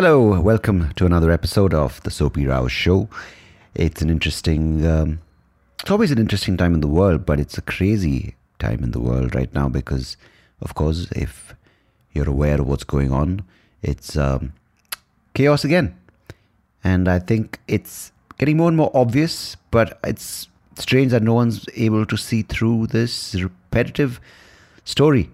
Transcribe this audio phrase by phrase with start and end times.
[0.00, 3.08] Hello, welcome to another episode of the Soapy Rao Show.
[3.74, 5.18] It's an interesting, um,
[5.80, 9.00] it's always an interesting time in the world, but it's a crazy time in the
[9.00, 10.16] world right now because,
[10.60, 11.52] of course, if
[12.12, 13.42] you're aware of what's going on,
[13.82, 14.52] it's um,
[15.34, 15.98] chaos again.
[16.84, 20.46] And I think it's getting more and more obvious, but it's
[20.76, 24.20] strange that no one's able to see through this repetitive
[24.84, 25.28] story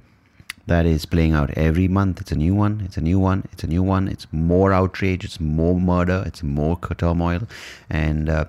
[0.67, 2.21] that is playing out every month.
[2.21, 4.09] It's a new one, it's a new one, it's a new one.
[4.09, 7.47] It's more outrage, it's more murder, it's more turmoil.
[7.91, 8.47] And uh,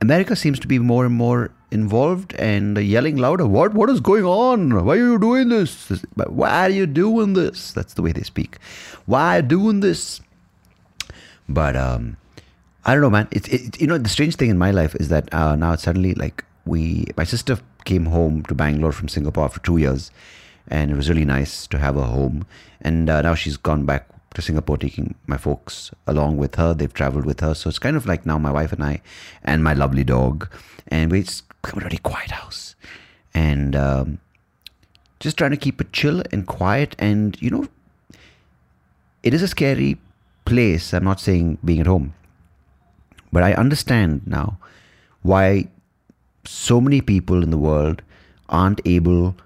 [0.00, 3.46] America seems to be more and more involved and yelling louder.
[3.46, 3.74] What?
[3.74, 4.84] What is going on?
[4.84, 5.92] Why are you doing this?
[6.14, 7.72] Why are you doing this?
[7.72, 8.58] That's the way they speak.
[9.06, 10.20] Why are you doing this?
[11.48, 12.16] But um,
[12.84, 13.28] I don't know, man.
[13.30, 16.14] It's it, you know the strange thing in my life is that uh, now suddenly
[16.14, 17.06] like we.
[17.16, 20.10] My sister came home to Bangalore from Singapore after two years,
[20.70, 22.46] and it was really nice to have her home.
[22.80, 26.72] And uh, now she's gone back to Singapore, taking my folks along with her.
[26.72, 29.02] They've traveled with her, so it's kind of like now my wife and I,
[29.42, 30.48] and my lovely dog,
[30.86, 32.76] and we just become a really quiet house,
[33.34, 34.18] and um,
[35.18, 36.94] just trying to keep it chill and quiet.
[36.98, 37.66] And you know,
[39.22, 39.98] it is a scary
[40.44, 40.94] place.
[40.94, 42.14] I'm not saying being at home,
[43.32, 44.58] but I understand now
[45.22, 45.68] why
[46.44, 48.02] so many people in the world
[48.48, 49.36] aren't able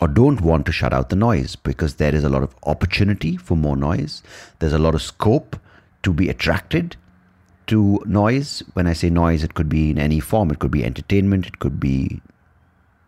[0.00, 3.36] or don't want to shut out the noise because there is a lot of opportunity
[3.36, 4.22] for more noise.
[4.58, 5.58] There's a lot of scope
[6.02, 6.96] to be attracted
[7.68, 8.62] to noise.
[8.74, 10.50] When I say noise, it could be in any form.
[10.50, 12.20] It could be entertainment, it could be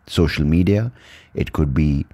[0.07, 0.91] social media,
[1.33, 2.05] it could be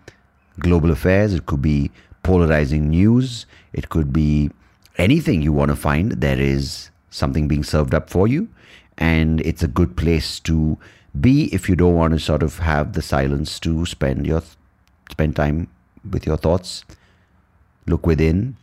[0.59, 1.92] global affairs, it could be
[2.23, 4.52] polarizing news, it could be
[4.98, 6.12] anything you want to find.
[6.12, 8.50] There is something being served up for you,
[8.98, 10.78] and it's a good place to
[11.20, 14.44] be if you don't want to sort of have the silence to spend your
[15.11, 15.67] spend time
[16.09, 16.84] with your thoughts,
[17.88, 18.57] look within,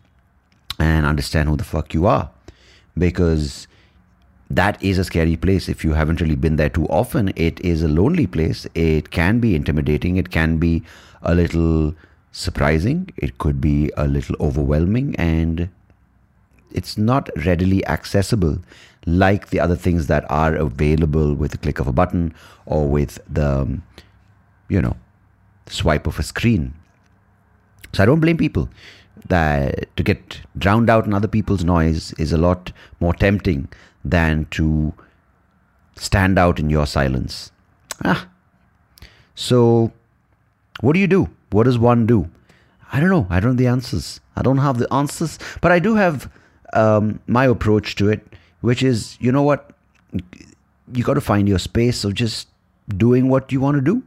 [0.79, 2.31] and understand who the fuck you are.
[2.97, 3.67] Because
[4.51, 5.69] that is a scary place.
[5.69, 8.67] If you haven't really been there too often, it is a lonely place.
[8.75, 10.17] It can be intimidating.
[10.17, 10.83] It can be
[11.23, 11.95] a little
[12.33, 13.11] surprising.
[13.17, 15.17] It could be a little overwhelming.
[15.17, 15.71] And
[16.71, 18.59] it's not readily accessible
[19.07, 22.35] like the other things that are available with the click of a button
[22.67, 23.81] or with the,
[24.69, 24.97] you know,
[25.67, 26.75] swipe of a screen.
[27.93, 28.69] So I don't blame people
[29.29, 33.69] that to get drowned out in other people's noise is a lot more tempting
[34.05, 34.93] than to
[35.97, 37.53] stand out in your silence.
[38.05, 38.29] Ah.
[39.35, 39.93] So
[40.81, 41.29] what do you do?
[41.51, 42.29] What does one do?
[42.93, 43.27] I don't know.
[43.31, 44.21] I don't have the answers.
[44.37, 46.31] I don't have the answers, but I do have
[46.73, 48.27] um, my approach to it,
[48.61, 49.71] which is, you know what?
[50.93, 52.49] You got to find your space of just
[52.97, 54.03] doing what you want to do.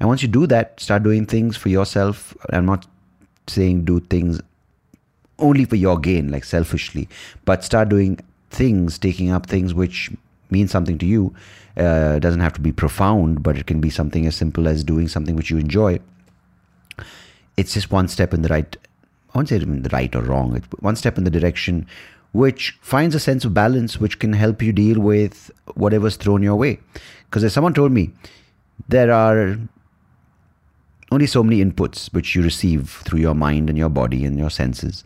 [0.00, 2.36] And once you do that, start doing things for yourself.
[2.50, 2.86] I'm not
[3.46, 4.40] saying do things
[5.38, 7.08] only for your gain, like selfishly,
[7.44, 8.20] but start doing
[8.50, 10.10] things, taking up things which
[10.50, 11.34] mean something to you.
[11.76, 15.06] Uh, doesn't have to be profound, but it can be something as simple as doing
[15.06, 15.98] something which you enjoy.
[17.56, 18.76] It's just one step in the right,
[19.32, 21.86] I won't say the right or wrong, it's one step in the direction
[22.32, 26.56] which finds a sense of balance which can help you deal with whatever's thrown your
[26.56, 26.78] way.
[27.24, 28.10] Because as someone told me,
[28.88, 29.58] there are
[31.10, 34.50] only so many inputs which you receive through your mind and your body and your
[34.50, 35.04] senses.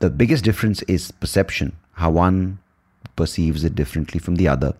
[0.00, 2.58] The biggest difference is perception, how one
[3.16, 4.74] perceives it differently from the other,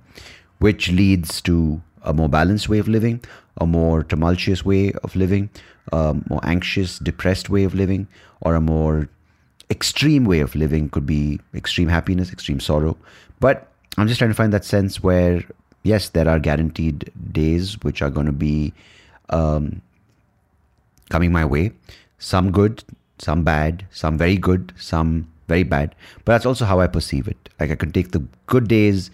[0.58, 3.22] which leads to a more balanced way of living,
[3.58, 5.50] a more tumultuous way of living,
[5.92, 8.08] a more anxious, depressed way of living,
[8.40, 9.08] or a more
[9.70, 12.96] extreme way of living could be extreme happiness, extreme sorrow.
[13.40, 15.44] But I'm just trying to find that sense where,
[15.82, 18.72] yes, there are guaranteed days which are going to be
[19.30, 19.80] um,
[21.12, 21.72] coming my way.
[22.18, 22.84] Some good,
[23.18, 25.94] some bad, some very good, some very bad.
[26.24, 27.50] But that's also how I perceive it.
[27.60, 29.10] Like I can take the good days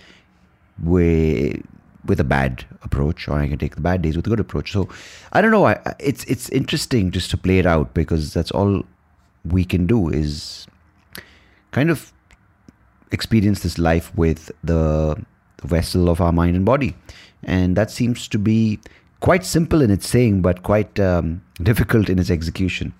[0.82, 1.60] with
[2.08, 4.72] with a bad approach, or I can take the bad days with a good approach.
[4.72, 4.88] So
[5.32, 5.66] I don't know.
[5.66, 8.84] I, it's it's interesting just to play it out because that's all
[9.44, 10.66] we can do is
[11.72, 12.12] kind of
[13.10, 15.16] experience this life with the
[15.64, 16.94] vessel of our mind and body,
[17.42, 18.78] and that seems to be
[19.20, 22.92] quite simple in its saying, but quite um, difficult in its execution.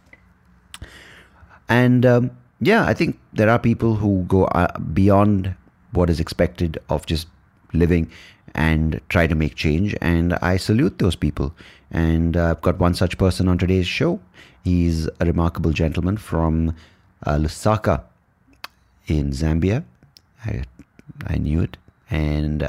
[1.68, 2.30] And um,
[2.60, 5.54] yeah, I think there are people who go uh, beyond
[5.92, 7.28] what is expected of just
[7.72, 8.10] living
[8.54, 9.94] and try to make change.
[10.00, 11.54] And I salute those people.
[11.90, 14.20] And uh, I've got one such person on today's show.
[14.64, 16.74] He's a remarkable gentleman from
[17.24, 18.02] uh, Lusaka
[19.06, 19.84] in Zambia.
[20.44, 20.64] I,
[21.26, 21.76] I knew it.
[22.10, 22.66] And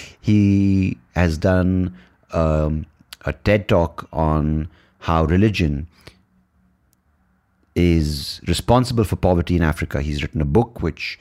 [0.20, 1.96] he has done
[2.32, 2.86] um,
[3.24, 4.68] a TED talk on
[5.00, 5.86] how religion
[7.74, 10.02] is responsible for poverty in Africa.
[10.02, 11.18] He's written a book which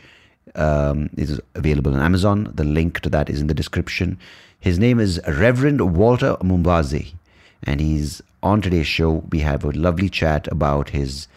[0.55, 2.51] um, is available on Amazon.
[2.53, 4.17] The link to that is in the description.
[4.59, 7.13] His name is Reverend Walter Mwambazi,
[7.63, 9.23] and he's on today's show.
[9.31, 11.27] We have a lovely chat about his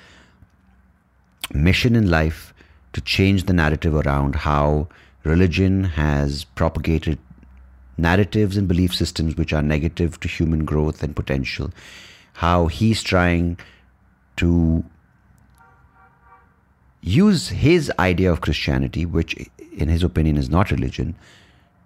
[1.53, 2.53] mission in life
[2.95, 4.89] to change the narrative around how
[5.25, 7.19] religion has propagated
[7.97, 11.71] narratives and belief systems which are negative to human growth and potential.
[12.35, 13.59] How he's trying
[14.37, 14.85] to
[17.03, 19.35] use his idea of Christianity, which
[19.73, 21.15] in his opinion is not religion,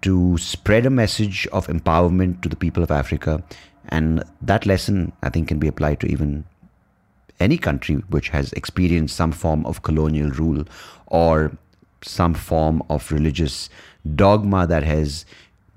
[0.01, 3.43] to spread a message of empowerment to the people of Africa.
[3.89, 6.45] And that lesson, I think, can be applied to even
[7.39, 10.63] any country which has experienced some form of colonial rule
[11.07, 11.57] or
[12.03, 13.69] some form of religious
[14.15, 15.25] dogma that has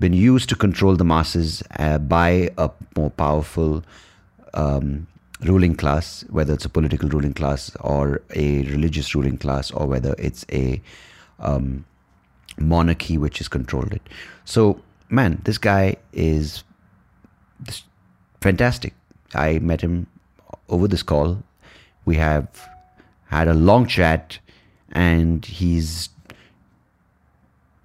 [0.01, 3.83] been used to control the masses uh, by a more powerful
[4.53, 5.07] um,
[5.41, 10.13] ruling class, whether it's a political ruling class or a religious ruling class, or whether
[10.17, 10.81] it's a
[11.39, 11.85] um,
[12.57, 14.01] monarchy which has controlled it.
[14.43, 16.63] So, man, this guy is
[18.41, 18.93] fantastic.
[19.33, 20.07] I met him
[20.67, 21.43] over this call.
[22.05, 22.47] We have
[23.27, 24.39] had a long chat,
[24.91, 26.09] and he's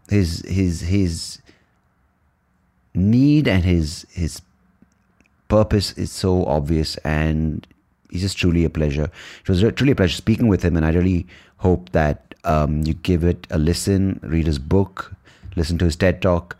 [0.08, 1.40] his his his
[2.96, 4.42] need and his his
[5.48, 7.66] purpose is so obvious and
[8.10, 9.10] he's just truly a pleasure.
[9.40, 11.26] It was truly a pleasure speaking with him, and I really
[11.58, 15.14] hope that um, you give it a listen, read his book,
[15.56, 16.56] listen to his TED talk,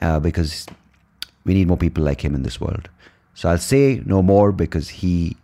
[0.00, 0.66] uh, because
[1.44, 2.88] we need more people like him in this world.
[3.34, 5.36] So I'll say no more because he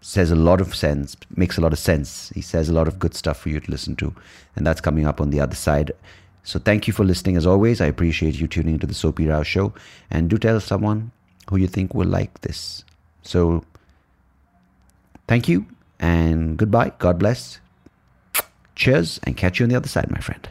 [0.00, 2.30] says a lot of sense, makes a lot of sense.
[2.34, 4.14] He says a lot of good stuff for you to listen to,
[4.56, 5.92] and that's coming up on the other side.
[6.44, 7.80] So thank you for listening as always.
[7.80, 9.72] I appreciate you tuning into the Soapy Rao show.
[10.10, 11.12] And do tell someone
[11.48, 12.84] who you think will like this.
[13.22, 13.64] So
[15.28, 15.66] thank you
[16.00, 16.92] and goodbye.
[16.98, 17.60] God bless.
[18.74, 20.48] Cheers and catch you on the other side, my friend.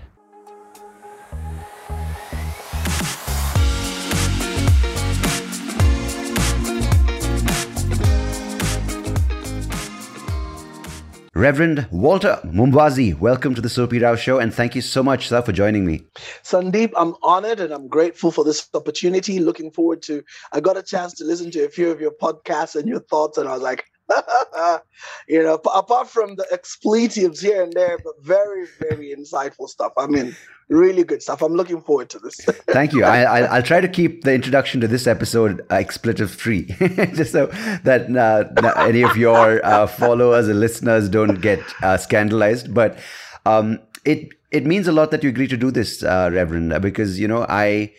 [11.42, 15.42] Reverend Walter Mwambazi, welcome to the Soapy Rao Show, and thank you so much, sir,
[15.42, 16.04] for joining me.
[16.44, 19.40] Sandeep, I'm honored and I'm grateful for this opportunity.
[19.40, 20.22] Looking forward to.
[20.54, 23.40] I got a chance to listen to a few of your podcasts and your thoughts,
[23.40, 23.86] and I was like,
[25.28, 29.94] you know, apart from the expletives here and there, but very, very insightful stuff.
[29.98, 30.36] I mean,
[30.70, 31.42] really good stuff.
[31.42, 32.36] I'm looking forward to this.
[32.68, 33.04] Thank you.
[33.04, 36.66] I, will try to keep the introduction to this episode uh, expletive free,
[37.14, 37.48] just so
[37.84, 42.74] that uh, any of your uh, followers and listeners don't get uh, scandalized.
[42.74, 42.98] But
[43.46, 47.20] um, it it means a lot that you agree to do this, uh, Reverend, because
[47.20, 47.94] you know I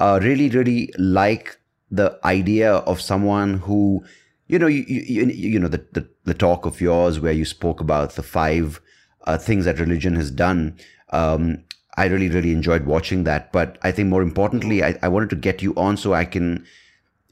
[0.00, 1.58] uh, really, really like
[1.90, 4.04] the idea of someone who
[4.46, 7.80] you know, you, you, you know, the, the, the, talk of yours where you spoke
[7.80, 8.80] about the five
[9.24, 10.76] uh, things that religion has done.
[11.10, 11.64] Um,
[11.96, 13.52] I really, really enjoyed watching that.
[13.52, 16.66] But I think more importantly, I, I wanted to get you on so I can,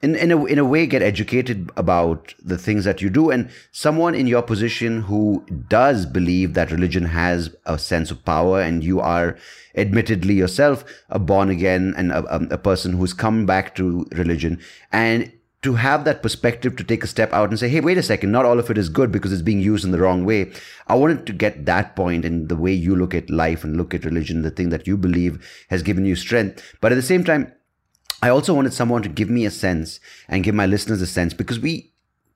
[0.03, 3.31] in, in, a, in a way, get educated about the things that you do.
[3.31, 8.61] And someone in your position who does believe that religion has a sense of power
[8.61, 9.37] and you are
[9.75, 14.61] admittedly yourself a born again and a, a person who's come back to religion.
[14.93, 18.03] And to have that perspective to take a step out and say, hey, wait a
[18.03, 20.51] second, not all of it is good because it's being used in the wrong way.
[20.87, 23.93] I wanted to get that point in the way you look at life and look
[23.93, 26.63] at religion, the thing that you believe has given you strength.
[26.81, 27.53] But at the same time,
[28.23, 31.35] I also wanted someone to give me a sense and give my listeners a sense
[31.35, 31.93] because we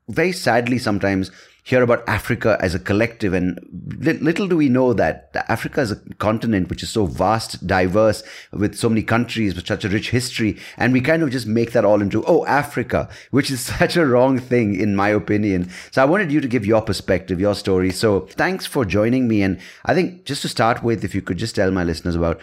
[0.08, 1.30] very sadly sometimes
[1.64, 3.58] hear about Africa as a collective, and
[3.98, 8.76] little do we know that Africa is a continent which is so vast, diverse, with
[8.76, 11.86] so many countries, with such a rich history, and we kind of just make that
[11.86, 15.70] all into, oh, Africa, which is such a wrong thing, in my opinion.
[15.90, 17.90] So I wanted you to give your perspective, your story.
[17.90, 19.42] So thanks for joining me.
[19.42, 22.42] And I think just to start with, if you could just tell my listeners about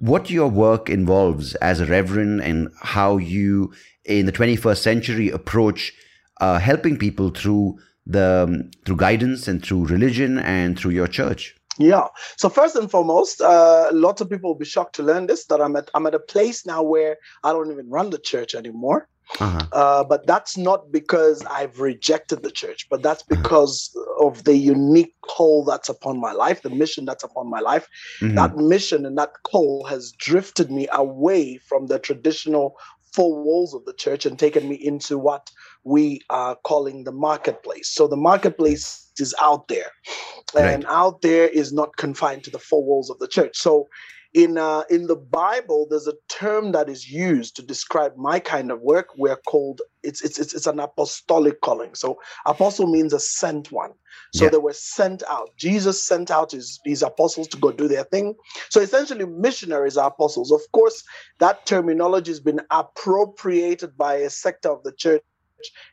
[0.00, 3.72] what your work involves as a reverend and how you,
[4.04, 5.94] in the 21st century, approach
[6.42, 11.54] uh, helping people through the um, through guidance and through religion and through your church?
[11.78, 12.08] Yeah.
[12.36, 15.60] So first and foremost, uh, lots of people will be shocked to learn this that
[15.60, 19.08] I'm at I'm at a place now where I don't even run the church anymore.
[19.38, 19.66] Uh-huh.
[19.72, 23.40] Uh, but that's not because I've rejected the church, but that's uh-huh.
[23.40, 24.26] because uh-huh.
[24.26, 27.88] of the unique call that's upon my life, the mission that's upon my life.
[28.20, 28.34] Mm-hmm.
[28.34, 32.76] That mission and that call has drifted me away from the traditional
[33.12, 35.50] four walls of the church and taken me into what
[35.84, 37.88] we are calling the marketplace.
[37.88, 39.90] So the marketplace is out there,
[40.54, 40.66] right.
[40.66, 43.56] and out there is not confined to the four walls of the church.
[43.56, 43.88] So
[44.32, 48.70] in uh, in the Bible, there's a term that is used to describe my kind
[48.70, 49.08] of work.
[49.16, 51.94] We're called it's it's it's, it's an apostolic calling.
[51.94, 53.92] So apostle means a sent one.
[54.32, 54.50] So yeah.
[54.50, 55.50] they were sent out.
[55.56, 58.34] Jesus sent out his, his apostles to go do their thing.
[58.68, 60.52] So essentially, missionaries are apostles.
[60.52, 61.02] Of course,
[61.40, 65.22] that terminology has been appropriated by a sector of the church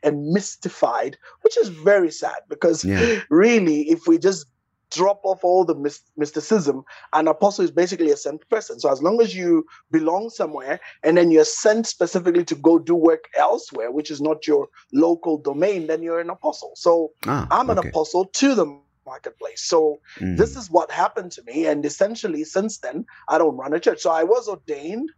[0.02, 3.20] and mystified, which is very sad because yeah.
[3.30, 4.46] really, if we just
[4.90, 5.74] drop off all the
[6.16, 6.82] mysticism.
[7.12, 8.80] An apostle is basically a sent person.
[8.80, 12.94] So as long as you belong somewhere and then you're sent specifically to go do
[12.94, 16.72] work elsewhere, which is not your local domain, then you're an apostle.
[16.74, 17.88] So ah, I'm an okay.
[17.88, 19.62] apostle to the marketplace.
[19.62, 20.36] So mm.
[20.36, 21.66] this is what happened to me.
[21.66, 24.00] And essentially, since then, I don't run a church.
[24.00, 25.10] So I was ordained.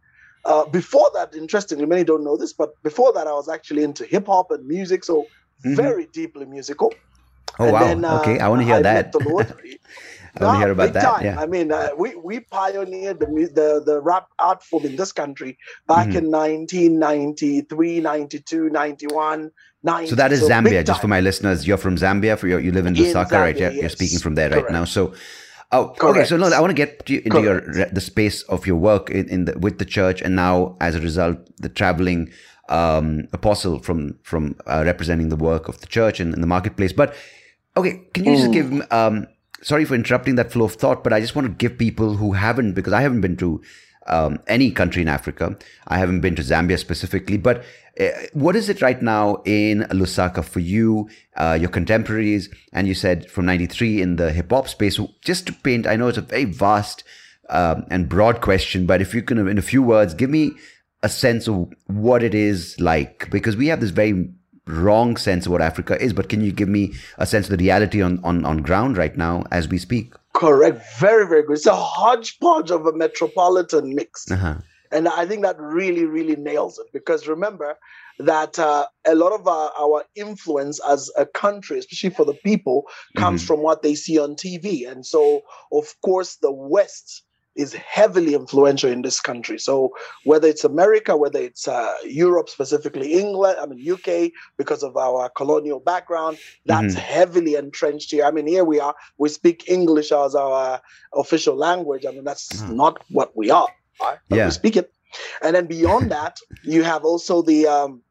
[0.43, 4.05] Uh, before that, interestingly, many don't know this, but before that, I was actually into
[4.05, 5.03] hip hop and music.
[5.03, 5.23] So
[5.63, 5.75] mm-hmm.
[5.75, 6.93] very deeply musical.
[7.59, 7.79] Oh and wow!
[7.79, 9.15] Then, uh, okay, I want to hear I that.
[10.39, 11.03] I want to hear about that.
[11.03, 11.25] Time.
[11.25, 11.39] Yeah.
[11.39, 15.57] I mean, uh, we we pioneered the, the the rap art form in this country
[15.87, 16.25] back mm-hmm.
[16.25, 19.51] in 1993, 92, 91.
[19.83, 20.09] 90.
[20.09, 20.85] So that is so Zambia.
[20.85, 22.37] Just for my listeners, you're from Zambia.
[22.37, 23.57] For your, you live in Lusaka, right?
[23.57, 23.81] You're, yes.
[23.81, 24.65] you're speaking from there Correct.
[24.65, 24.85] right now.
[24.85, 25.13] So.
[25.71, 26.17] Oh, Correct.
[26.17, 26.25] okay.
[26.25, 27.75] So no, I want to get to, into Correct.
[27.75, 30.95] your the space of your work in, in the, with the church, and now as
[30.95, 32.29] a result, the traveling
[32.69, 36.93] um, apostle from from uh, representing the work of the church and in the marketplace.
[36.93, 37.15] But
[37.77, 38.65] Okay, can you just give?
[38.65, 38.91] Mm.
[38.91, 39.27] Um,
[39.61, 42.33] sorry for interrupting that flow of thought, but I just want to give people who
[42.33, 43.61] haven't, because I haven't been to
[44.07, 45.57] um, any country in Africa.
[45.87, 47.63] I haven't been to Zambia specifically, but
[47.99, 52.93] uh, what is it right now in Lusaka for you, uh, your contemporaries, and you
[52.93, 54.99] said from '93 in the hip hop space?
[55.21, 57.03] Just to paint, I know it's a very vast
[57.49, 60.51] um, and broad question, but if you can, in a few words, give me
[61.03, 64.29] a sense of what it is like, because we have this very
[64.67, 67.63] wrong sense of what Africa is, but can you give me a sense of the
[67.63, 70.13] reality on, on, on ground right now as we speak?
[70.33, 70.81] Correct.
[70.99, 71.53] Very, very good.
[71.53, 74.29] It's a hodgepodge of a metropolitan mix.
[74.31, 74.55] Uh-huh.
[74.91, 77.77] And I think that really, really nails it because remember
[78.19, 82.83] that uh, a lot of our, our, influence as a country, especially for the people,
[83.15, 83.47] comes mm-hmm.
[83.47, 84.89] from what they see on TV.
[84.89, 87.23] And so, of course, the West
[87.55, 89.59] is heavily influential in this country.
[89.59, 89.91] So
[90.23, 95.29] whether it's America, whether it's uh, Europe, specifically England, I mean UK, because of our
[95.29, 97.01] colonial background, that's mm-hmm.
[97.01, 98.25] heavily entrenched here.
[98.25, 100.81] I mean, here we are, we speak English as our
[101.13, 102.05] official language.
[102.05, 102.75] I mean, that's mm-hmm.
[102.75, 104.45] not what we are, but yeah.
[104.45, 104.93] we speak it.
[105.41, 108.01] And then beyond that, you have also the um,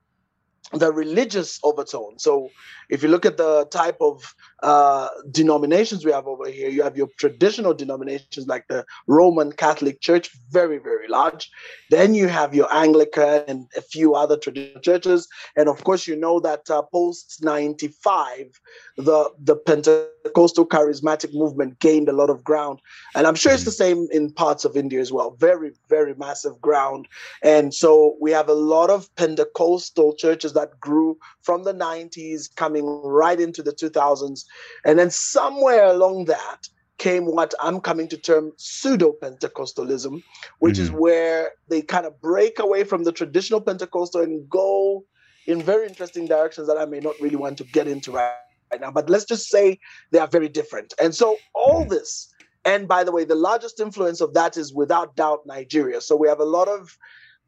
[0.73, 2.19] the religious overtone.
[2.19, 2.51] So
[2.89, 6.97] if you look at the type of uh, denominations we have over here, you have
[6.97, 11.51] your traditional denominations like the Roman Catholic Church, very, very large.
[11.91, 15.29] Then you have your Anglican and a few other traditional churches.
[15.57, 18.61] And of course, you know that uh, post 95,
[18.97, 22.81] the, the Pentecostal charismatic movement gained a lot of ground.
[23.15, 25.31] And I'm sure it's the same in parts of India as well.
[25.39, 27.09] Very, very massive ground.
[27.43, 32.81] And so we have a lot of Pentecostal churches that grew from the 90s coming
[32.81, 34.45] coming right into the 2000s.
[34.85, 40.23] And then somewhere along that came what I'm coming to term pseudo Pentecostalism,
[40.59, 40.83] which mm-hmm.
[40.83, 45.05] is where they kind of break away from the traditional Pentecostal and go
[45.47, 48.35] in very interesting directions that I may not really want to get into right,
[48.71, 48.91] right now.
[48.91, 49.79] But let's just say
[50.11, 50.93] they are very different.
[51.01, 51.91] And so all mm-hmm.
[51.91, 52.33] this,
[52.65, 56.03] and by the way, the largest influence of that is without doubt Nigeria.
[56.03, 56.97] So we have a lot of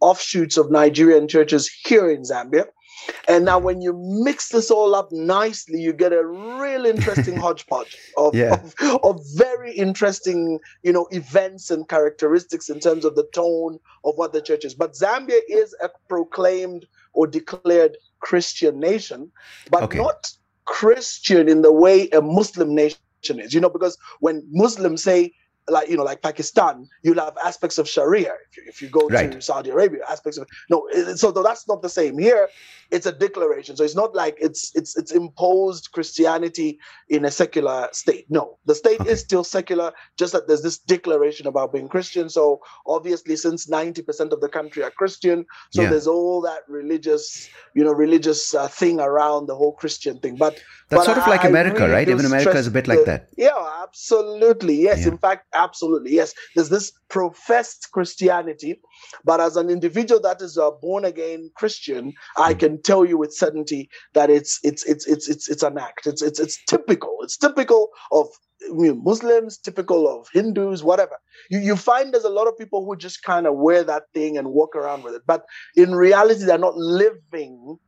[0.00, 2.66] offshoots of Nigerian churches here in Zambia.
[3.28, 7.96] And now, when you mix this all up nicely, you get a real interesting hodgepodge
[8.16, 8.54] of, yeah.
[8.54, 14.16] of, of, very interesting, you know, events and characteristics in terms of the tone of
[14.16, 14.74] what the church is.
[14.74, 19.30] But Zambia is a proclaimed or declared Christian nation,
[19.70, 19.98] but okay.
[19.98, 20.30] not
[20.64, 23.54] Christian in the way a Muslim nation is.
[23.54, 25.32] You know, because when Muslims say
[25.68, 28.34] like you know like pakistan you'll have aspects of sharia.
[28.50, 29.30] If you, if you go right.
[29.30, 32.18] to saudi arabia aspects of no so that's not the same.
[32.18, 32.48] Here
[32.90, 33.76] it's a declaration.
[33.76, 36.78] So it's not like it's it's it's imposed christianity
[37.08, 38.26] in a secular state.
[38.28, 39.10] No the state okay.
[39.10, 42.28] is still secular just that there's this declaration about being christian.
[42.28, 45.90] So obviously since 90% of the country are christian so yeah.
[45.90, 50.36] there's all that religious you know religious uh, thing around the whole christian thing.
[50.36, 50.54] But
[50.88, 52.08] that's but sort of like I, america really right?
[52.08, 53.28] Even america is a bit like that.
[53.36, 54.76] Yeah absolutely.
[54.82, 55.00] Yes.
[55.00, 55.12] Yeah.
[55.12, 56.34] in fact Absolutely, yes.
[56.54, 58.80] There's this professed Christianity,
[59.24, 62.58] but as an individual that is a born again Christian, I hmm.
[62.58, 66.06] can tell you with certainty that it's it's it's it's it's it's an act.
[66.06, 67.18] It's it's it's typical.
[67.22, 68.28] It's typical of
[68.70, 71.18] Muslims, typical of Hindus, whatever.
[71.50, 74.38] You, you find there's a lot of people who just kind of wear that thing
[74.38, 75.22] and walk around with it.
[75.26, 75.44] But
[75.76, 77.78] in reality, they're not living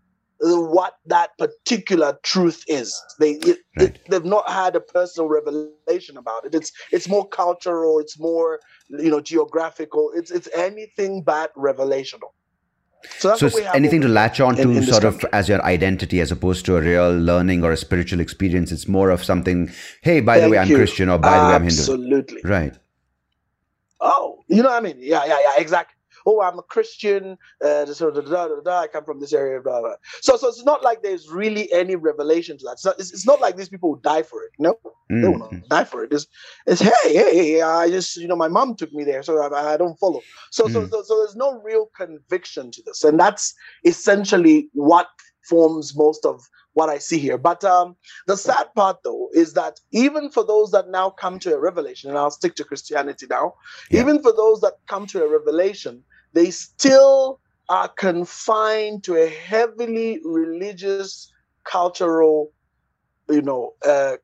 [0.40, 3.00] what that particular truth is.
[3.18, 3.88] They it, right.
[3.88, 6.54] it, they've not had a personal revelation about it.
[6.54, 7.98] It's it's more cultural.
[7.98, 10.10] It's more you know geographical.
[10.14, 12.30] It's it's anything but revelational.
[13.18, 16.32] So, so anything to latch on to in, in sort of as your identity as
[16.32, 18.72] opposed to a real learning or a spiritual experience.
[18.72, 20.76] It's more of something, hey, by Thank the way, I'm you.
[20.76, 21.80] Christian or by the way, I'm Hindu.
[21.80, 22.40] Absolutely.
[22.44, 22.74] Right.
[24.00, 24.96] Oh, you know what I mean?
[25.00, 25.93] Yeah, yeah, yeah, exactly
[26.26, 29.80] oh, I'm a Christian, uh, da, da, da, da, I come from this area, blah,
[29.80, 29.94] blah.
[30.20, 32.80] So, so it's not like there's really any revelation to that.
[32.80, 34.52] So it's, it's not like these people die for it.
[34.58, 34.78] No,
[35.10, 35.22] mm.
[35.22, 36.12] they will not die for it.
[36.12, 36.26] It's,
[36.66, 39.74] it's hey, hey, hey, I just, you know, my mom took me there, so I,
[39.74, 40.22] I don't follow.
[40.50, 40.72] So, mm.
[40.72, 43.54] so, so, so there's no real conviction to this, and that's
[43.84, 45.08] essentially what
[45.48, 47.38] forms most of what I see here.
[47.38, 51.54] But um, the sad part, though, is that even for those that now come to
[51.54, 53.54] a revelation, and I'll stick to Christianity now,
[53.90, 54.00] yeah.
[54.00, 56.02] even for those that come to a revelation,
[56.34, 61.32] they still are confined to a heavily religious,
[61.64, 62.52] cultural,
[63.30, 64.16] you know, uh,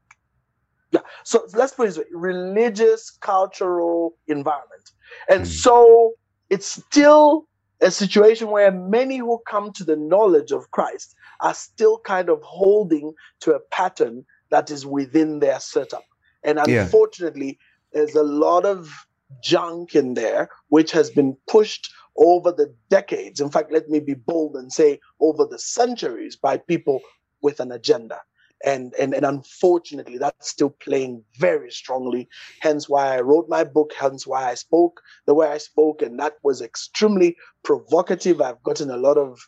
[0.91, 1.01] yeah.
[1.25, 4.91] So let's put it this way: religious, cultural environment,
[5.29, 5.47] and mm.
[5.47, 6.13] so
[6.51, 7.47] it's still
[7.81, 12.43] a situation where many who come to the knowledge of Christ are still kind of
[12.43, 16.05] holding to a pattern that is within their setup.
[16.43, 17.59] And unfortunately,
[17.93, 18.01] yeah.
[18.01, 19.07] there's a lot of
[19.43, 21.91] junk in there which has been pushed
[22.21, 23.41] over the decades.
[23.41, 27.01] In fact, let me be bold and say over the centuries by people
[27.43, 28.21] with an agenda.
[28.63, 32.29] And, and, and unfortunately, that's still playing very strongly.
[32.61, 36.03] Hence why I wrote my book, hence why I spoke the way I spoke.
[36.03, 38.43] And that was extremely provocative.
[38.43, 39.41] I've gotten a lot of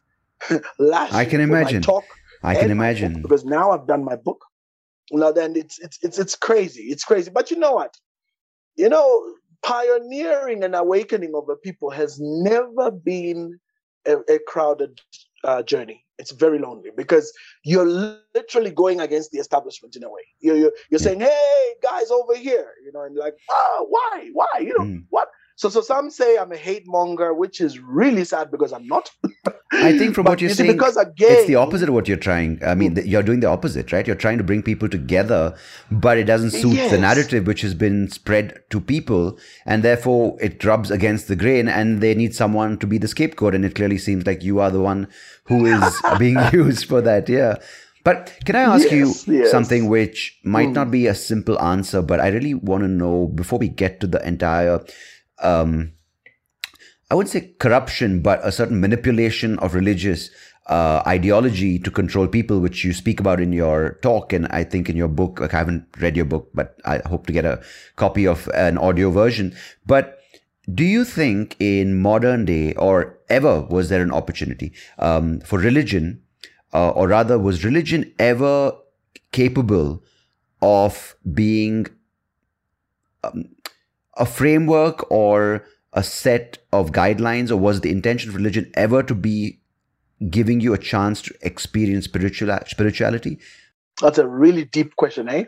[0.78, 1.12] lash.
[1.12, 1.82] I can imagine.
[1.82, 2.04] talk
[2.42, 3.20] I can imagine.
[3.20, 4.42] Because now I've done my book.
[5.10, 6.84] Now then it's, it's, it's, it's crazy.
[6.84, 7.30] It's crazy.
[7.30, 7.94] But you know what?
[8.76, 13.58] You know, pioneering an awakening of a people has never been
[14.06, 15.00] a, a crowded
[15.44, 16.04] uh, journey.
[16.18, 17.32] It's very lonely because
[17.64, 20.22] you're literally going against the establishment in a way.
[20.40, 24.28] You're, you're, you're saying, hey, guys over here, you know, and like, oh, why?
[24.32, 24.60] Why?
[24.60, 25.04] You know, mm.
[25.10, 25.28] what?
[25.56, 29.10] So, so some say I'm a hate monger, which is really sad because I'm not.
[29.72, 32.60] I think from what you're saying, because again, it's the opposite of what you're trying.
[32.64, 34.06] I mean, you're doing the opposite, right?
[34.06, 35.54] You're trying to bring people together,
[35.90, 36.90] but it doesn't suit yes.
[36.90, 41.68] the narrative which has been spread to people, and therefore it rubs against the grain,
[41.68, 43.54] and they need someone to be the scapegoat.
[43.54, 45.08] And it clearly seems like you are the one
[45.44, 47.28] who is being used for that.
[47.28, 47.56] Yeah.
[48.04, 49.50] But can I ask yes, you yes.
[49.50, 50.74] something which might mm.
[50.74, 54.08] not be a simple answer, but I really want to know before we get to
[54.08, 54.80] the entire
[55.42, 55.92] um,
[57.10, 60.30] I wouldn't say corruption, but a certain manipulation of religious
[60.66, 64.88] uh, ideology to control people, which you speak about in your talk, and I think
[64.88, 65.40] in your book.
[65.40, 67.62] Like I haven't read your book, but I hope to get a
[67.96, 69.54] copy of an audio version.
[69.84, 70.18] But
[70.72, 76.22] do you think in modern day, or ever, was there an opportunity um, for religion,
[76.72, 78.72] uh, or rather, was religion ever
[79.32, 80.02] capable
[80.62, 81.86] of being
[83.24, 83.44] um,
[84.16, 89.14] a framework or a set of guidelines, or was the intention of religion ever to
[89.14, 89.58] be
[90.30, 93.38] giving you a chance to experience spiritual spirituality?
[94.00, 95.44] That's a really deep question, eh?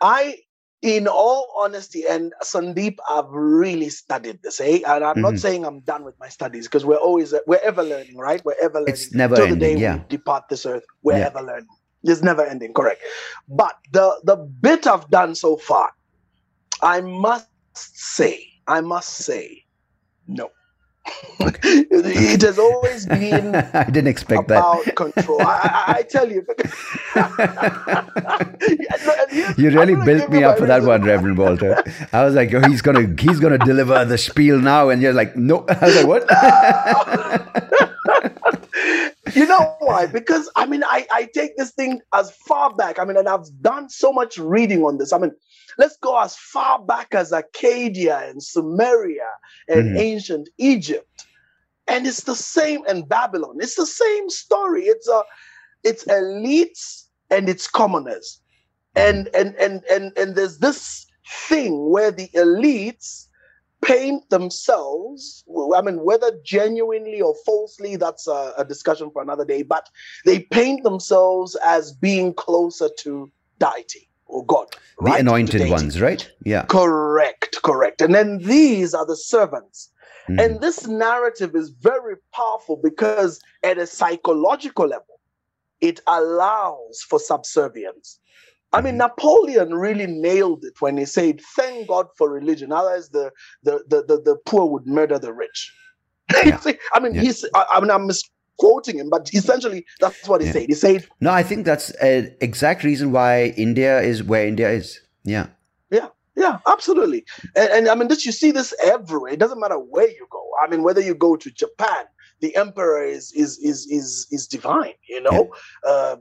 [0.00, 0.38] I,
[0.80, 4.80] in all honesty, and Sandeep, I've really studied this, eh?
[4.86, 5.20] And I'm mm-hmm.
[5.20, 8.42] not saying I'm done with my studies because we're always we're ever learning, right?
[8.44, 8.94] We're ever learning.
[8.94, 9.58] It's never Till ending.
[9.58, 9.96] The day yeah.
[9.96, 11.26] we depart this earth, we're yeah.
[11.26, 11.68] ever learning.
[12.02, 13.02] It's never ending, correct?
[13.48, 15.92] But the the bit I've done so far,
[16.82, 19.64] I must say, I must say,
[20.26, 20.50] no.
[21.40, 23.54] it has always been.
[23.54, 24.96] I didn't expect about that.
[24.96, 25.42] control.
[25.42, 26.46] I, I, tell you.
[29.62, 31.82] you really built me up for that one, Reverend Walter.
[32.12, 35.36] I was like, oh, he's gonna, he's gonna deliver the spiel now, and you're like,
[35.36, 35.66] no.
[35.80, 36.22] I was like, what?
[39.34, 40.06] you know why?
[40.06, 42.98] Because I mean, I, I take this thing as far back.
[42.98, 45.12] I mean, and I've done so much reading on this.
[45.12, 45.32] I mean,
[45.78, 49.30] let's go as far back as Acadia and Sumeria
[49.68, 49.98] and mm-hmm.
[49.98, 51.26] ancient Egypt.
[51.86, 53.56] And it's the same in Babylon.
[53.60, 54.84] It's the same story.
[54.84, 55.22] It's a
[55.82, 58.40] it's elites and it's commoners.
[58.96, 63.26] And and and and and there's this thing where the elites
[63.82, 65.44] paint themselves
[65.76, 69.90] i mean whether genuinely or falsely that's a, a, discussion for another day but
[70.24, 74.66] they paint themselves as being closer to deity or god
[74.98, 75.20] the right?
[75.20, 79.90] anointed ones right yeah correct correct and then these are the servants
[80.28, 80.42] mm.
[80.42, 85.20] and this narrative is very powerful because at a psychological level
[85.80, 88.18] it allows for subservience
[88.74, 93.30] I mean, Napoleon really nailed it when he said, "Thank God for religion, otherwise the
[93.62, 95.72] the the, the, the poor would murder the rich."
[96.44, 96.58] Yeah.
[96.92, 97.20] I mean, yeah.
[97.20, 97.44] he's.
[97.54, 100.52] I, I, mean, I'm mis- quoting him, but essentially that's what he yeah.
[100.52, 100.66] said.
[100.68, 105.00] He said, "No, I think that's an exact reason why India is where India is."
[105.24, 105.48] Yeah.
[105.90, 106.08] Yeah.
[106.36, 107.24] Yeah, absolutely.
[107.54, 109.32] And, and I mean, this you see this everywhere.
[109.32, 110.44] It doesn't matter where you go.
[110.62, 112.06] I mean, whether you go to Japan,
[112.40, 114.94] the emperor is is is is is divine.
[115.08, 115.50] You know,
[115.84, 115.90] yeah.
[115.90, 116.16] uh,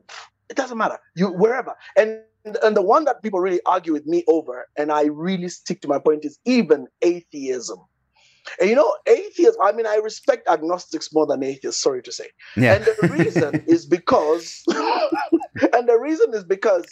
[0.49, 0.99] it doesn't matter.
[1.15, 2.21] You wherever and.
[2.61, 5.87] And the one that people really argue with me over, and I really stick to
[5.87, 7.79] my point, is even atheism.
[8.59, 12.27] And you know, atheists, I mean, I respect agnostics more than atheists, sorry to say.
[12.55, 12.75] Yeah.
[12.75, 16.85] And the reason is because, and the reason is because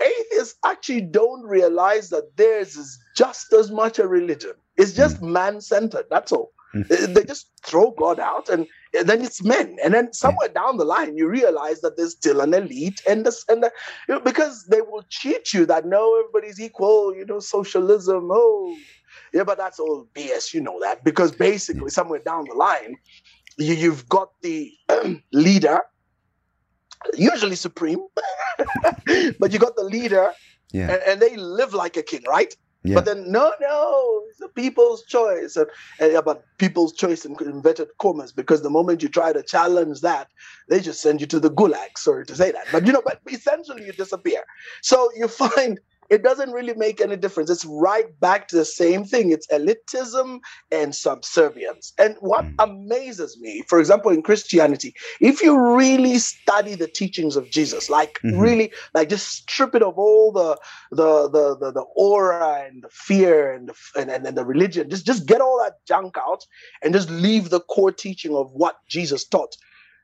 [0.00, 4.54] atheists actually don't realize that theirs is just as much a religion.
[4.76, 5.28] It's just mm.
[5.28, 6.06] man centered.
[6.10, 6.52] That's all.
[6.74, 7.14] Mm.
[7.14, 9.76] They just throw God out and, and, then it's men.
[9.82, 10.54] And then somewhere mm.
[10.54, 13.64] down the line, you realize that there's still an elite and the, and
[14.08, 18.30] you know, because they will cheat you that no, everybody's equal, you know, socialism.
[18.32, 18.76] Oh,
[19.32, 20.54] yeah, but that's all BS.
[20.54, 22.96] You know that because basically, somewhere down the line,
[23.58, 24.72] you, you've got the
[25.32, 25.82] leader
[27.16, 28.00] usually supreme,
[29.38, 30.32] but you got the leader,
[30.72, 30.90] yeah.
[30.92, 32.54] and, and, they live like a king, right?
[32.82, 32.94] Yeah.
[32.94, 35.66] But then no, no, it's the people's choice, and,
[35.98, 40.00] and yeah, but people's choice in inverted commas because the moment you try to challenge
[40.00, 40.28] that,
[40.68, 41.96] they just send you to the gulag.
[41.96, 44.44] Sorry to say that, but you know, but essentially you disappear.
[44.82, 45.78] So you find
[46.10, 47.48] it doesn't really make any difference.
[47.50, 49.30] It's right back to the same thing.
[49.30, 50.40] It's elitism
[50.72, 51.92] and subservience.
[51.98, 52.54] And what mm.
[52.58, 58.18] amazes me, for example, in Christianity, if you really study the teachings of Jesus, like
[58.24, 58.40] mm-hmm.
[58.40, 60.58] really, like just strip it of all the
[60.90, 64.90] the the the, the aura and the fear and the, and, and, and the religion,
[64.90, 66.44] just just get all that junk out
[66.82, 69.56] and just leave the core teaching of what Jesus taught.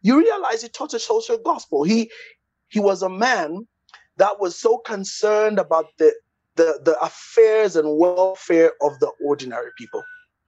[0.02, 1.82] You realize he taught a social gospel.
[1.82, 2.12] He
[2.68, 3.66] he was a man
[4.16, 6.12] that was so concerned about the
[6.56, 10.02] the, the affairs and welfare of the ordinary people.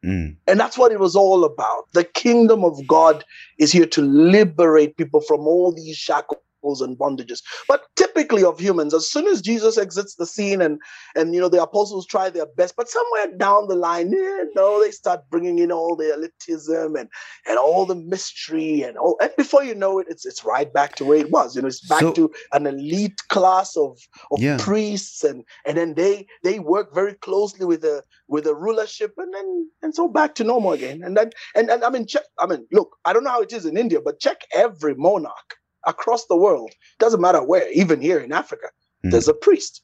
[0.05, 0.37] Mm.
[0.47, 1.85] And that's what it was all about.
[1.93, 3.25] The kingdom of God
[3.59, 7.43] is here to liberate people from all these shackles and bondages.
[7.69, 10.81] But typically of humans, as soon as Jesus exits the scene and
[11.15, 14.45] and you know the apostles try their best, but somewhere down the line, you eh,
[14.55, 17.09] know, they start bringing in all the elitism and
[17.47, 19.17] and all the mystery and all.
[19.21, 21.55] And before you know it, it's it's right back to where it was.
[21.55, 23.99] You know, it's back so, to an elite class of
[24.31, 24.59] of yeah.
[24.59, 29.33] priests, and and then they they work very closely with the with the rulership, and
[29.33, 31.03] then and so back to normal again.
[31.03, 32.25] And then and and I mean, check.
[32.39, 35.59] I mean, look, I don't know how it is in India, but check every monarch
[35.87, 38.69] across the world, doesn't matter where, even here in Africa,
[39.05, 39.11] mm.
[39.11, 39.83] there's a priest.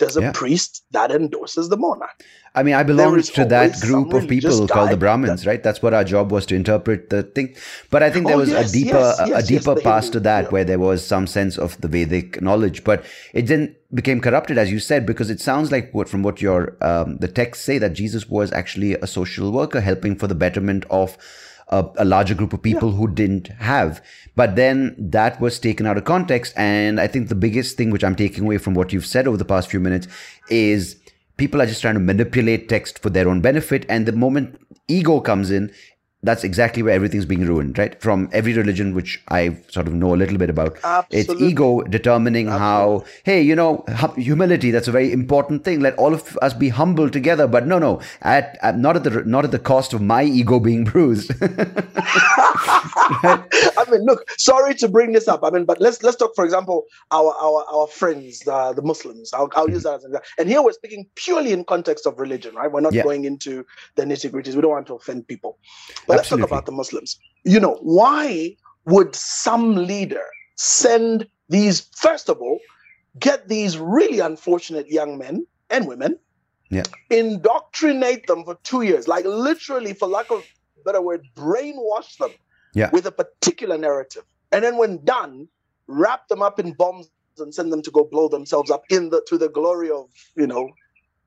[0.00, 0.32] There's a yeah.
[0.32, 2.24] priest that endorses the monarch.
[2.54, 5.62] I mean, I belong to that group of people called the Brahmins, that, right?
[5.62, 7.54] That's what our job was to interpret the thing.
[7.90, 10.20] But I think there oh, was yes, a deeper, yes, yes, a deeper path to
[10.20, 10.50] that, yeah.
[10.50, 14.72] where there was some sense of the Vedic knowledge, but it then became corrupted, as
[14.72, 17.92] you said, because it sounds like what from what your um, the texts say that
[17.92, 21.18] Jesus was actually a social worker, helping for the betterment of
[21.70, 22.96] a, a larger group of people yeah.
[22.96, 24.04] who didn't have.
[24.36, 26.52] But then that was taken out of context.
[26.56, 29.36] And I think the biggest thing which I'm taking away from what you've said over
[29.36, 30.06] the past few minutes
[30.48, 30.96] is
[31.36, 33.86] people are just trying to manipulate text for their own benefit.
[33.88, 35.72] And the moment ego comes in,
[36.22, 37.98] that's exactly where everything's being ruined, right?
[38.00, 40.76] From every religion, which I sort of know a little bit about.
[40.84, 41.18] Absolutely.
[41.18, 42.66] It's ego determining Absolutely.
[42.66, 43.84] how, hey, you know,
[44.16, 45.80] humility, that's a very important thing.
[45.80, 47.46] Let all of us be humble together.
[47.46, 50.60] But no, no, at, at not at the not at the cost of my ego
[50.60, 51.32] being bruised.
[51.42, 51.46] I
[53.90, 55.42] mean, look, sorry to bring this up.
[55.42, 59.32] I mean, but let's let's talk, for example, our our our friends, uh, the Muslims.
[59.32, 60.28] I'll, I'll use that as an example.
[60.38, 62.70] And here we're speaking purely in context of religion, right?
[62.70, 63.04] We're not yeah.
[63.04, 63.64] going into
[63.96, 64.54] the nitty gritties.
[64.54, 65.58] We don't want to offend people.
[66.10, 66.42] But Absolutely.
[66.42, 67.20] let's talk about the Muslims.
[67.44, 70.24] You know, why would some leader
[70.56, 72.58] send these, first of all,
[73.20, 76.18] get these really unfortunate young men and women,
[76.68, 76.82] yeah.
[77.10, 82.30] indoctrinate them for two years, like literally, for lack of a better word, brainwash them
[82.74, 82.90] yeah.
[82.92, 84.24] with a particular narrative.
[84.50, 85.46] And then when done,
[85.86, 89.24] wrap them up in bombs and send them to go blow themselves up in the
[89.28, 90.70] to the glory of, you know,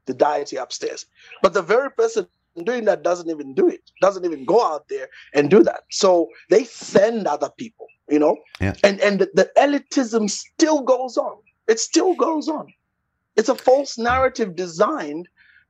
[0.08, 1.06] the deity upstairs.
[1.41, 2.28] But the very person
[2.62, 5.84] doing that doesn't even do it, doesn't even go out there and do that.
[5.89, 8.76] So they send other people, you know, yeah.
[8.84, 11.38] and and the, the elitism still goes on.
[11.68, 12.74] It still goes on.
[13.36, 15.28] It's a false narrative designed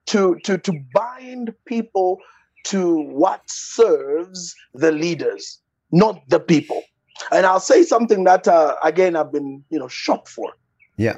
[0.07, 2.19] to to to bind people
[2.65, 5.59] to what serves the leaders,
[5.91, 6.83] not the people.
[7.31, 10.53] And I'll say something that uh, again I've been you know shocked for.
[10.97, 11.17] Yeah.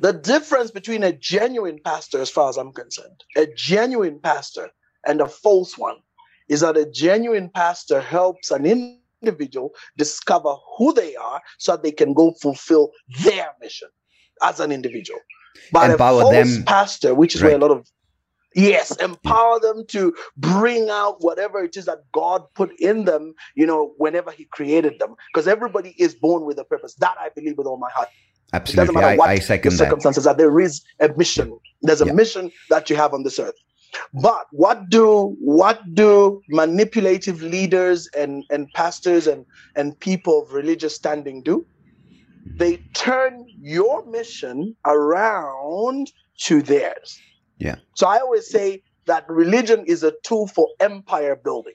[0.00, 4.70] The difference between a genuine pastor, as far as I'm concerned, a genuine pastor
[5.06, 5.96] and a false one,
[6.48, 8.66] is that a genuine pastor helps an
[9.22, 12.92] individual discover who they are so that they can go fulfill
[13.24, 13.88] their mission
[14.42, 15.20] as an individual.
[15.72, 16.64] But Empower a false them.
[16.64, 17.48] pastor, which is right.
[17.48, 17.88] where a lot of
[18.56, 19.04] Yes, mm.
[19.04, 23.92] empower them to bring out whatever it is that God put in them, you know,
[23.98, 25.14] whenever He created them.
[25.32, 26.94] Because everybody is born with a purpose.
[26.94, 28.08] That I believe with all my heart.
[28.52, 28.82] Absolutely.
[28.82, 30.30] It doesn't matter what I, I second the circumstances that.
[30.30, 30.36] are.
[30.36, 31.58] There is a mission.
[31.82, 32.12] There's a yeah.
[32.12, 33.54] mission that you have on this earth.
[34.12, 40.94] But what do what do manipulative leaders and, and pastors and, and people of religious
[40.94, 41.66] standing do?
[41.66, 42.56] Mm-hmm.
[42.58, 47.18] They turn your mission around to theirs.
[47.58, 47.76] Yeah.
[47.94, 51.74] So I always say that religion is a tool for empire building.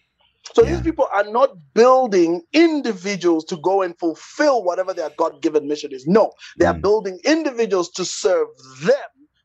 [0.54, 0.72] So yeah.
[0.72, 5.92] these people are not building individuals to go and fulfill whatever their God given mission
[5.94, 6.06] is.
[6.08, 6.70] No, they mm.
[6.70, 8.48] are building individuals to serve
[8.84, 8.96] them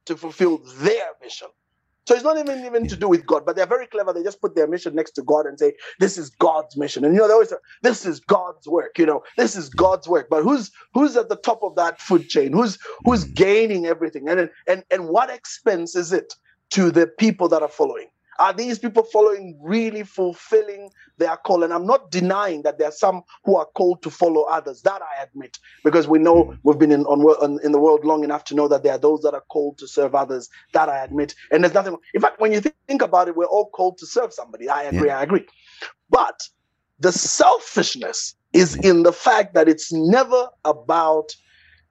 [0.07, 1.49] to fulfill their mission.
[2.07, 4.13] So it's not even even to do with God, but they're very clever.
[4.13, 7.15] They just put their mission next to God and say, "This is God's mission." And
[7.15, 10.29] you know, they always say, "This is God's work." You know, this is God's work.
[10.31, 12.53] But who's who's at the top of that food chain?
[12.53, 14.29] Who's who's gaining everything?
[14.29, 16.33] And and and what expense is it
[16.71, 18.07] to the people that are following?
[18.39, 21.63] Are these people following really fulfilling their call?
[21.63, 24.83] And I'm not denying that there are some who are called to follow others.
[24.83, 26.55] That I admit, because we know hmm.
[26.63, 29.23] we've been in on, in the world long enough to know that there are those
[29.23, 30.49] that are called to serve others.
[30.73, 31.97] That I admit, and there's nothing.
[32.15, 34.69] In fact, when you think about it, we're all called to serve somebody.
[34.69, 35.09] I agree.
[35.09, 35.19] Yeah.
[35.19, 35.47] I agree.
[36.11, 36.41] But
[36.99, 41.35] the selfishness is in the fact that it's never about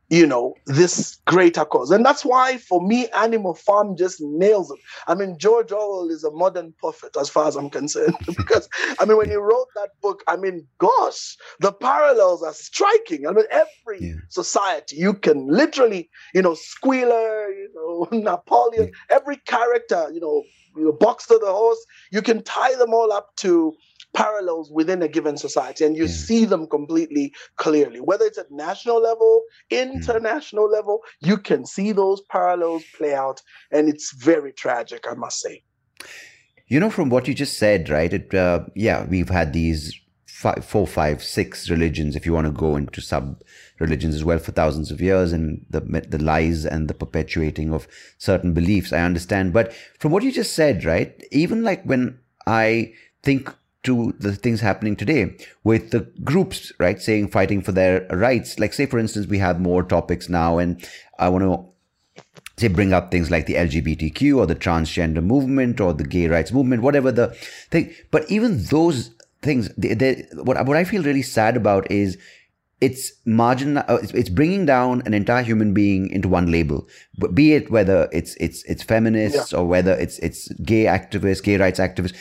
[0.10, 1.90] you know, this greater cause.
[1.90, 4.80] And that's why, for me, Animal Farm just nails it.
[5.08, 8.16] I mean, George Orwell is a modern prophet as far as I'm concerned.
[8.38, 13.28] because, I mean, when he wrote that book, I mean, gosh, the parallels are striking.
[13.28, 14.16] I mean, every yeah.
[14.30, 19.16] society, you can literally, you know, Squealer, you know, Napoleon, yeah.
[19.16, 20.44] every character, you know,
[20.76, 23.74] you know, Boxer the horse, you can tie them all up to
[24.16, 28.00] parallels within a given society and you see them completely clearly.
[28.00, 33.90] Whether it's at national level international level you can see those parallels play out and
[33.90, 35.64] it's very tragic i must say.
[36.68, 39.94] You know from what you just said right it uh, yeah we've had these
[40.26, 43.42] five, four five six religions if you want to go into sub
[43.80, 47.88] religions as well for thousands of years and the the lies and the perpetuating of
[48.18, 49.54] certain beliefs i understand.
[49.54, 53.54] But from what you just said right even like when i think
[53.86, 58.60] to the things happening today with the groups, right, saying fighting for their rights.
[58.60, 62.24] Like, say, for instance, we have more topics now, and I want to
[62.58, 66.52] say bring up things like the LGBTQ or the transgender movement or the gay rights
[66.52, 67.28] movement, whatever the
[67.70, 67.94] thing.
[68.12, 72.18] But even those things, they, they, what what I feel really sad about is
[72.82, 76.88] it's margin uh, it's bringing down an entire human being into one label
[77.34, 79.60] be it whether it's it's it's feminists yeah.
[79.60, 82.14] or whether it's it's gay activists gay rights activists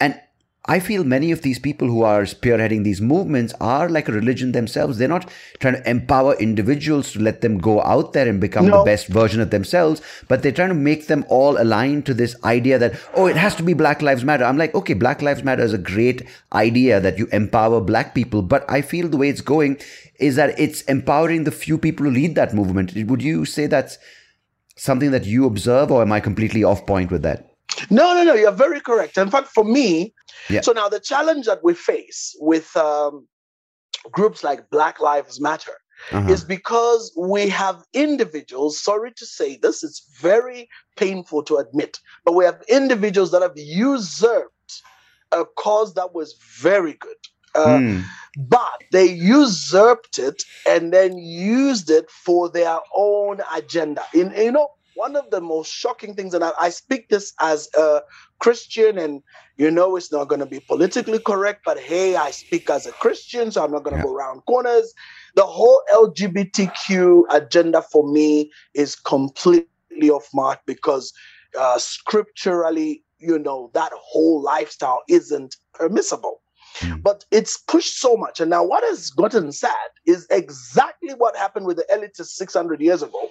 [0.00, 0.18] and
[0.66, 4.52] I feel many of these people who are spearheading these movements are like a religion
[4.52, 4.98] themselves.
[4.98, 8.78] They're not trying to empower individuals to let them go out there and become no.
[8.78, 12.36] the best version of themselves, but they're trying to make them all aligned to this
[12.44, 14.44] idea that, oh, it has to be Black Lives Matter.
[14.44, 18.42] I'm like, okay, Black Lives Matter is a great idea that you empower black people,
[18.42, 19.78] but I feel the way it's going
[20.18, 22.92] is that it's empowering the few people who lead that movement.
[22.94, 23.96] Would you say that's
[24.76, 27.46] something that you observe, or am I completely off point with that?
[27.88, 28.34] No, no, no.
[28.34, 29.16] You're very correct.
[29.16, 30.12] In fact, for me,
[30.48, 30.60] yeah.
[30.60, 33.26] so now the challenge that we face with um,
[34.10, 35.76] groups like Black Lives Matter
[36.12, 36.30] uh-huh.
[36.30, 42.32] is because we have individuals, sorry to say this, it's very painful to admit, but
[42.32, 44.82] we have individuals that have usurped
[45.32, 47.16] a cause that was very good.
[47.54, 48.04] Uh, mm.
[48.36, 54.02] But they usurped it and then used it for their own agenda.
[54.14, 57.68] In you know, one of the most shocking things, and I, I speak this as
[57.76, 58.02] a
[58.38, 59.22] Christian, and
[59.56, 62.92] you know it's not going to be politically correct, but hey, I speak as a
[62.92, 64.04] Christian, so I'm not going to yeah.
[64.04, 64.94] go around corners.
[65.34, 71.12] The whole LGBTQ agenda for me is completely off mark because
[71.58, 76.40] uh, scripturally, you know, that whole lifestyle isn't permissible.
[76.78, 77.02] Mm.
[77.02, 78.40] But it's pushed so much.
[78.40, 79.74] And now, what has gotten sad
[80.06, 83.28] is exactly what happened with the elitists 600 years ago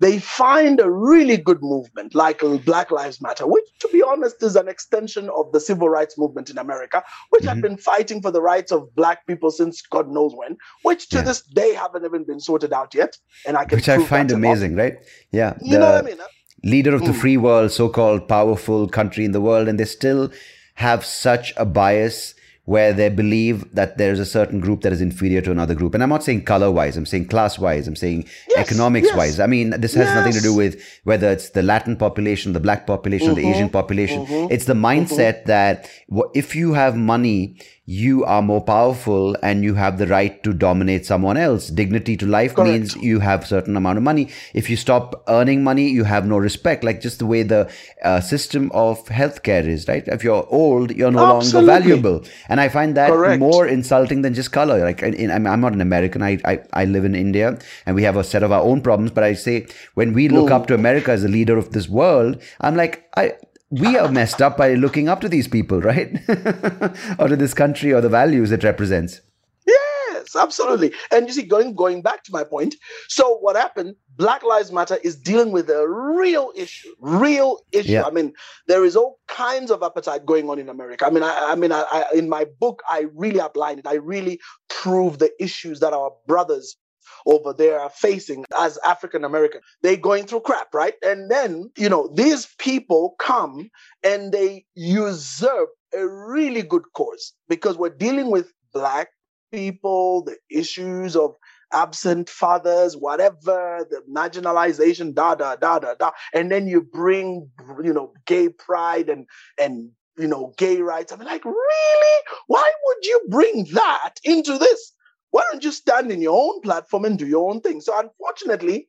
[0.00, 4.56] they find a really good movement like Black Lives Matter, which, to be honest, is
[4.56, 7.48] an extension of the civil rights movement in America, which mm-hmm.
[7.48, 11.16] have been fighting for the rights of Black people since God knows when, which to
[11.16, 11.22] yeah.
[11.22, 13.16] this day haven't even been sorted out yet.
[13.46, 14.96] And I can which I find amazing, right?
[15.32, 16.18] Yeah, you know what I mean.
[16.18, 16.28] Huh?
[16.62, 17.06] Leader of mm.
[17.06, 20.32] the free world, so-called powerful country in the world, and they still
[20.76, 22.34] have such a bias
[22.66, 25.92] where they believe that there is a certain group that is inferior to another group.
[25.92, 29.16] And I'm not saying color wise, I'm saying class wise, I'm saying yes, economics yes.
[29.16, 29.40] wise.
[29.40, 30.14] I mean, this has yes.
[30.14, 33.68] nothing to do with whether it's the Latin population, the black population, mm-hmm, the Asian
[33.68, 34.24] population.
[34.24, 35.48] Mm-hmm, it's the mindset mm-hmm.
[35.48, 35.90] that
[36.34, 41.04] if you have money, you are more powerful and you have the right to dominate
[41.04, 41.68] someone else.
[41.68, 42.70] Dignity to life Correct.
[42.70, 44.30] means you have certain amount of money.
[44.54, 46.82] If you stop earning money, you have no respect.
[46.82, 47.70] Like just the way the
[48.02, 50.02] uh, system of healthcare is, right?
[50.08, 51.68] If you're old, you're no Absolutely.
[51.68, 52.24] longer valuable.
[52.48, 53.38] And I find that Correct.
[53.38, 54.82] more insulting than just color.
[54.82, 56.22] Like in, I'm, I'm not an American.
[56.22, 59.10] I, I, I live in India and we have a set of our own problems.
[59.10, 60.54] But I say when we look Ooh.
[60.54, 63.34] up to America as a leader of this world, I'm like, I,
[63.70, 66.16] we are messed up by looking up to these people, right?
[67.18, 69.20] or to this country or the values it represents.
[69.66, 70.92] Yes, absolutely.
[71.10, 72.76] And you see, going going back to my point,
[73.08, 73.96] so what happened?
[74.16, 77.92] Black Lives Matter is dealing with a real issue, real issue.
[77.92, 78.04] Yeah.
[78.04, 78.32] I mean,
[78.68, 81.06] there is all kinds of appetite going on in America.
[81.06, 83.86] I mean, I, I mean, I, I, in my book, I really outline it.
[83.86, 86.76] I really prove the issues that our brothers
[87.26, 89.60] over there are facing as African American.
[89.82, 90.94] They're going through crap, right?
[91.02, 93.70] And then, you know, these people come
[94.02, 99.08] and they usurp a really good cause because we're dealing with black
[99.52, 101.34] people, the issues of
[101.72, 106.10] absent fathers, whatever, the marginalization, da da da da da.
[106.32, 107.50] And then you bring,
[107.82, 109.26] you know, gay pride and
[109.58, 111.12] and you know, gay rights.
[111.12, 112.22] I'm like, really?
[112.46, 114.92] Why would you bring that into this?
[115.34, 117.80] Why don't you stand in your own platform and do your own thing?
[117.80, 118.88] So, unfortunately,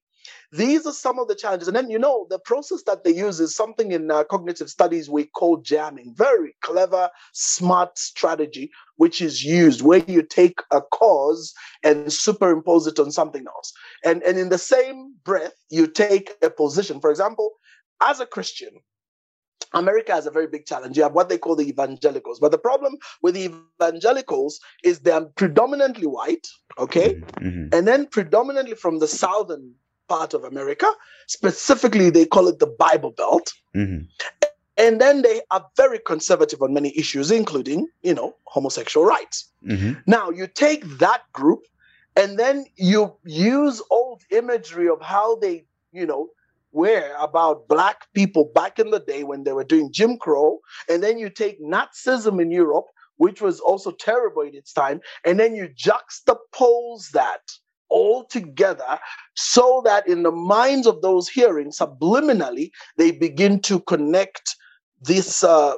[0.51, 1.67] these are some of the challenges.
[1.67, 5.09] And then, you know, the process that they use is something in uh, cognitive studies
[5.09, 6.13] we call jamming.
[6.15, 12.99] Very clever, smart strategy, which is used where you take a cause and superimpose it
[12.99, 13.73] on something else.
[14.03, 17.01] And, and in the same breath, you take a position.
[17.01, 17.53] For example,
[18.03, 18.69] as a Christian,
[19.75, 20.97] America has a very big challenge.
[20.97, 22.39] You have what they call the evangelicals.
[22.39, 27.15] But the problem with the evangelicals is they're predominantly white, okay?
[27.15, 27.47] Mm-hmm.
[27.47, 27.75] mm-hmm.
[27.75, 29.75] And then predominantly from the southern
[30.07, 30.87] part of America.
[31.27, 33.51] Specifically, they call it the Bible Belt.
[33.75, 34.05] Mm-hmm.
[34.77, 39.49] And then they are very conservative on many issues, including, you know, homosexual rights.
[39.65, 39.93] Mm-hmm.
[40.05, 41.65] Now, you take that group
[42.17, 46.29] and then you use old imagery of how they, you know,
[46.75, 50.59] were about black people back in the day when they were doing Jim Crow.
[50.89, 52.85] And then you take Nazism in Europe,
[53.17, 57.41] which was also terrible in its time, and then you juxtapose that
[57.89, 58.99] all together
[59.35, 64.55] so that in the minds of those hearing subliminally they begin to connect
[65.01, 65.75] this uh,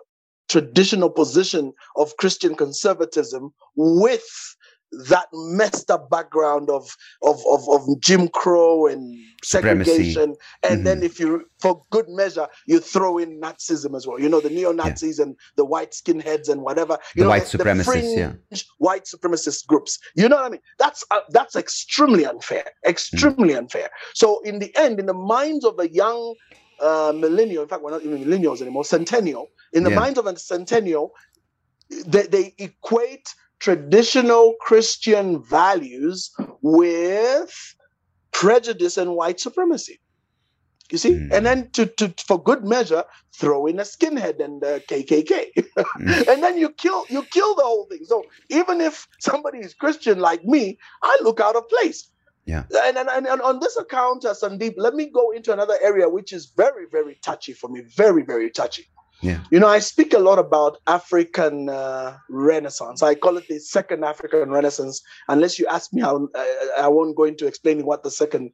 [0.47, 4.55] traditional position of christian conservatism with
[4.91, 10.39] that messed up background of of of, of Jim Crow and segregation, Supremacy.
[10.63, 10.83] and mm-hmm.
[10.83, 14.19] then if you, for good measure, you throw in Nazism as well.
[14.19, 15.25] You know the neo Nazis yeah.
[15.25, 16.97] and the white skinheads and whatever.
[17.15, 19.99] You the know, white supremacists, yeah, white supremacist groups.
[20.15, 20.61] You know what I mean?
[20.79, 23.57] That's uh, that's extremely unfair, extremely mm-hmm.
[23.59, 23.89] unfair.
[24.13, 26.35] So in the end, in the minds of a young
[26.79, 29.49] uh, millennial, in fact, we're not even millennials anymore, centennial.
[29.73, 29.99] In the yeah.
[29.99, 31.11] minds of a centennial,
[32.05, 33.27] they, they equate
[33.59, 37.75] traditional Christian values with
[38.31, 39.99] prejudice and white supremacy.
[40.91, 41.33] You see, mm.
[41.33, 43.03] and then to, to for good measure,
[43.35, 46.27] throw in a skinhead and a KKK, mm.
[46.29, 48.05] and then you kill you kill the whole thing.
[48.05, 52.09] So even if somebody is Christian like me, I look out of place.
[52.45, 52.63] Yeah.
[52.73, 56.31] And, and, and, on this account, uh, Sandeep, let me go into another area which
[56.31, 57.81] is very, very touchy for me.
[57.81, 58.87] Very, very touchy.
[59.21, 59.39] Yeah.
[59.51, 63.01] You know, I speak a lot about African uh, Renaissance.
[63.01, 65.01] I call it the second African Renaissance.
[65.27, 68.51] Unless you ask me, I'll, I, I won't go into explaining what the second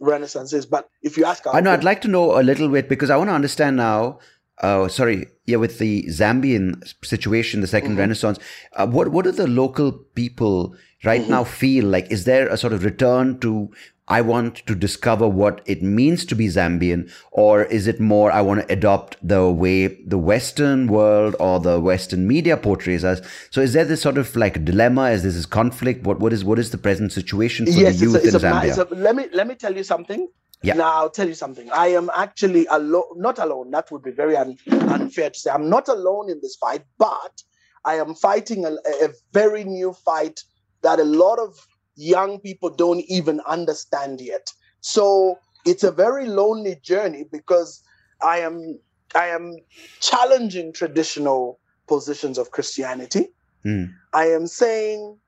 [0.00, 0.66] Renaissance is.
[0.66, 1.72] But if you ask, I'll i know.
[1.72, 4.18] I'd like to know a little bit because I want to understand now.
[4.62, 5.26] Oh, sorry.
[5.46, 7.96] Yeah, with the Zambian situation, the 2nd mm-hmm.
[7.96, 8.38] Renaissance,
[8.76, 11.30] uh, what what do the local people right mm-hmm.
[11.30, 12.10] now feel like?
[12.12, 13.70] Is there a sort of return to
[14.08, 18.40] I want to discover what it means to be Zambian, or is it more I
[18.40, 23.20] want to adopt the way the Western world or the Western media portrays us?
[23.50, 25.10] So is there this sort of like dilemma?
[25.10, 26.04] Is this is conflict?
[26.04, 28.42] What what is what is the present situation for yes, the youth it's a, in
[28.42, 28.90] Zambia?
[28.90, 30.28] A, let me let me tell you something.
[30.64, 30.74] Yeah.
[30.74, 31.70] Now I'll tell you something.
[31.72, 33.70] I am actually alone, not alone.
[33.70, 35.50] That would be very un- unfair to say.
[35.50, 37.42] I'm not alone in this fight, but
[37.84, 38.72] I am fighting a,
[39.04, 40.40] a very new fight
[40.82, 44.52] that a lot of young people don't even understand yet.
[44.80, 47.82] So it's a very lonely journey because
[48.22, 48.78] I am
[49.14, 49.56] I am
[50.00, 53.28] challenging traditional positions of Christianity.
[53.64, 53.92] Mm.
[54.12, 55.18] I am saying,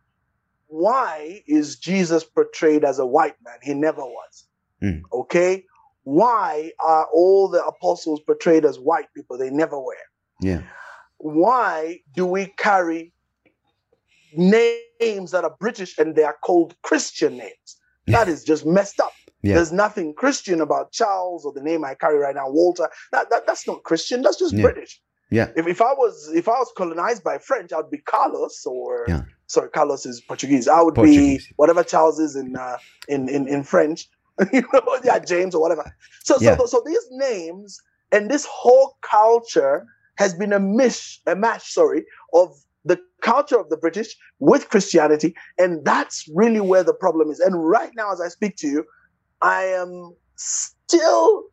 [0.67, 3.59] why is Jesus portrayed as a white man?
[3.63, 4.47] He never was.
[4.83, 5.03] Mm.
[5.13, 5.65] Okay?
[6.05, 9.39] Why are all the apostles portrayed as white people?
[9.39, 9.95] They never were.
[10.41, 10.63] Yeah.
[11.19, 13.14] Why do we carry
[14.37, 17.77] names that are British and they are called Christian names.
[18.07, 19.13] That is just messed up.
[19.43, 19.57] Yeah.
[19.57, 22.89] There's nothing Christian about Charles or the name I carry right now, Walter.
[23.13, 24.23] That, that that's not Christian.
[24.23, 24.63] That's just yeah.
[24.63, 25.01] British.
[25.31, 25.49] Yeah.
[25.57, 29.23] If, if I was if I was colonized by French, I'd be Carlos or yeah.
[29.47, 30.69] sorry, Carlos is Portuguese.
[30.69, 31.47] I would Portuguese.
[31.47, 32.79] be whatever Charles is in uh,
[33.09, 34.09] in, in in French.
[34.53, 35.95] you know, yeah, James or whatever.
[36.23, 36.57] So yeah.
[36.57, 37.81] so so these names
[38.13, 42.64] and this whole culture has been a mish a match, sorry, of
[43.25, 47.41] culture of the British with Christianity, and that's really where the problem is.
[47.41, 48.85] And right now, as I speak to you,
[49.43, 51.45] I am still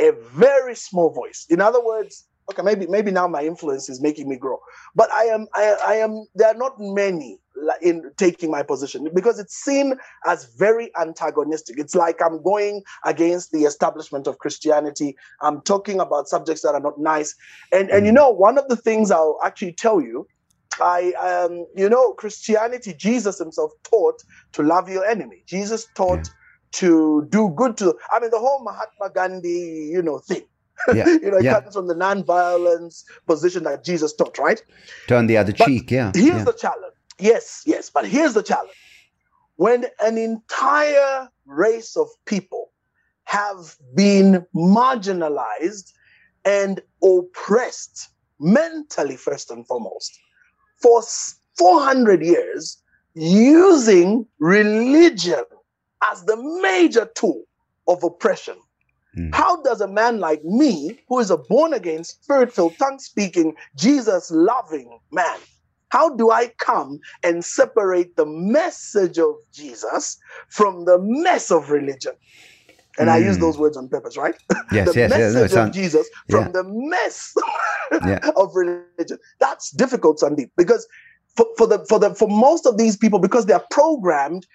[0.00, 1.46] a very small voice.
[1.48, 4.58] In other words, okay, maybe maybe now my influence is making me grow,
[4.94, 7.38] but I am I, I am there are not many
[7.80, 9.94] in taking my position because it's seen
[10.26, 11.78] as very antagonistic.
[11.78, 15.16] It's like I'm going against the establishment of Christianity.
[15.40, 17.34] I'm talking about subjects that are not nice,
[17.72, 18.16] and and you mm.
[18.16, 20.26] know one of the things I'll actually tell you.
[20.80, 24.22] I, um, you know, Christianity, Jesus himself taught
[24.52, 25.42] to love your enemy.
[25.46, 26.32] Jesus taught yeah
[26.72, 30.42] to do good to i mean the whole mahatma gandhi you know thing
[30.94, 31.06] yeah.
[31.06, 31.60] you know it yeah.
[31.60, 34.62] comes from the non-violence position that jesus taught right
[35.08, 36.44] turn the other but cheek yeah here's yeah.
[36.44, 38.76] the challenge yes yes but here's the challenge
[39.56, 42.70] when an entire race of people
[43.24, 45.92] have been marginalized
[46.44, 50.20] and oppressed mentally first and foremost
[50.80, 51.02] for
[51.56, 52.82] 400 years
[53.14, 55.44] using religion
[56.10, 57.44] as the major tool
[57.88, 58.56] of oppression.
[59.16, 59.34] Mm.
[59.34, 63.54] How does a man like me, who is a born again, spirit filled, tongue speaking,
[63.74, 65.38] Jesus loving man,
[65.88, 70.18] how do I come and separate the message of Jesus
[70.48, 72.12] from the mess of religion?
[72.98, 73.12] And mm.
[73.12, 73.42] I use hmm.
[73.42, 74.34] those words on purpose, right?
[74.72, 75.54] Yes, the yes, message yes.
[75.54, 76.50] No, of Jesus from yeah.
[76.50, 77.34] the mess
[78.04, 78.30] yeah.
[78.36, 79.18] of religion.
[79.38, 80.88] That's difficult, Sandeep, because
[81.36, 84.46] for, for the for the for most of these people, because they're programmed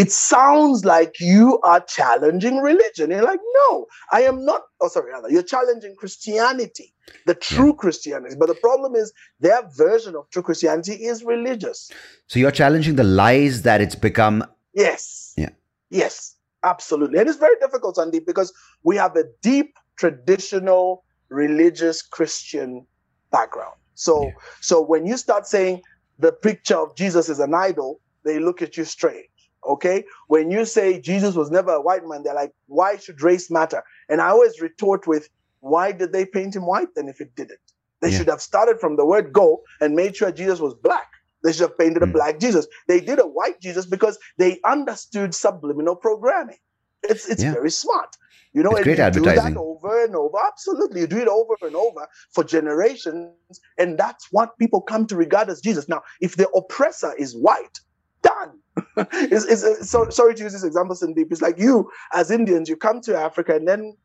[0.00, 3.10] it sounds like you are challenging religion.
[3.10, 4.62] You're like, no, I am not.
[4.80, 6.94] Oh, sorry, you're challenging Christianity,
[7.26, 7.82] the true yeah.
[7.82, 8.36] Christianity.
[8.38, 11.90] But the problem is their version of true Christianity is religious.
[12.28, 14.42] So you're challenging the lies that it's become.
[14.74, 15.34] Yes.
[15.36, 15.50] Yeah.
[15.90, 17.18] Yes, absolutely.
[17.18, 18.52] And it's very difficult, Sandeep, because
[18.82, 22.86] we have a deep traditional religious Christian
[23.30, 23.74] background.
[23.94, 24.32] So, yeah.
[24.60, 25.82] so when you start saying
[26.18, 29.26] the picture of Jesus is an idol, they look at you strange.
[29.68, 30.04] Okay.
[30.28, 33.82] When you say Jesus was never a white man, they're like, why should race matter?
[34.08, 35.28] And I always retort with,
[35.60, 37.60] why did they paint him white then if it didn't?
[38.00, 38.18] They yeah.
[38.18, 41.08] should have started from the word go and made sure Jesus was black.
[41.42, 42.04] They should have painted mm.
[42.04, 42.12] a hmm.
[42.12, 42.66] black Jesus.
[42.88, 46.58] They did a white Jesus because they understood subliminal programming.
[47.02, 47.52] It's it's yeah.
[47.52, 48.16] very smart.
[48.52, 49.48] You know, it's and great you advertising.
[49.48, 50.36] do that over and over.
[50.46, 51.02] Absolutely.
[51.02, 53.30] You do it over and over for generations.
[53.78, 55.88] And that's what people come to regard as Jesus.
[55.88, 57.78] Now, if the oppressor is white,
[58.22, 58.58] done.
[58.96, 61.30] it's, it's, so, sorry to use this example, Sandeep.
[61.30, 63.96] It's like you, as Indians, you come to Africa and then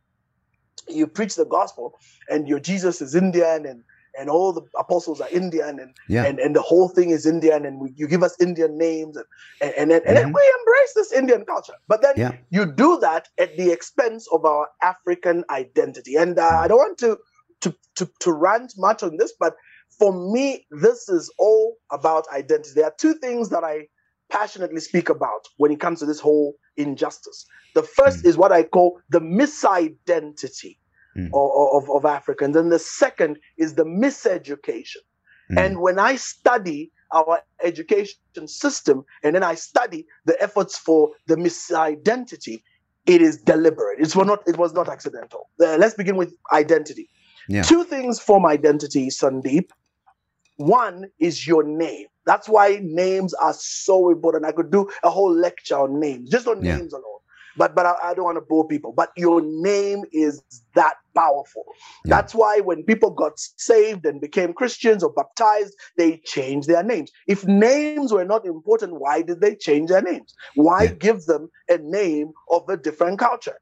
[0.87, 1.97] you preach the gospel,
[2.29, 3.83] and your Jesus is Indian, and
[4.17, 6.25] and all the apostles are Indian, and yeah.
[6.25, 9.25] and, and the whole thing is Indian, and we, you give us Indian names, and
[9.61, 10.07] and, and, then, mm-hmm.
[10.07, 10.35] and then mm-hmm.
[10.35, 11.73] we embrace this Indian culture.
[11.87, 12.31] But then yeah.
[12.49, 16.15] you do that at the expense of our African identity.
[16.15, 17.17] And uh, I don't want to
[17.61, 19.55] to to to rant much on this, but
[19.97, 22.71] for me, this is all about identity.
[22.75, 23.87] There are two things that I
[24.29, 27.45] passionately speak about when it comes to this whole injustice.
[27.73, 28.27] The first mm.
[28.27, 30.77] is what I call the misidentity
[31.17, 31.29] mm.
[31.33, 35.03] of, of, Africans, and the second is the miseducation.
[35.51, 35.65] Mm.
[35.65, 41.35] And when I study our education system and then I study the efforts for the
[41.35, 42.61] misidentity,
[43.05, 43.99] it is deliberate.
[43.99, 45.49] It's not, it was not accidental.
[45.61, 47.09] Uh, let's begin with identity.
[47.47, 47.61] Yeah.
[47.61, 49.69] Two things form identity, Sandeep.
[50.57, 52.07] One is your name.
[52.25, 54.45] That's why names are so important.
[54.45, 56.77] I could do a whole lecture on names, just on yeah.
[56.77, 57.14] names alone.
[57.57, 58.91] But but I, I, don't want to bore people.
[58.91, 60.41] But your name is
[60.75, 61.63] that powerful.
[62.05, 62.15] Yeah.
[62.17, 67.11] That's why when people got saved and became Christians or baptized, they changed their names.
[67.27, 70.33] If names were not important, why did they change their names?
[70.55, 70.93] Why yeah.
[70.93, 73.59] give them a name of a different culture?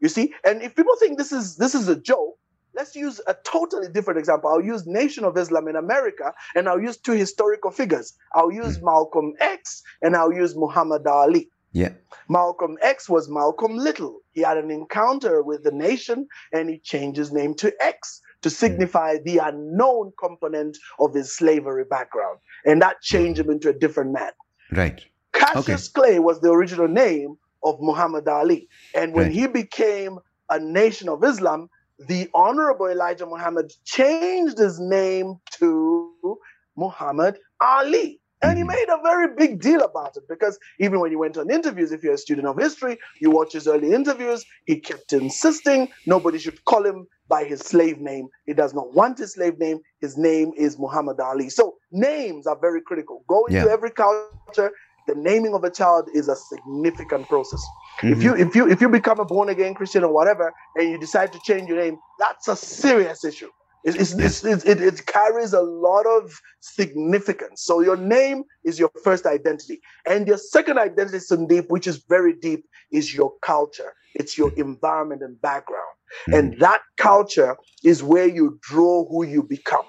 [0.00, 2.36] You see, and if people think this is this is a joke,
[2.74, 4.50] Let's use a totally different example.
[4.50, 8.14] I'll use Nation of Islam in America, and I'll use two historical figures.
[8.34, 8.84] I'll use mm.
[8.84, 11.50] Malcolm X and I'll use Muhammad Ali.
[11.72, 11.92] Yeah.
[12.28, 14.20] Malcolm X was Malcolm Little.
[14.32, 18.48] He had an encounter with the nation and he changed his name to X to
[18.48, 18.54] hmm.
[18.54, 19.24] signify mm.
[19.24, 22.38] the unknown component of his slavery background.
[22.64, 24.32] And that changed him into a different man.
[24.70, 25.04] Right.
[25.32, 26.08] Cassius okay.
[26.08, 28.68] Clay was the original name of Muhammad Ali.
[28.94, 29.32] And when right.
[29.32, 30.18] he became
[30.50, 31.68] a nation of Islam,
[31.98, 36.38] the Honorable Elijah Muhammad changed his name to
[36.76, 38.20] Muhammad Ali.
[38.42, 41.50] And he made a very big deal about it because even when he went on
[41.50, 45.88] interviews, if you're a student of history, you watch his early interviews, he kept insisting
[46.06, 48.28] nobody should call him by his slave name.
[48.46, 49.80] He does not want his slave name.
[50.00, 51.50] His name is Muhammad Ali.
[51.50, 53.24] So names are very critical.
[53.28, 53.72] Go into yeah.
[53.72, 54.72] every culture.
[55.06, 57.64] The naming of a child is a significant process.
[58.00, 58.12] Mm-hmm.
[58.12, 60.98] If you if you if you become a born again Christian or whatever, and you
[60.98, 63.50] decide to change your name, that's a serious issue.
[63.84, 67.62] It's, it's, it's, it, it carries a lot of significance.
[67.64, 69.80] So your name is your first identity.
[70.06, 73.92] And your second identity, Sandeep, which is very deep, is your culture.
[74.14, 75.82] It's your environment and background.
[76.28, 76.34] Mm-hmm.
[76.34, 79.84] And that culture is where you draw who you become.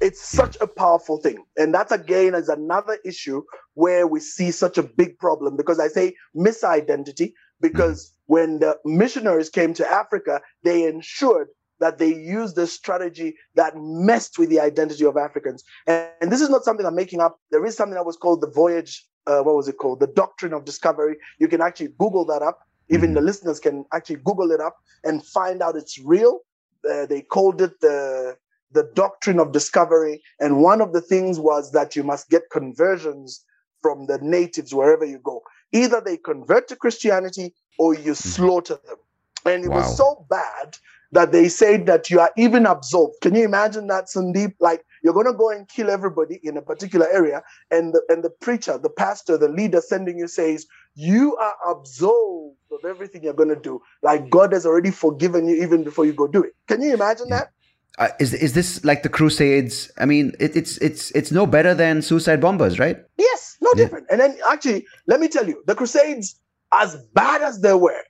[0.00, 1.44] It's such a powerful thing.
[1.58, 3.42] And that again is another issue
[3.74, 8.32] where we see such a big problem because I say misidentity because mm-hmm.
[8.32, 11.48] when the missionaries came to Africa, they ensured
[11.80, 15.64] that they used a strategy that messed with the identity of Africans.
[15.86, 17.40] And, and, this is not something I'm making up.
[17.50, 20.00] There is something that was called the voyage, uh, what was it called?
[20.00, 21.16] The doctrine of discovery.
[21.38, 22.60] You can actually Google that up.
[22.88, 23.14] Even mm-hmm.
[23.14, 26.40] the listeners can actually Google it up and find out it's real.
[26.88, 28.36] Uh, they called it the
[28.72, 30.22] the doctrine of discovery.
[30.38, 33.44] And one of the things was that you must get conversions
[33.82, 35.42] from the natives wherever you go.
[35.72, 38.12] Either they convert to Christianity or you mm-hmm.
[38.12, 38.96] slaughter them.
[39.44, 39.78] And it wow.
[39.78, 40.76] was so bad
[41.12, 43.16] that they said that you are even absolved.
[43.20, 44.54] Can you imagine that, Sandeep?
[44.60, 48.22] Like you're going to go and kill everybody in a particular area, and the, and
[48.22, 53.32] the preacher, the pastor, the leader sending you says you are absolved of everything you're
[53.32, 53.80] going to do.
[54.02, 56.54] Like God has already forgiven you even before you go do it.
[56.68, 57.38] Can you imagine yeah.
[57.38, 57.50] that?
[57.98, 59.90] Uh, is is this like the Crusades?
[59.98, 62.98] I mean, it, it's it's it's no better than suicide bombers, right?
[63.18, 63.84] Yes, no yeah.
[63.84, 64.06] different.
[64.10, 66.40] And then actually, let me tell you, the Crusades,
[66.72, 68.02] as bad as they were,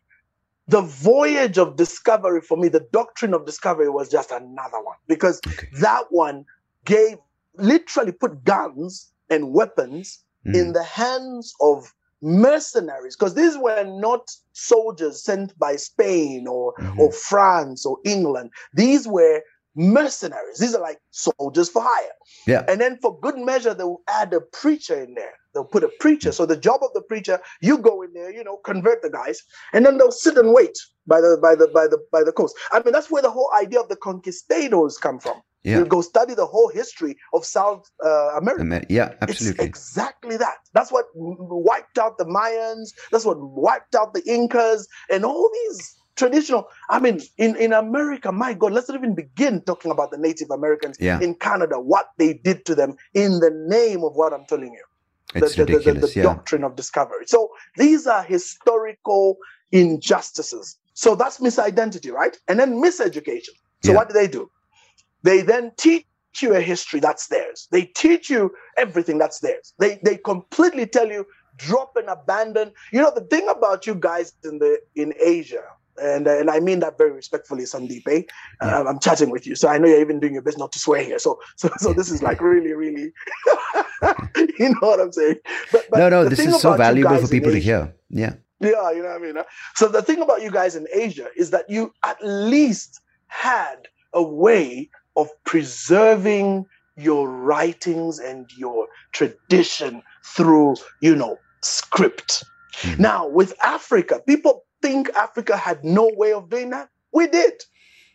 [0.71, 5.41] the voyage of discovery for me, the doctrine of discovery was just another one because
[5.47, 5.67] okay.
[5.81, 6.45] that one
[6.85, 7.17] gave
[7.57, 10.55] literally put guns and weapons mm.
[10.55, 11.93] in the hands of
[12.23, 17.01] mercenaries because these were not soldiers sent by Spain or, mm-hmm.
[17.01, 18.51] or France or England.
[18.73, 19.43] These were
[19.75, 20.59] mercenaries.
[20.59, 22.13] These are like soldiers for hire.
[22.47, 22.65] Yeah.
[22.69, 25.33] And then for good measure, they will add a preacher in there.
[25.53, 26.33] They'll put a preacher.
[26.33, 29.43] So the job of the preacher, you go in there, you know, convert the guys,
[29.73, 32.55] and then they'll sit and wait by the by the by the by the coast.
[32.73, 35.43] I mean, that's where the whole idea of the conquistadors come from.
[35.63, 35.79] Yeah.
[35.79, 38.63] You go study the whole history of South uh, America.
[38.63, 39.65] Amer- yeah, absolutely.
[39.65, 40.57] It's exactly that.
[40.73, 42.91] That's what wiped out the Mayans.
[43.13, 46.69] That's what wiped out the Incas and all these traditional.
[46.89, 50.51] I mean, in, in America, my God, let's not even begin talking about the Native
[50.51, 51.19] Americans yeah.
[51.21, 54.85] in Canada, what they did to them in the name of what I'm telling you.
[55.35, 56.23] It's the, ridiculous, the, the, the yeah.
[56.23, 57.25] doctrine of discovery.
[57.27, 59.39] So these are historical
[59.73, 60.77] injustices.
[60.95, 62.37] So that's misidentity, right?
[62.49, 63.55] And then miseducation.
[63.83, 63.97] So yeah.
[63.97, 64.51] what do they do?
[65.23, 66.07] They then teach
[66.43, 67.69] you a history that's theirs.
[67.71, 69.73] They teach you everything that's theirs.
[69.79, 72.73] They they completely tell you drop and abandon.
[72.93, 75.65] You know the thing about you guys in the in Asia
[76.01, 78.07] and uh, and I mean that very respectfully, Sandeep.
[78.09, 78.23] Eh?
[78.63, 78.81] Yeah.
[78.81, 80.79] Uh, I'm chatting with you, so I know you're even doing your best not to
[80.79, 81.19] swear here.
[81.19, 83.13] So so so this is like really really,
[84.59, 85.37] you know what I'm saying?
[85.73, 87.95] But, but no, no, this is so valuable for people Asia, to hear.
[88.11, 88.35] Yeah.
[88.61, 89.43] Yeah, you know what I mean.
[89.75, 94.23] So the thing about you guys in Asia is that you at least had a
[94.23, 102.45] way of preserving your writings and your tradition through, you know, script.
[102.83, 103.03] Mm-hmm.
[103.03, 106.89] Now, with Africa, people think Africa had no way of doing that?
[107.13, 107.63] We did.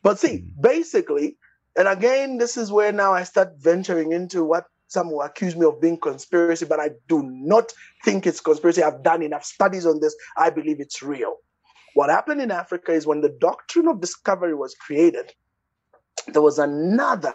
[0.03, 0.61] But see, mm.
[0.61, 1.37] basically,
[1.75, 5.65] and again, this is where now I start venturing into what some will accuse me
[5.65, 8.83] of being conspiracy, but I do not think it's conspiracy.
[8.83, 10.15] I've done enough studies on this.
[10.37, 11.37] I believe it's real.
[11.95, 15.33] What happened in Africa is when the doctrine of discovery was created,
[16.27, 17.33] there was another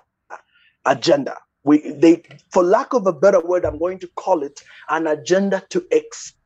[0.87, 1.39] agenda.
[1.65, 2.23] We they
[2.53, 5.85] for lack of a better word, I'm going to call it an agenda to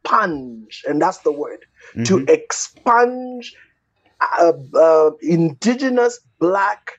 [0.05, 2.05] expunge, and that's the word mm-hmm.
[2.05, 3.55] to expunge
[4.21, 6.93] uh, uh, indigenous black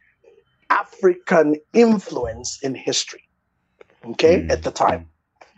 [0.70, 3.24] African influence in history.
[4.06, 4.52] Okay, mm-hmm.
[4.52, 5.08] at the time.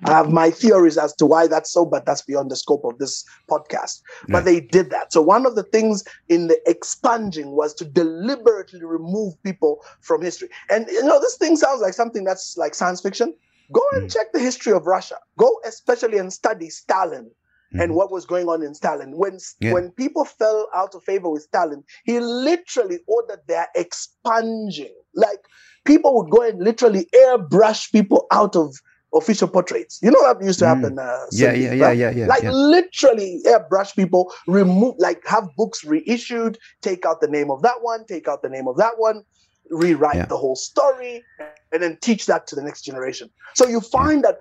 [0.04, 3.00] I have my theories as to why that's so, but that's beyond the scope of
[3.00, 4.04] this podcast.
[4.28, 5.12] But they did that.
[5.12, 10.50] So one of the things in the expunging was to deliberately remove people from history.
[10.70, 13.34] And you know, this thing sounds like something that's like science fiction.
[13.72, 14.14] Go and mm.
[14.14, 15.18] check the history of Russia.
[15.38, 17.26] Go especially and study Stalin
[17.74, 17.82] mm-hmm.
[17.82, 19.18] and what was going on in Stalin.
[19.18, 19.74] When yeah.
[19.74, 24.96] when people fell out of favor with Stalin, he literally ordered their expunging.
[25.14, 25.40] Like
[25.86, 28.76] people would go and literally airbrush people out of
[29.14, 30.00] official portraits.
[30.02, 31.00] You know that used to happen.
[31.00, 32.28] Uh, yeah, yeah, yeah, yeah, yeah.
[32.28, 37.82] Like literally airbrush people, remove, like have books reissued, take out the name of that
[37.82, 39.24] one, take out the name of that one,
[39.70, 40.26] rewrite yeah.
[40.26, 41.24] the whole story,
[41.72, 43.30] and then teach that to the next generation.
[43.56, 44.40] So you find that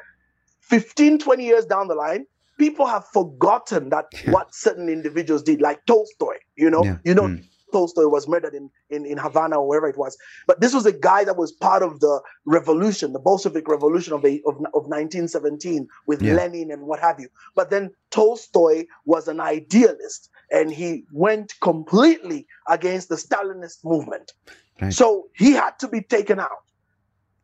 [0.62, 2.26] 15, 20 years down the line,
[2.58, 4.30] people have forgotten that yeah.
[4.30, 6.98] what certain individuals did, like Tolstoy, you know, yeah.
[7.04, 7.44] you know, mm.
[7.72, 10.16] Tolstoy was murdered in, in, in Havana or wherever it was.
[10.46, 14.24] But this was a guy that was part of the revolution, the Bolshevik revolution of,
[14.24, 16.34] of, of 1917 with yeah.
[16.34, 17.28] Lenin and what have you.
[17.54, 24.32] But then Tolstoy was an idealist and he went completely against the Stalinist movement.
[24.80, 24.92] Right.
[24.92, 26.65] So he had to be taken out.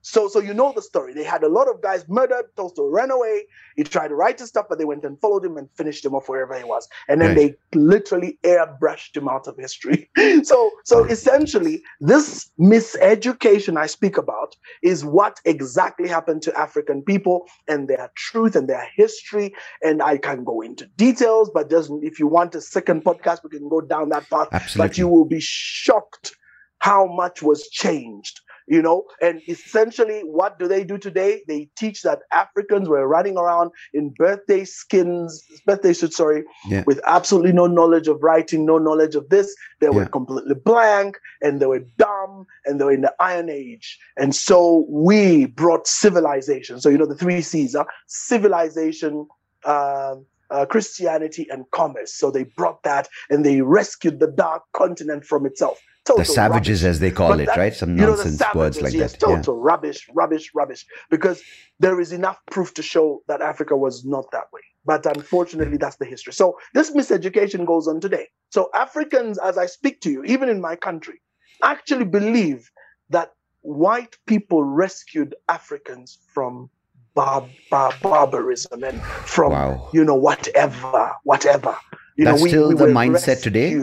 [0.02, 1.14] So, so you know the story.
[1.14, 2.44] They had a lot of guys murdered.
[2.56, 3.44] Tolstoy ran away.
[3.76, 6.14] He tried to write his stuff, but they went and followed him and finished him
[6.14, 6.88] off wherever he was.
[7.08, 7.56] And then right.
[7.72, 10.10] they literally airbrushed him out of history.
[10.42, 17.46] so, so essentially, this miseducation I speak about is what exactly happened to African people
[17.68, 19.54] and their truth and their history.
[19.82, 22.04] And I can go into details, but doesn't.
[22.04, 24.48] If you want a second podcast, we can go down that path.
[24.50, 24.88] Absolutely.
[24.88, 26.36] But you will be shocked
[26.82, 32.02] how much was changed you know and essentially what do they do today they teach
[32.02, 36.84] that africans were running around in birthday skins birthday suits sorry yeah.
[36.86, 41.60] with absolutely no knowledge of writing no knowledge of this they were completely blank and
[41.60, 46.80] they were dumb and they were in the iron age and so we brought civilization
[46.80, 47.84] so you know the three c's huh?
[48.06, 49.26] civilization
[49.64, 50.16] uh,
[50.50, 52.12] uh, Christianity and commerce.
[52.14, 55.80] So they brought that and they rescued the dark continent from itself.
[56.04, 56.90] Total the savages, rubbish.
[56.90, 57.72] as they call it, right?
[57.72, 59.20] Some nonsense know, words like yes, that.
[59.20, 59.60] Total yeah.
[59.62, 60.84] rubbish, rubbish, rubbish.
[61.10, 61.42] Because
[61.78, 64.62] there is enough proof to show that Africa was not that way.
[64.84, 66.32] But unfortunately, that's the history.
[66.32, 68.26] So this miseducation goes on today.
[68.50, 71.20] So Africans, as I speak to you, even in my country,
[71.62, 72.68] actually believe
[73.10, 76.68] that white people rescued Africans from
[77.14, 79.88] bar- bar- barbarism and from wow.
[79.92, 81.76] you know whatever, whatever.
[82.16, 83.42] You that's know, we, still we the mindset rescued.
[83.42, 83.82] today.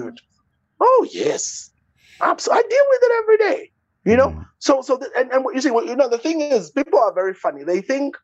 [0.81, 1.68] Oh yes,
[2.21, 2.63] Absolutely.
[2.63, 3.71] I deal with it every day.
[4.05, 4.47] You know, mm.
[4.59, 7.13] so so the, and, and you see, well, you know, the thing is, people are
[7.13, 7.63] very funny.
[7.63, 8.15] They think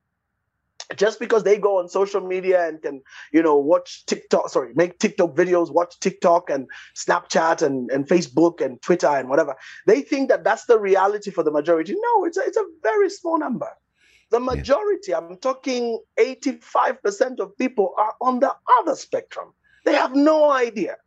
[0.96, 5.00] just because they go on social media and can, you know, watch TikTok, sorry, make
[5.00, 9.56] TikTok videos, watch TikTok and Snapchat and, and Facebook and Twitter and whatever,
[9.88, 11.94] they think that that's the reality for the majority.
[11.94, 13.70] No, it's a, it's a very small number.
[14.32, 15.18] The majority, yeah.
[15.18, 19.54] I'm talking 85% of people are on the other spectrum.
[19.86, 20.98] They have no idea.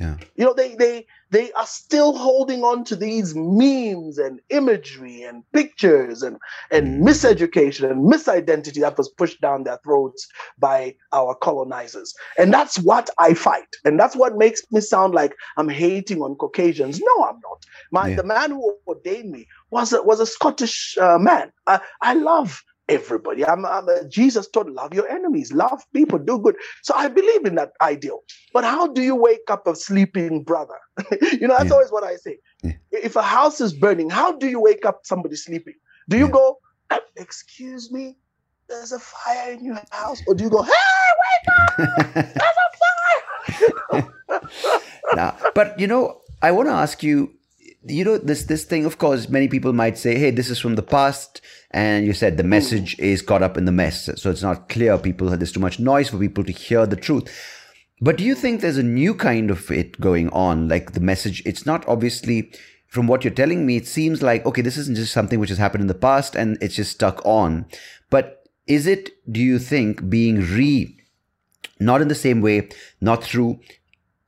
[0.00, 0.16] Yeah.
[0.36, 5.44] You know, they they they are still holding on to these memes and imagery and
[5.52, 6.38] pictures and
[6.70, 7.08] and mm.
[7.08, 10.26] miseducation and misidentity that was pushed down their throats
[10.58, 12.14] by our colonizers.
[12.38, 13.68] And that's what I fight.
[13.84, 16.98] And that's what makes me sound like I'm hating on Caucasians.
[16.98, 17.66] No, I'm not.
[17.90, 18.16] My yeah.
[18.16, 21.52] the man who ordained me was a, was a Scottish uh, man.
[21.66, 22.62] I, I love
[22.92, 23.44] everybody.
[23.44, 26.56] I'm, I'm Jesus taught love your enemies, love people, do good.
[26.82, 28.20] So I believe in that ideal.
[28.52, 30.78] But how do you wake up a sleeping brother?
[31.40, 31.72] you know, that's yeah.
[31.72, 32.38] always what I say.
[32.62, 32.72] Yeah.
[32.90, 35.74] If a house is burning, how do you wake up somebody sleeping?
[36.08, 36.32] Do you yeah.
[36.32, 36.58] go,
[36.90, 38.16] uh, excuse me,
[38.68, 40.22] there's a fire in your house?
[40.26, 40.72] Or do you go, hey,
[41.22, 41.76] wake up,
[42.14, 44.12] there's a fire?
[45.14, 47.34] now, but you know, I want to ask you
[47.84, 50.76] you know this this thing of course many people might say hey this is from
[50.76, 51.40] the past
[51.72, 52.50] and you said the hmm.
[52.50, 55.80] message is caught up in the mess so it's not clear people there's too much
[55.80, 57.30] noise for people to hear the truth.
[58.00, 60.68] But do you think there's a new kind of it going on?
[60.68, 62.52] Like the message it's not obviously
[62.88, 65.58] from what you're telling me it seems like okay this isn't just something which has
[65.58, 67.66] happened in the past and it's just stuck on.
[68.10, 70.96] But is it do you think being re
[71.80, 72.68] not in the same way
[73.00, 73.60] not through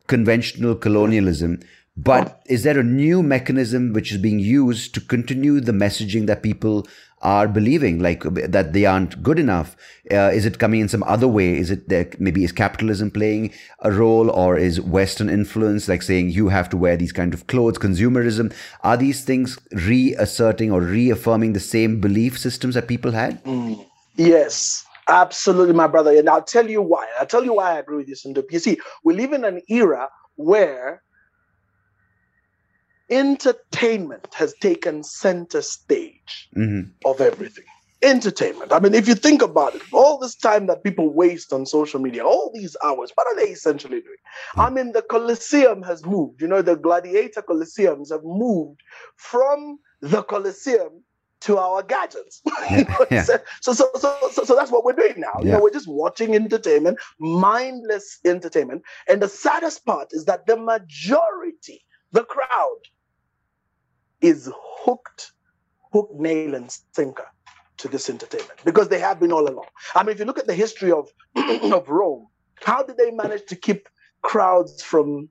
[0.09, 1.61] conventional colonialism
[1.97, 6.43] but is there a new mechanism which is being used to continue the messaging that
[6.43, 6.87] people
[7.23, 9.77] are believing, like that they aren't good enough?
[10.11, 11.57] Uh, is it coming in some other way?
[11.57, 16.31] Is it that maybe is capitalism playing a role, or is Western influence, like saying
[16.31, 18.53] you have to wear these kind of clothes, consumerism?
[18.83, 23.43] Are these things reasserting or reaffirming the same belief systems that people had?
[23.45, 23.87] Mm.
[24.17, 26.17] Yes, absolutely, my brother.
[26.17, 27.07] And I'll tell you why.
[27.21, 28.51] I'll tell you why I agree with you, Sandeep.
[28.51, 31.04] You see, we live in an era where
[33.11, 36.91] entertainment has taken center stage mm-hmm.
[37.05, 37.65] of everything.
[38.03, 38.71] Entertainment.
[38.71, 42.01] I mean, if you think about it, all this time that people waste on social
[42.01, 44.17] media, all these hours, what are they essentially doing?
[44.53, 44.61] Mm-hmm.
[44.61, 46.43] I mean, the Colosseum has moved.
[46.43, 48.83] You know, the gladiator Colosseums have moved
[49.17, 51.03] from the Colosseum
[51.45, 52.43] to our gadgets.
[53.11, 53.23] Yeah.
[53.23, 55.35] so, so, so, so, so that's what we're doing now.
[55.39, 55.45] Yeah.
[55.45, 58.83] You know, we're just watching entertainment, mindless entertainment.
[59.09, 62.79] And the saddest part is that the majority, the crowd,
[64.25, 65.33] is hooked,
[65.93, 67.27] hook, nail, and sinker
[67.77, 69.67] to this entertainment because they have been all along.
[69.95, 72.27] I mean, if you look at the history of of Rome,
[72.63, 73.87] how did they manage to keep
[74.23, 75.29] crowds from,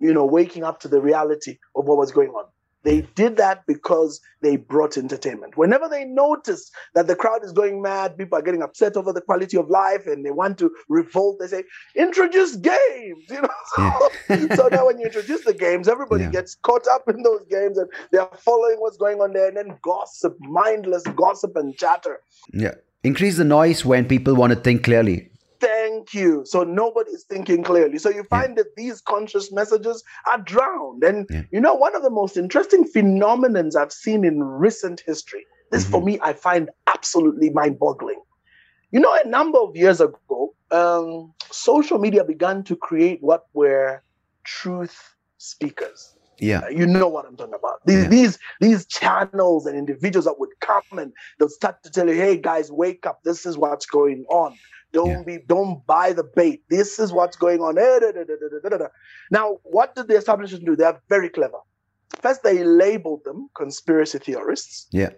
[0.00, 2.46] you know, waking up to the reality of what was going on?
[2.84, 5.56] They did that because they brought entertainment.
[5.56, 9.22] Whenever they notice that the crowd is going mad, people are getting upset over the
[9.22, 11.64] quality of life and they want to revolt, they say,
[11.96, 13.24] introduce games.
[13.34, 14.10] You know?
[14.28, 14.54] Yeah.
[14.54, 16.30] so now when you introduce the games, everybody yeah.
[16.30, 19.78] gets caught up in those games and they're following what's going on there and then
[19.82, 22.20] gossip, mindless gossip and chatter.
[22.52, 22.74] Yeah.
[23.02, 25.30] Increase the noise when people want to think clearly.
[25.60, 26.42] Thank you.
[26.44, 27.98] So nobody's thinking clearly.
[27.98, 28.62] So you find yeah.
[28.62, 31.02] that these conscious messages are drowned.
[31.04, 31.42] And yeah.
[31.50, 35.92] you know, one of the most interesting phenomenons I've seen in recent history, this mm-hmm.
[35.92, 38.20] for me, I find absolutely mind boggling.
[38.90, 44.02] You know, a number of years ago, um, social media began to create what were
[44.44, 46.14] truth speakers.
[46.38, 46.60] Yeah.
[46.60, 47.84] Uh, you know what I'm talking about.
[47.86, 48.08] These yeah.
[48.08, 52.36] these these channels and individuals that would come and they'll start to tell you, hey
[52.36, 53.22] guys, wake up.
[53.24, 54.56] This is what's going on.
[54.94, 55.22] Don't yeah.
[55.22, 56.62] be, don't buy the bait.
[56.70, 57.76] This is what's going on.
[57.76, 57.98] Eh,
[59.30, 60.76] now, what did the establishment do?
[60.76, 61.58] They are very clever.
[62.20, 64.86] First, they labeled them conspiracy theorists.
[64.92, 65.10] Yeah.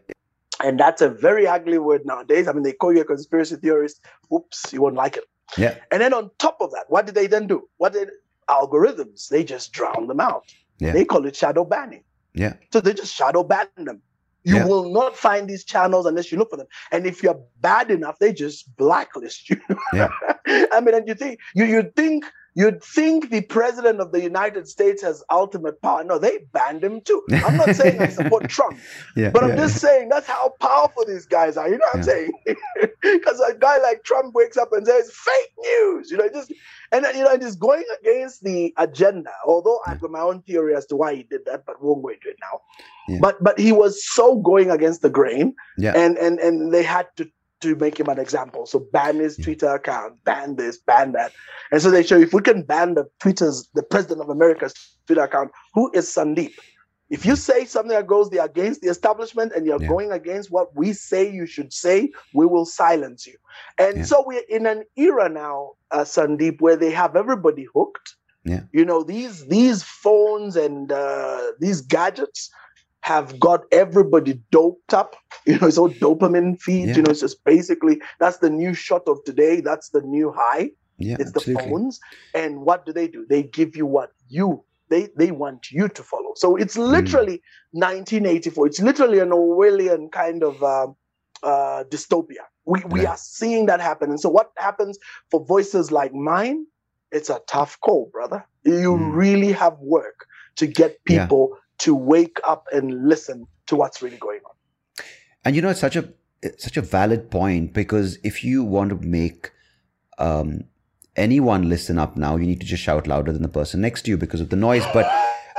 [0.65, 2.49] And that's a very ugly word nowadays.
[2.49, 4.01] I mean, they call you a conspiracy theorist.
[4.35, 5.25] Oops, you won't like it.
[5.59, 5.77] Yeah.
[5.93, 7.69] And then on top of that, what did they then do?
[7.77, 8.09] What did
[8.49, 9.29] algorithms?
[9.29, 10.45] They just drown them out.
[10.79, 10.93] Yeah.
[10.93, 12.05] They call it shadow banning.
[12.35, 12.55] Yeah.
[12.73, 14.01] So they just shadow ban them.
[14.47, 14.65] You yeah.
[14.65, 16.69] will not find these channels unless you look for them.
[16.93, 19.61] And if you're bad enough, they just blacklist you.
[19.93, 20.09] Yeah.
[20.47, 22.25] I mean, and you think you you think
[22.57, 26.03] You'd think the president of the United States has ultimate power.
[26.03, 27.23] No, they banned him too.
[27.31, 28.79] I'm not saying I support Trump,
[29.15, 29.91] yeah, but I'm yeah, just yeah.
[29.91, 31.69] saying that's how powerful these guys are.
[31.69, 32.33] You know what I'm saying?
[33.03, 36.53] Because a guy like Trump wakes up and says fake news, you know, just
[36.93, 39.31] and you know, just going against the agenda.
[39.47, 42.03] Although I've got my own theory as to why he did that, but we won't
[42.03, 42.61] go into it now.
[43.21, 45.93] But but he was so going against the grain, yeah.
[45.95, 47.31] and and and they had to
[47.75, 48.67] to make him an example.
[48.67, 51.33] So ban his Twitter account, ban this, ban that.
[51.71, 54.75] And so they show if we can ban the Twitter's, the president of America's
[55.07, 56.55] Twitter account, who is Sandeep?
[57.09, 59.89] If you say something that goes against the establishment and you're yeah.
[59.89, 63.37] going against what we say you should say, we will silence you.
[63.79, 64.05] And yeah.
[64.05, 68.17] so we're in an era now, uh, Sandeep, where they have everybody hooked.
[68.45, 68.63] Yeah.
[68.73, 72.51] You know, these these phones and uh, these gadgets
[73.07, 75.15] have got everybody doped up.
[75.47, 76.89] You know, it's all dopamine feed.
[76.89, 76.97] Yeah.
[76.97, 79.61] You know, it's just basically that's the new shot of today.
[79.61, 80.73] That's the new high.
[80.99, 81.55] Yeah, it's absolutely.
[81.55, 82.01] the phones.
[82.35, 83.25] And what do they do?
[83.31, 86.33] They give you what you they they want you to follow.
[86.35, 86.89] So it's mm.
[86.89, 87.81] literally mm.
[87.87, 88.67] 1984.
[88.67, 90.89] It's literally an Orwellian kind of uh,
[91.45, 92.45] uh, dystopia.
[92.65, 93.11] We we yeah.
[93.11, 94.11] are seeing that happen.
[94.11, 94.99] And so what happens
[95.31, 96.67] for voices like mine?
[97.13, 98.45] It's a tough call, brother.
[98.65, 99.15] You mm.
[99.15, 100.27] really have work
[100.57, 105.05] to get people yeah to wake up and listen to what's really going on.
[105.45, 106.09] And you know, it's such a
[106.43, 109.53] it's such a valid point because if you want to make
[110.19, 110.65] um,
[111.17, 114.11] anyone listen up now, you need to just shout louder than the person next to
[114.11, 114.85] you because of the noise.
[114.93, 115.11] But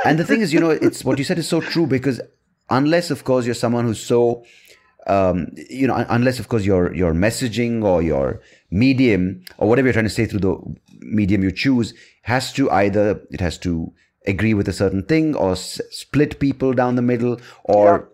[0.05, 2.21] and the thing is, you know, it's what you said is so true because
[2.69, 4.43] unless, of course, you're someone who's so
[5.07, 9.93] um, you know, unless of course your your messaging or your medium or whatever you're
[9.93, 11.93] trying to say through the medium you choose
[12.23, 13.93] has to either it has to
[14.27, 18.09] agree with a certain thing or s- split people down the middle or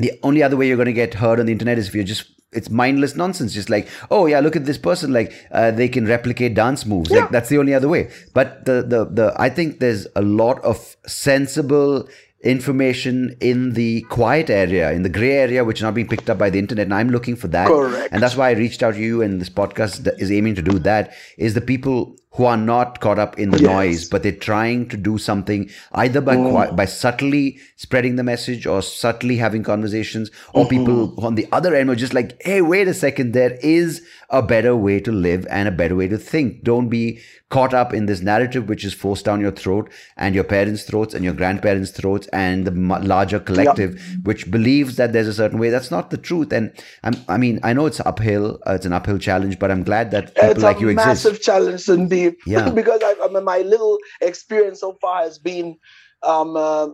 [0.00, 0.10] yeah.
[0.10, 2.04] the only other way you're going to get heard on the internet is if you're
[2.04, 5.88] just it's mindless nonsense just like oh yeah look at this person like uh, they
[5.88, 7.20] can replicate dance moves yeah.
[7.20, 10.58] like that's the only other way but the the the i think there's a lot
[10.64, 12.08] of sensible
[12.40, 16.38] information in the quiet area, in the gray area, which is not being picked up
[16.38, 16.86] by the internet.
[16.86, 17.66] And I'm looking for that.
[17.66, 18.12] Correct.
[18.12, 20.78] And that's why I reached out to you, and this podcast is aiming to do
[20.80, 21.14] that.
[21.36, 23.70] Is the people who are not caught up in the yes.
[23.70, 26.76] noise, but they're trying to do something either by mm.
[26.76, 30.78] by subtly spreading the message or subtly having conversations, or mm-hmm.
[30.78, 34.42] people on the other end are just like, hey, wait a second, there is a
[34.42, 36.62] better way to live and a better way to think.
[36.62, 37.20] Don't be
[37.50, 41.14] caught up in this narrative which is forced down your throat and your parents' throats
[41.14, 42.70] and your grandparents' throats and the
[43.00, 44.24] larger collective yep.
[44.24, 45.70] which believes that there's a certain way.
[45.70, 46.52] That's not the truth.
[46.52, 46.72] And
[47.02, 50.10] I'm, i mean, I know it's uphill, uh, it's an uphill challenge, but I'm glad
[50.10, 51.08] that people it's like you exist.
[51.08, 52.17] It's a massive challenge indeed.
[52.46, 52.70] Yeah.
[52.70, 55.76] because I, I mean, my little experience so far has been
[56.22, 56.88] um, uh,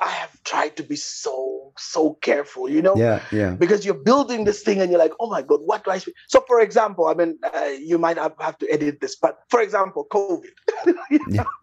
[0.00, 2.96] I have tried to be so so careful, you know.
[2.96, 3.52] Yeah, yeah.
[3.52, 5.98] Because you're building this thing, and you're like, oh my god, what do I?
[5.98, 6.14] Speak?
[6.28, 9.60] So, for example, I mean, uh, you might have, have to edit this, but for
[9.60, 10.50] example, COVID.
[11.30, 11.44] yeah.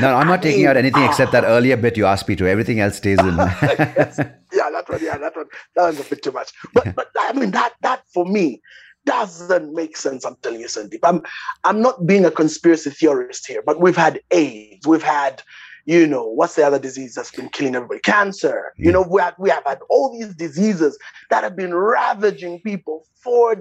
[0.00, 2.36] no, I'm not I taking mean, out anything except that earlier bit you asked me
[2.36, 2.48] to.
[2.48, 3.36] Everything else stays in.
[3.36, 4.18] yes.
[4.52, 5.02] Yeah, that one.
[5.02, 5.46] Yeah, that one.
[5.74, 6.52] That one's a bit too much.
[6.72, 8.62] But but I mean that that for me
[9.06, 10.24] doesn't make sense.
[10.24, 11.00] I'm telling you, Sandeep.
[11.02, 11.22] I'm
[11.64, 15.42] I'm not being a conspiracy theorist here, but we've had AIDS, we've had
[15.86, 18.00] you know, what's the other disease that's been killing everybody?
[18.00, 18.72] Cancer.
[18.76, 20.98] You know, we have, we have had all these diseases
[21.30, 23.54] that have been ravaging people for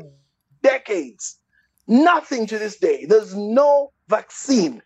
[0.63, 1.37] decades.
[1.87, 3.05] Nothing to this day.
[3.05, 4.81] There's no vaccine,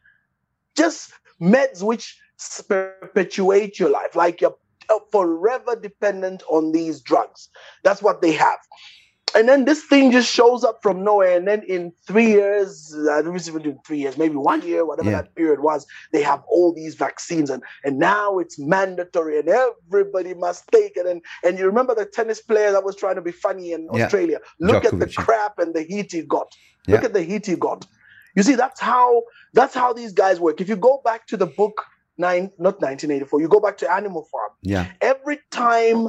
[0.76, 2.20] just meds which
[2.68, 4.57] perpetuate your life, like you're
[5.10, 7.49] forever dependent on these drugs.
[7.84, 8.60] That's what they have.
[9.36, 11.38] And then this thing just shows up from nowhere.
[11.38, 15.12] And then in three years, I don't even do three years, maybe one year, whatever
[15.12, 15.22] yeah.
[15.22, 17.50] that period was, they have all these vaccines.
[17.50, 21.06] And, and now it's mandatory and everybody must take it.
[21.06, 24.06] And, and you remember the tennis player that was trying to be funny in yeah.
[24.06, 24.40] Australia?
[24.60, 24.94] Look Djokovic.
[24.94, 26.52] at the crap and the heat he got.
[26.88, 26.96] Yeah.
[26.96, 27.86] Look at the heat he got.
[28.36, 29.24] You see, that's how
[29.54, 30.62] that's how these guys work.
[30.62, 31.84] If you go back to the book
[32.20, 33.41] nine, not 1984.
[33.41, 34.51] You go back to Animal Farm.
[34.61, 34.88] Yeah.
[35.01, 36.07] Every time,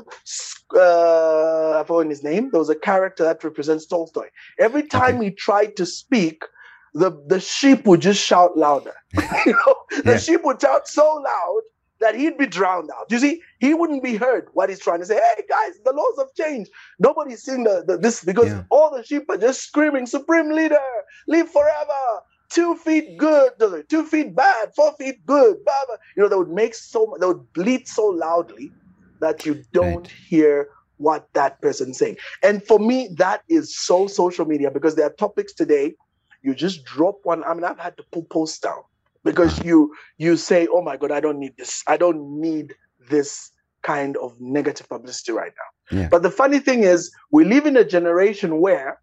[0.74, 2.50] uh, I forgot his name.
[2.50, 4.28] There was a character that represents Tolstoy.
[4.58, 5.26] Every time okay.
[5.26, 6.44] he tried to speak,
[6.92, 8.94] the the sheep would just shout louder.
[9.46, 10.18] you know, the yeah.
[10.18, 11.62] sheep would shout so loud
[12.00, 13.06] that he'd be drowned out.
[13.11, 15.14] You see, he wouldn't be heard what he's trying to say.
[15.14, 16.70] Hey guys, the laws have changed.
[16.98, 18.62] Nobody's seeing the, the this because yeah.
[18.70, 20.80] all the sheep are just screaming, Supreme Leader,
[21.28, 23.53] live forever two feet good,
[23.88, 25.57] two feet bad, four feet good.
[25.64, 25.96] Blah, blah.
[26.16, 28.72] You know, they would make so they would bleat so loudly
[29.20, 30.12] that you don't right.
[30.28, 32.16] hear what that person's saying.
[32.42, 35.94] And for me, that is so social media because there are topics today.
[36.42, 37.44] You just drop one.
[37.44, 38.82] I mean, I've had to pull posts down
[39.24, 41.82] because you you say, "Oh my God, I don't need this.
[41.86, 42.74] I don't need
[43.11, 43.51] this
[43.82, 46.09] kind of negative publicity right now." Yeah.
[46.09, 49.01] But the funny thing is, we live in a generation where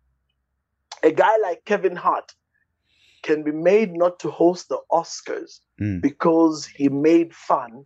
[1.03, 2.33] a guy like Kevin Hart
[3.27, 6.01] can be made not to host the Oscars mm.
[6.01, 7.85] because he made fun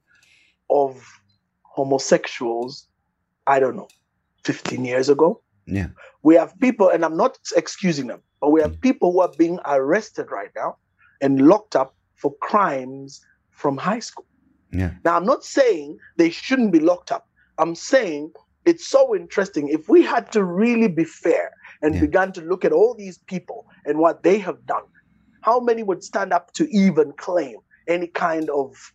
[0.70, 1.04] of
[1.64, 2.88] homosexuals,
[3.48, 3.88] I don't know,
[4.44, 5.42] 15 years ago.
[5.66, 5.88] Yeah.
[6.22, 8.82] We have people, and I'm not excusing them, but we have mm.
[8.82, 10.78] people who are being arrested right now
[11.22, 13.20] and locked up for crimes
[13.50, 14.28] from high school.
[14.72, 14.92] Yeah.
[15.04, 17.28] Now, I'm not saying they shouldn't be locked up.
[17.58, 18.32] I'm saying
[18.66, 19.70] it's so interesting.
[19.70, 22.02] If we had to really be fair and yeah.
[22.02, 24.84] began to look at all these people and what they have done,
[25.42, 28.94] how many would stand up to even claim any kind of,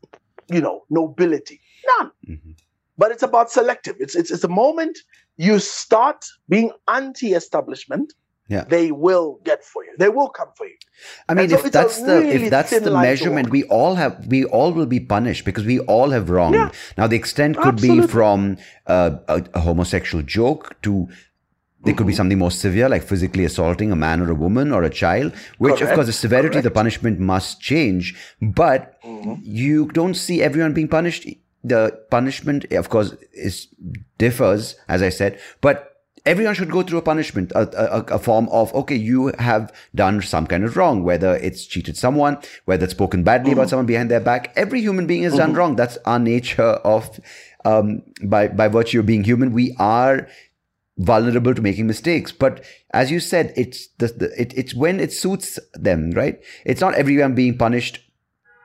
[0.48, 1.60] you know, nobility?
[1.98, 2.10] None.
[2.28, 2.50] Mm-hmm.
[2.98, 3.96] But it's about selective.
[4.00, 4.98] It's, it's, it's a moment
[5.36, 8.12] you start being anti establishment.
[8.48, 8.62] Yeah.
[8.62, 9.92] they will get for you.
[9.98, 10.76] They will come for you.
[11.28, 14.44] I mean, so if that's the really if that's the measurement, we all have we
[14.44, 16.54] all will be punished because we all have wronged.
[16.54, 16.70] Yeah.
[16.96, 18.06] Now, the extent could Absolutely.
[18.06, 21.08] be from uh, a, a, homosexual joke to
[21.84, 24.82] there could be something more severe, like physically assaulting a man or a woman or
[24.82, 25.90] a child, which, Correct.
[25.90, 26.64] of course, the severity, Correct.
[26.64, 28.16] the punishment must change.
[28.42, 29.34] But mm-hmm.
[29.42, 31.26] you don't see everyone being punished.
[31.62, 33.68] The punishment, of course, is
[34.18, 35.96] differs, as I said, but
[36.26, 40.20] everyone should go through a punishment, a, a, a, form of, okay, you have done
[40.20, 43.60] some kind of wrong, whether it's cheated someone, whether it's spoken badly mm-hmm.
[43.60, 44.52] about someone behind their back.
[44.56, 45.40] Every human being has mm-hmm.
[45.40, 45.76] done wrong.
[45.76, 47.20] That's our nature of,
[47.64, 50.28] um, by, by virtue of being human, we are
[50.98, 52.32] vulnerable to making mistakes.
[52.32, 56.40] But as you said, it's the, the it, it's when it suits them, right?
[56.64, 58.00] It's not everyone being punished,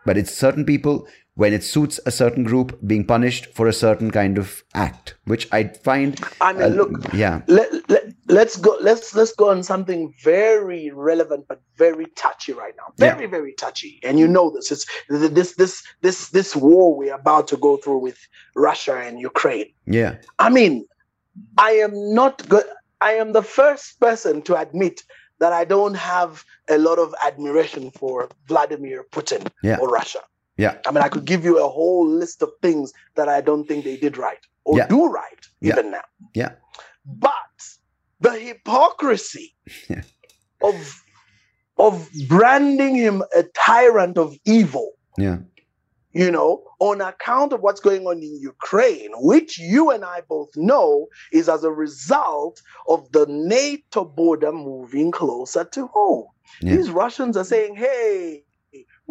[0.06, 4.12] but it's certain people when it suits a certain group being punished for a certain
[4.12, 6.20] kind of act, which I find.
[6.42, 7.42] I mean, uh, look, yeah.
[7.48, 8.78] Let, let, let's go.
[8.82, 12.94] Let's let's go on something very relevant but very touchy right now.
[12.98, 13.30] Very yeah.
[13.30, 14.72] very touchy, and you know this.
[14.72, 18.18] It's this this this this war we're about to go through with
[18.56, 19.72] Russia and Ukraine.
[19.86, 20.18] Yeah.
[20.40, 20.86] I mean,
[21.58, 22.66] I am not good.
[23.02, 25.04] I am the first person to admit
[25.40, 29.78] that I don't have a lot of admiration for Vladimir Putin yeah.
[29.80, 30.20] or Russia.
[30.58, 30.78] Yeah.
[30.86, 33.84] I mean, I could give you a whole list of things that I don't think
[33.84, 34.88] they did right or yeah.
[34.88, 36.04] do right even now.
[36.36, 36.52] Yeah.
[37.06, 37.34] But
[38.20, 39.56] the hypocrisy
[40.62, 41.04] of
[41.78, 44.92] of branding him a tyrant of evil.
[45.18, 45.38] Yeah
[46.14, 50.50] you know, on account of what's going on in Ukraine, which you and I both
[50.56, 56.28] know is as a result of the NATO border moving closer to home.
[56.62, 56.76] Yeah.
[56.76, 58.44] These Russians are saying, hey,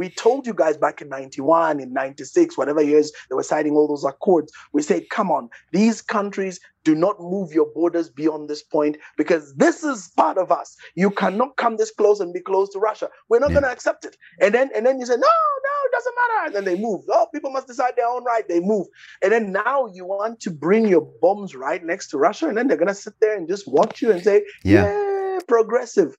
[0.01, 3.87] we told you guys back in 91, in 96, whatever years they were signing all
[3.87, 4.51] those accords.
[4.73, 9.55] We said, come on, these countries do not move your borders beyond this point because
[9.57, 10.75] this is part of us.
[10.95, 13.11] You cannot come this close and be close to Russia.
[13.29, 13.57] We're not yeah.
[13.57, 14.17] going to accept it.
[14.41, 16.47] And then, and then you say, no, no, it doesn't matter.
[16.47, 17.03] And then they move.
[17.11, 18.49] Oh, people must decide their own right.
[18.49, 18.87] They move.
[19.23, 22.49] And then now you want to bring your bombs right next to Russia.
[22.49, 25.11] And then they're going to sit there and just watch you and say, yeah, yeah
[25.47, 26.17] progressive.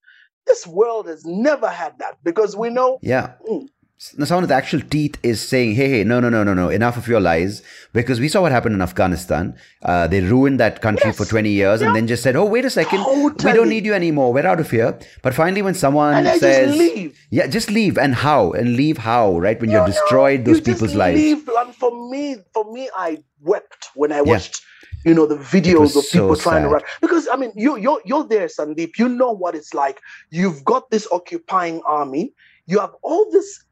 [0.47, 2.99] This world has never had that because we know.
[3.01, 3.33] Yeah.
[3.49, 3.67] Mm,
[4.01, 7.07] someone with actual teeth is saying, hey, hey, no, no, no, no, no, enough of
[7.07, 7.61] your lies.
[7.93, 9.55] Because we saw what happened in Afghanistan.
[9.83, 11.17] Uh, they ruined that country yes.
[11.17, 11.87] for 20 years yeah.
[11.87, 13.51] and then just said, oh, wait a second, totally.
[13.51, 14.33] we don't need you anymore.
[14.33, 14.99] We're out of here.
[15.21, 17.97] But finally, when someone says, just yeah, just leave.
[17.97, 18.51] And how?
[18.53, 19.59] And leave how, right?
[19.59, 21.19] When you've destroyed those you people's lives.
[21.19, 21.47] Leave.
[21.47, 24.61] And for me, for me, I wept when I watched.
[24.61, 24.67] Yeah
[25.03, 26.67] you know the videos of people so trying sad.
[26.67, 30.01] to run because i mean you you're you're there sandeep you know what it's like
[30.29, 32.33] you've got this occupying army
[32.65, 33.63] you have all this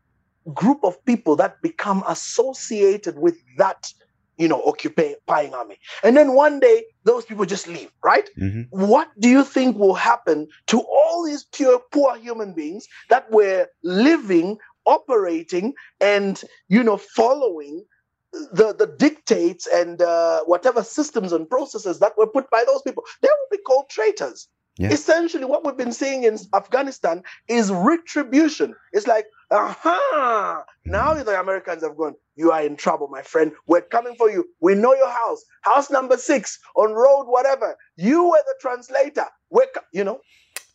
[0.54, 3.92] group of people that become associated with that
[4.40, 5.78] you know, occupying army.
[6.02, 8.28] And then one day, those people just leave, right?
[8.40, 8.62] Mm-hmm.
[8.72, 13.68] What do you think will happen to all these pure, poor human beings that were
[13.84, 17.84] living, operating, and, you know, following
[18.32, 23.04] the, the dictates and uh, whatever systems and processes that were put by those people?
[23.22, 24.48] They will be called traitors.
[24.78, 24.92] Yeah.
[24.92, 28.74] Essentially, what we've been seeing in Afghanistan is retribution.
[28.94, 31.26] It's like, aha, now mm.
[31.26, 33.52] the Americans have gone, you are in trouble, my friend.
[33.68, 34.48] We're coming for you.
[34.62, 37.76] We know your house, house number six on road, whatever.
[37.98, 39.26] You were the translator.
[39.50, 40.22] We're, you know,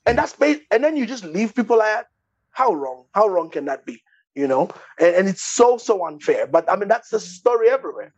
[0.05, 2.09] and that's based, and then you just leave people like that.
[2.51, 3.07] How wrong?
[3.15, 4.03] How wrong can that be?
[4.35, 6.47] You know, and, and it's so, so unfair.
[6.47, 8.12] But I mean, that's the story everywhere.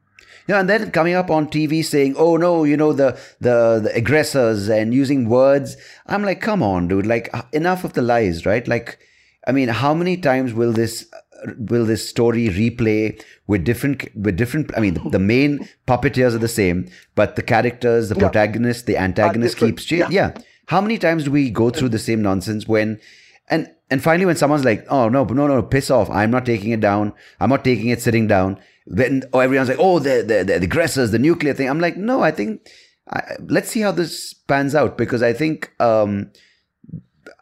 [0.49, 3.93] Yeah, and then coming up on TV saying, "Oh no, you know the the the
[3.95, 5.77] aggressors," and using words.
[6.07, 7.07] I'm like, come on, dude!
[7.07, 8.67] Like uh, enough of the lies, right?
[8.67, 8.99] Like,
[9.47, 14.37] I mean, how many times will this uh, will this story replay with different with
[14.37, 14.71] different?
[14.77, 18.21] I mean, the, the main puppeteers are the same, but the characters, the yeah.
[18.21, 20.13] protagonist, the antagonist keeps changing.
[20.13, 20.33] Yeah.
[20.37, 20.43] yeah.
[20.69, 23.01] How many times do we go through the same nonsense when?
[23.49, 26.11] And and finally, when someone's like, "Oh no, no, no, piss off!
[26.11, 27.13] I'm not taking it down.
[27.41, 31.11] I'm not taking it sitting down." when oh, everyone's like, oh, the, the, the, aggressors,
[31.11, 31.69] the nuclear thing.
[31.69, 32.69] I'm like, no, I think,
[33.11, 36.31] I, let's see how this pans out because I think, um,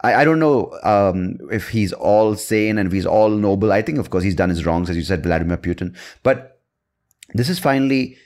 [0.01, 3.71] I, I don't know um, if he's all sane and if he's all noble.
[3.71, 5.95] I think, of course, he's done his wrongs, as you said, Vladimir Putin.
[6.23, 6.59] But
[7.33, 8.17] this is finally,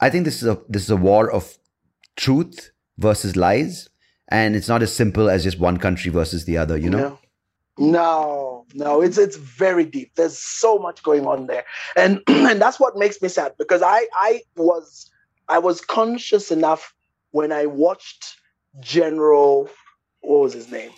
[0.00, 1.56] I think this is a this is a war of
[2.16, 3.88] truth versus lies,
[4.28, 6.76] and it's not as simple as just one country versus the other.
[6.76, 7.18] You know.
[7.76, 10.12] No, no, it's it's very deep.
[10.14, 11.64] There's so much going on there,
[11.96, 15.10] and and that's what makes me sad because I I was
[15.48, 16.94] I was conscious enough
[17.32, 18.36] when I watched
[18.80, 19.68] General
[20.20, 20.90] what was his name,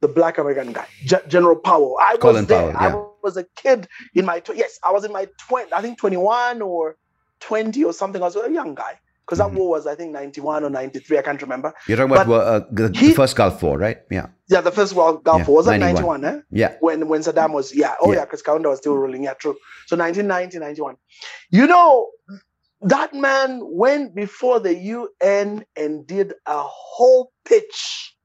[0.00, 1.96] the Black American guy, G- General Powell.
[2.02, 2.72] I Colin was there.
[2.72, 2.96] Powell, yeah.
[2.96, 5.96] I was a kid in my tw- yes, I was in my twenty, I think
[5.96, 6.96] twenty one or
[7.38, 8.20] twenty or something.
[8.20, 9.58] I was a young guy because that mm-hmm.
[9.58, 11.74] war was I think 91 or 93 I can't remember.
[11.88, 13.98] You're talking about uh, the, he, first Gulf War right?
[14.10, 14.28] Yeah.
[14.48, 15.56] Yeah the first World Gulf yeah, War.
[15.56, 16.40] Was that 91 eh?
[16.50, 16.76] yeah.
[16.80, 17.94] When when Saddam was yeah.
[18.00, 18.24] Oh yeah.
[18.24, 19.24] because yeah, Kaunda was still ruling.
[19.24, 19.56] Yeah true.
[19.86, 20.96] So 1990 91
[21.50, 22.08] you know
[22.82, 28.15] that man went before the UN and did a whole pitch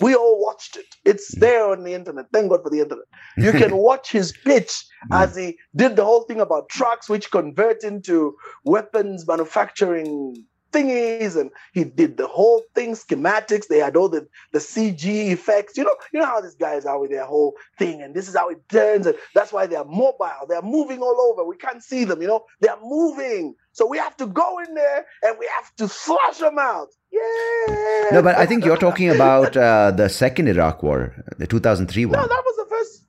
[0.00, 0.86] we all watched it.
[1.04, 1.40] It's mm.
[1.40, 2.26] there on the internet.
[2.32, 3.06] Thank God for the internet.
[3.36, 5.22] You can watch his pitch mm.
[5.22, 11.50] as he did the whole thing about trucks, which convert into weapons manufacturing thingies, and
[11.72, 13.68] he did the whole thing, schematics.
[13.68, 15.76] They had all the, the CG effects.
[15.76, 18.36] You know, you know how these guys are with their whole thing, and this is
[18.36, 20.46] how it turns, and that's why they're mobile.
[20.48, 21.44] They're moving all over.
[21.44, 23.54] We can't see them, you know, they're moving.
[23.72, 26.88] So we have to go in there and we have to flush them out.
[27.14, 28.10] Yeah.
[28.12, 32.18] No, but I think you're talking about uh, the second Iraq War, the 2003 one.
[32.18, 33.04] No, that was the first.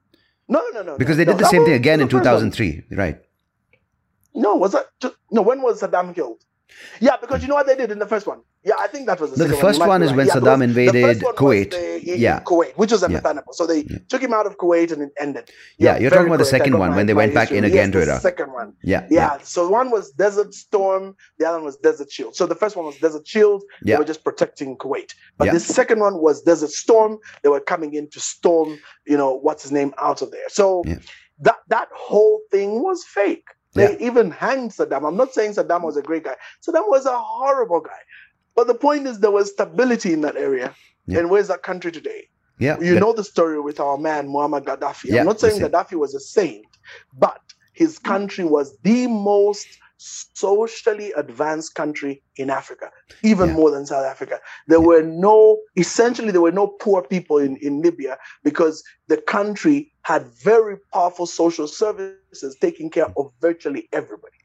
[0.48, 0.98] No, no, no.
[0.98, 3.20] Because no, they did no, the same thing again in 2003, right?
[4.36, 4.86] No, was that?
[5.32, 6.44] No, when was Saddam killed?
[7.00, 8.42] Yeah, because you know what they did in the first one.
[8.64, 9.90] Yeah, I think that was the, no, the first one.
[9.90, 11.72] one is when yeah, Saddam invaded Kuwait.
[11.72, 13.54] The, yeah, Kuwait, which was understandable.
[13.54, 13.58] Yeah.
[13.58, 13.98] So they yeah.
[14.10, 15.52] took him out of Kuwait and it ended.
[15.78, 18.22] Yeah, you're talking about the second one when they went back in again to Iraq.
[18.22, 18.74] Second one.
[18.82, 19.38] Yeah, yeah.
[19.44, 22.36] So one was Desert Storm, the other one was Desert Shield.
[22.36, 23.64] So the first one was Desert Shield.
[23.84, 25.14] They were just protecting Kuwait.
[25.38, 27.20] But the second one was Desert Storm.
[27.44, 30.50] They were coming in to storm, you know, what's his name out of there.
[30.50, 30.84] So
[31.40, 33.46] that that whole thing was fake.
[33.76, 34.08] They yeah.
[34.08, 35.08] even hanged Saddam.
[35.08, 36.36] I'm not saying Saddam was a great guy.
[36.66, 38.00] Saddam was a horrible guy.
[38.56, 40.74] But the point is, there was stability in that area.
[41.08, 41.20] Yeah.
[41.20, 42.30] And where's that country today?
[42.58, 42.80] Yeah.
[42.80, 45.06] You know the story with our man, Muammar Gaddafi.
[45.06, 46.66] Yeah, I'm not saying Gaddafi was a saint,
[47.18, 47.42] but
[47.74, 49.68] his country was the most
[49.98, 52.92] socially advanced country in Africa,
[53.24, 53.56] even yeah.
[53.56, 54.40] more than South Africa.
[54.68, 54.86] There yeah.
[54.86, 60.26] were no, essentially, there were no poor people in, in Libya because the country had
[60.44, 64.38] very powerful social services taking care of virtually everybody.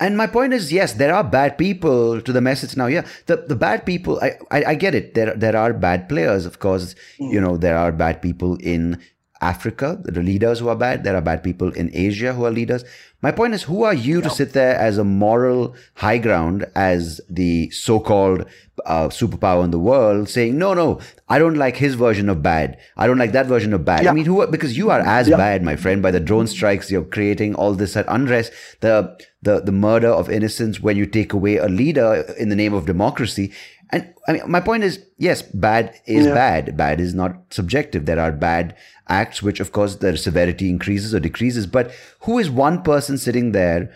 [0.00, 2.86] And my point is, yes, there are bad people to the message now.
[2.86, 5.14] Yeah, the, the bad people, I, I, I get it.
[5.14, 6.94] There, there are bad players, of course.
[7.20, 7.32] Mm.
[7.32, 9.02] You know, there are bad people in
[9.40, 11.04] Africa, the leaders who are bad.
[11.04, 12.84] There are bad people in Asia who are leaders.
[13.20, 17.20] My point is, who are you to sit there as a moral high ground, as
[17.28, 18.44] the so-called
[18.86, 22.78] uh, superpower in the world, saying, no, no, I don't like his version of bad.
[22.96, 24.04] I don't like that version of bad.
[24.04, 24.10] Yeah.
[24.10, 24.46] I mean, who?
[24.46, 25.36] Because you are as yeah.
[25.36, 29.72] bad, my friend, by the drone strikes you're creating, all this unrest, the the the
[29.72, 33.52] murder of innocents when you take away a leader in the name of democracy.
[33.90, 36.34] And I mean, my point is, yes, bad is yeah.
[36.34, 36.76] bad.
[36.76, 38.06] Bad is not subjective.
[38.06, 38.76] There are bad
[39.08, 41.66] acts, which of course their severity increases or decreases.
[41.66, 43.90] But who is one person sitting there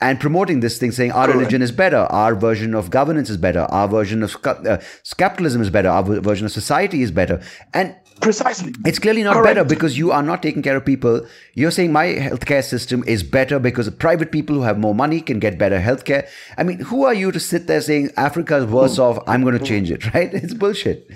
[0.00, 1.38] and promoting this thing, saying our Correct.
[1.38, 4.78] religion is better, our version of governance is better, our version of uh,
[5.16, 7.40] capitalism is better, our version of society is better.
[7.72, 9.56] And precisely it's clearly not Correct.
[9.56, 13.22] better because you are not taking care of people you're saying my healthcare system is
[13.22, 17.04] better because private people who have more money can get better healthcare i mean who
[17.04, 19.02] are you to sit there saying africa is worse mm.
[19.02, 21.08] off i'm going to change it right it's bullshit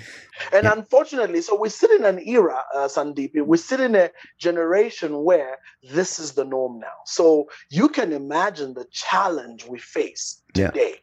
[0.53, 0.73] and yeah.
[0.73, 5.57] unfortunately, so we sit in an era, uh, Sandeep, we sit in a generation where
[5.91, 6.93] this is the norm now.
[7.05, 10.95] So you can imagine the challenge we face today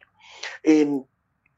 [0.65, 0.71] yeah.
[0.71, 1.05] in,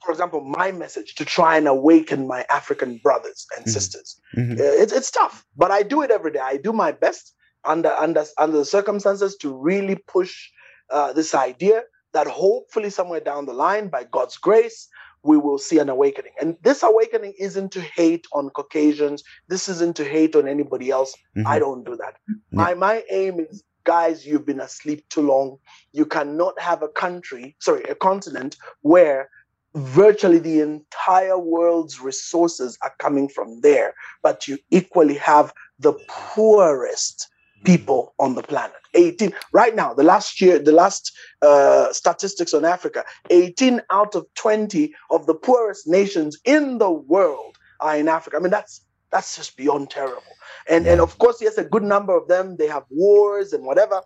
[0.03, 3.71] for example, my message to try and awaken my African brothers and mm-hmm.
[3.71, 4.19] sisters.
[4.35, 4.53] Mm-hmm.
[4.53, 6.39] Uh, it's, it's tough, but I do it every day.
[6.41, 7.33] I do my best
[7.65, 10.49] under, under, under the circumstances to really push
[10.91, 11.83] uh, this idea
[12.13, 14.87] that hopefully somewhere down the line, by God's grace,
[15.23, 16.31] we will see an awakening.
[16.39, 19.23] And this awakening isn't to hate on Caucasians.
[19.49, 21.13] This isn't to hate on anybody else.
[21.37, 21.47] Mm-hmm.
[21.47, 22.15] I don't do that.
[22.51, 25.57] My my aim is guys, you've been asleep too long.
[25.93, 29.29] You cannot have a country, sorry, a continent where
[29.75, 33.93] virtually the entire world's resources are coming from there,
[34.23, 37.27] but you equally have the poorest
[37.63, 38.75] people on the planet.
[38.93, 41.11] 18 right now, the last year, the last
[41.41, 47.57] uh, statistics on Africa, 18 out of 20 of the poorest nations in the world
[47.79, 48.37] are in Africa.
[48.37, 50.23] I mean, that's that's just beyond terrible.
[50.69, 54.01] And and of course, yes, a good number of them they have wars and whatever.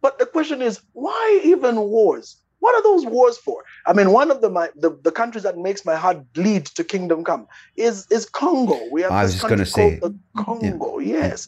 [0.00, 2.36] But the question is, why even wars?
[2.64, 3.62] What are those wars for?
[3.84, 6.82] I mean, one of the, my, the the countries that makes my heart bleed to
[6.82, 7.46] kingdom come
[7.76, 8.78] is is Congo.
[8.90, 10.98] We have I was just going to say the Congo.
[10.98, 11.28] Yeah.
[11.28, 11.46] Yes,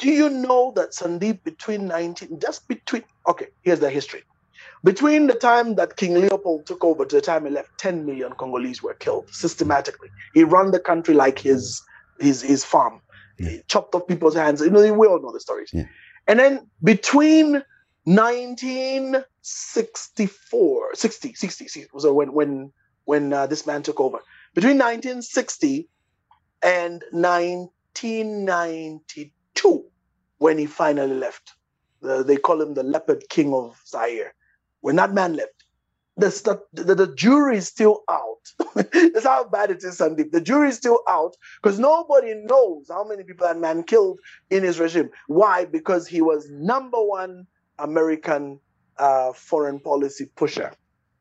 [0.00, 4.22] do you know that Sandeep between 19, just between, okay, here's the history.
[4.82, 8.32] Between the time that King Leopold took over to the time he left, 10 million
[8.32, 10.08] Congolese were killed systematically.
[10.32, 11.82] He ran the country like his
[12.18, 13.00] his his farm.
[13.38, 13.50] Yeah.
[13.50, 14.62] He chopped off people's hands.
[14.62, 15.70] You know, we all know the stories.
[15.72, 15.84] Yeah.
[16.26, 17.62] And then between
[18.04, 22.72] 1964, 60, 60, was when when
[23.04, 24.18] when uh, this man took over.
[24.54, 25.88] Between 1960
[26.62, 29.84] and 1992,
[30.38, 31.52] when he finally left.
[32.02, 34.34] The, they call him the leopard king of Zaire.
[34.80, 35.64] When that man left,
[36.16, 38.38] the, the, the jury is still out.
[38.74, 40.32] That's how bad it is, Sandeep.
[40.32, 44.18] The jury is still out because nobody knows how many people that man killed
[44.50, 45.10] in his regime.
[45.26, 45.66] Why?
[45.66, 47.46] Because he was number one
[47.82, 48.60] American
[48.98, 50.72] uh, foreign policy pusher.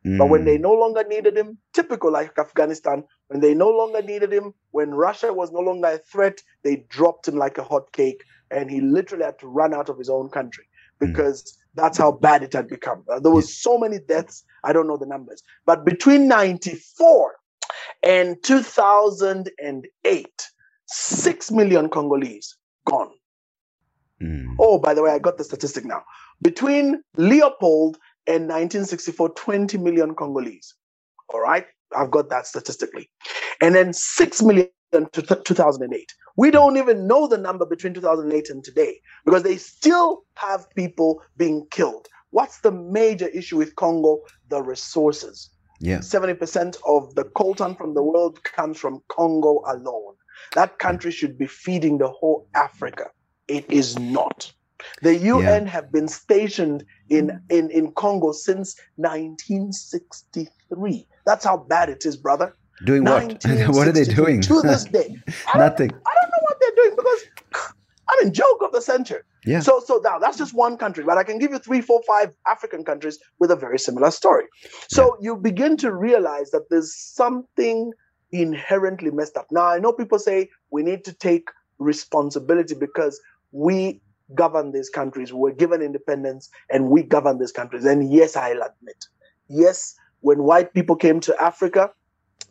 [0.06, 0.18] Mm.
[0.18, 0.62] But when they mm.
[0.62, 5.34] no longer needed him, typical like Afghanistan, when they no longer needed him, when Russia
[5.34, 9.26] was no longer a threat, they dropped him like a hot cake and he literally
[9.26, 10.66] had to run out of his own country
[11.00, 11.08] hmm.
[11.08, 11.52] because mm.
[11.76, 13.04] that's how bad it had become.
[13.10, 15.44] Uh, there was so many deaths, I don't know the numbers.
[15.66, 17.36] But between 94
[18.04, 20.48] and 2008,
[20.88, 22.56] 6 million Congolese
[22.86, 23.12] gone.
[24.22, 24.56] Mm.
[24.60, 26.04] Oh, by the way, I got the statistic now.
[26.42, 30.76] Between Leopold and 1964, 20 million Congolese.
[31.30, 31.66] All right,
[31.96, 33.10] I've got that statistically.
[33.62, 36.14] And then 6 million in 2008.
[36.38, 41.22] We don't even know the number between 2008 and today because they still have people
[41.38, 42.08] being killed.
[42.32, 44.22] What's the major issue with Congo?
[44.50, 45.50] The resources.
[45.82, 46.00] Yeah.
[46.00, 50.16] 70% of the coltan from the world comes from Congo alone.
[50.54, 53.08] That country should be feeding the whole Africa.
[53.48, 54.54] It is not.
[55.02, 55.72] The UN yeah.
[55.72, 61.08] have been stationed in, in, in Congo since 1963.
[61.26, 62.56] That's how bad it is, brother.
[62.86, 63.24] Doing what?
[63.70, 64.42] what are they doing?
[64.42, 65.18] To this day.
[65.54, 65.92] I Nothing.
[65.92, 67.26] I don't know what they're doing because
[68.10, 69.26] I mean joke of the center.
[69.46, 69.60] Yeah.
[69.60, 72.32] So so now that's just one country, but I can give you three, four, five
[72.48, 74.46] African countries with a very similar story.
[74.90, 75.32] So yeah.
[75.32, 77.92] you begin to realize that there's something
[78.32, 79.48] inherently messed up.
[79.52, 81.50] Now I know people say we need to take
[81.80, 83.20] responsibility because
[83.52, 84.02] we
[84.36, 85.34] govern these countries.
[85.34, 87.86] We're given independence and we govern these countries.
[87.86, 89.06] And yes, I'll admit,
[89.48, 91.92] yes, when white people came to Africa,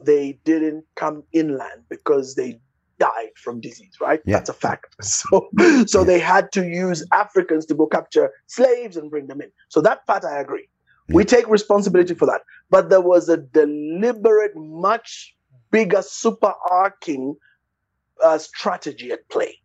[0.00, 2.60] they didn't come inland because they
[2.98, 4.20] died from disease, right?
[4.24, 4.36] Yeah.
[4.36, 4.96] That's a fact.
[5.02, 5.48] So,
[5.86, 6.04] so yeah.
[6.04, 9.50] they had to use Africans to go capture slaves and bring them in.
[9.68, 10.68] So that part I agree.
[11.08, 11.16] Yeah.
[11.16, 12.42] We take responsibility for that.
[12.70, 15.34] But there was a deliberate, much
[15.70, 17.34] bigger, superarching
[18.22, 19.58] uh, strategy at play.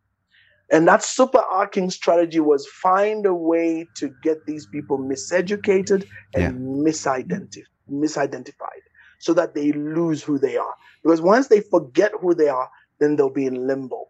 [0.73, 7.67] And that superarching strategy was find a way to get these people miseducated and misidentified.
[7.89, 8.83] misidentified
[9.19, 10.73] so that they lose who they are.
[11.03, 12.69] Because once they forget who they are,
[12.99, 14.09] then they'll be in limbo.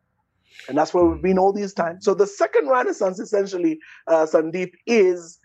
[0.70, 2.06] And that's where we've been all these times.
[2.06, 3.78] So the second renaissance, essentially,
[4.08, 5.40] uh, Sandeep, is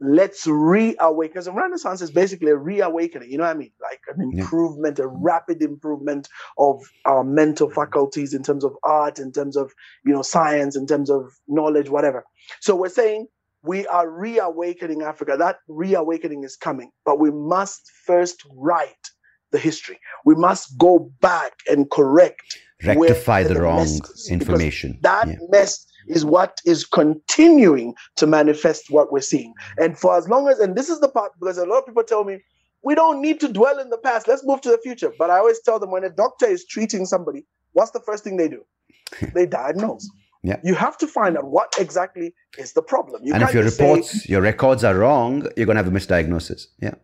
[0.00, 1.30] let's reawaken.
[1.32, 3.72] Because renaissance is basically a reawakening, you know what I mean?
[3.80, 5.04] Like an improvement, yeah.
[5.04, 9.72] a rapid improvement of our mental faculties in terms of art, in terms of,
[10.04, 12.24] you know, science, in terms of knowledge, whatever.
[12.60, 13.26] So we're saying
[13.62, 15.36] we are reawakening Africa.
[15.38, 19.10] That reawakening is coming, but we must first write
[19.50, 19.98] the history.
[20.24, 23.88] We must go back and correct, rectify the, the wrong
[24.30, 24.98] information.
[25.02, 25.36] That yeah.
[25.48, 29.54] mess is what is continuing to manifest what we're seeing.
[29.78, 32.02] And for as long as, and this is the part because a lot of people
[32.02, 32.40] tell me,
[32.82, 34.28] we don't need to dwell in the past.
[34.28, 35.12] Let's move to the future.
[35.18, 38.36] But I always tell them when a doctor is treating somebody, what's the first thing
[38.36, 38.64] they do?
[39.34, 40.08] they diagnose.
[40.42, 40.60] Yeah.
[40.62, 43.22] You have to find out what exactly is the problem.
[43.24, 45.96] You and if your reports, say, your records are wrong, you're going to have a
[45.96, 46.66] misdiagnosis.
[46.80, 46.94] Yeah.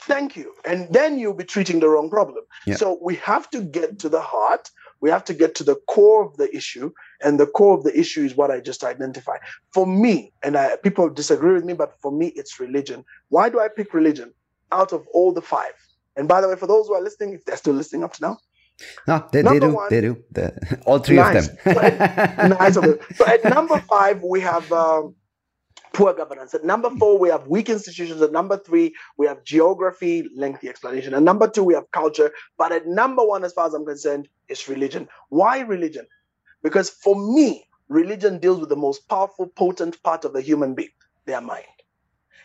[0.00, 0.52] Thank you.
[0.64, 2.44] And then you'll be treating the wrong problem.
[2.66, 2.74] Yeah.
[2.74, 4.68] So we have to get to the heart.
[5.02, 6.92] We have to get to the core of the issue.
[7.22, 9.40] And the core of the issue is what I just identified.
[9.74, 13.04] For me, and I, people disagree with me, but for me, it's religion.
[13.28, 14.32] Why do I pick religion
[14.70, 15.74] out of all the five?
[16.16, 18.22] And by the way, for those who are listening, if they're still listening up to
[18.22, 18.38] now,
[19.06, 19.74] no, they, they do.
[19.74, 20.22] One, they do.
[20.30, 21.48] The, all three nice.
[21.48, 21.74] of them.
[21.74, 22.98] so at, nice of them.
[23.16, 25.14] So at number five, we have um,
[25.92, 26.54] poor governance.
[26.54, 28.22] At number four, we have weak institutions.
[28.22, 31.14] At number three, we have geography, lengthy explanation.
[31.14, 32.32] At number two, we have culture.
[32.58, 35.08] But at number one, as far as I'm concerned, is religion.
[35.28, 36.06] Why religion?
[36.62, 40.90] Because for me, religion deals with the most powerful, potent part of the human being,
[41.26, 41.66] their mind.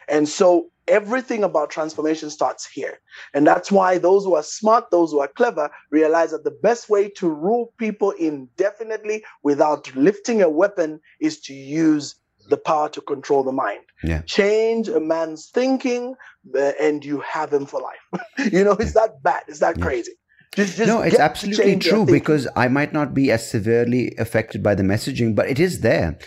[0.10, 3.00] And so everything about transformation starts here.
[3.34, 6.90] And that's why those who are smart, those who are clever, realize that the best
[6.90, 12.16] way to rule people indefinitely without lifting a weapon is to use
[12.50, 13.82] the power to control the mind.
[14.04, 14.22] Yeah.
[14.22, 16.16] Change a man's thinking
[16.56, 18.22] uh, and you have him for life.
[18.52, 19.44] you know, is that bad?
[19.48, 20.14] Is that crazy?
[20.56, 24.76] Just, just no, it's absolutely true because I might not be as severely affected by
[24.76, 26.18] the messaging, but it is there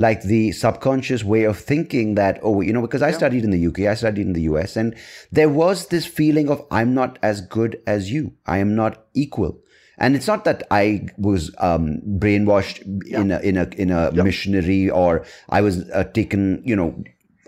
[0.00, 3.16] like the subconscious way of thinking that, oh, you know, because I yeah.
[3.16, 4.96] studied in the UK, I studied in the US, and
[5.30, 9.60] there was this feeling of, I'm not as good as you, I am not equal.
[10.00, 13.20] And it's not that I was um, brainwashed yeah.
[13.20, 14.22] in a in a in a yeah.
[14.22, 17.04] missionary or I was uh, taken, you know,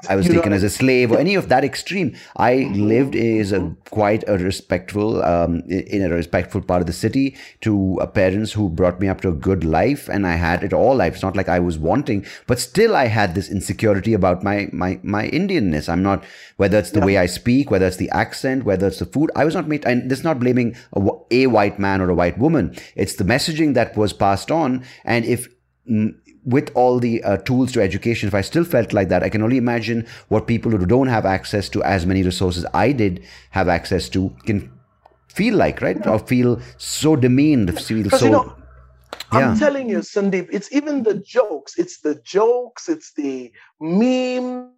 [0.09, 2.17] I was you taken know, as a slave or any of that extreme.
[2.37, 7.37] I lived as a quite a respectful, um, in a respectful part of the city
[7.61, 10.73] to uh, parents who brought me up to a good life, and I had it
[10.73, 10.97] all.
[10.97, 11.15] Life.
[11.15, 14.99] It's not like I was wanting, but still I had this insecurity about my my
[15.03, 15.89] my Indianness.
[15.89, 16.25] I'm not
[16.57, 17.07] whether it's the yeah.
[17.07, 19.31] way I speak, whether it's the accent, whether it's the food.
[19.37, 19.85] I was not made.
[19.85, 21.01] And this is not blaming a,
[21.31, 22.77] a white man or a white woman.
[22.97, 25.49] It's the messaging that was passed on, and if
[25.89, 29.29] mm, with all the uh, tools to education, if I still felt like that, I
[29.29, 33.25] can only imagine what people who don't have access to as many resources I did
[33.51, 34.71] have access to can
[35.29, 35.97] feel like, right?
[35.97, 36.11] Yeah.
[36.11, 38.25] Or feel so demeaned, feel so.
[38.25, 38.57] You know,
[39.31, 41.79] I'm telling you, Sandeep, it's even the jokes.
[41.79, 42.89] It's the jokes.
[42.89, 44.73] It's the memes.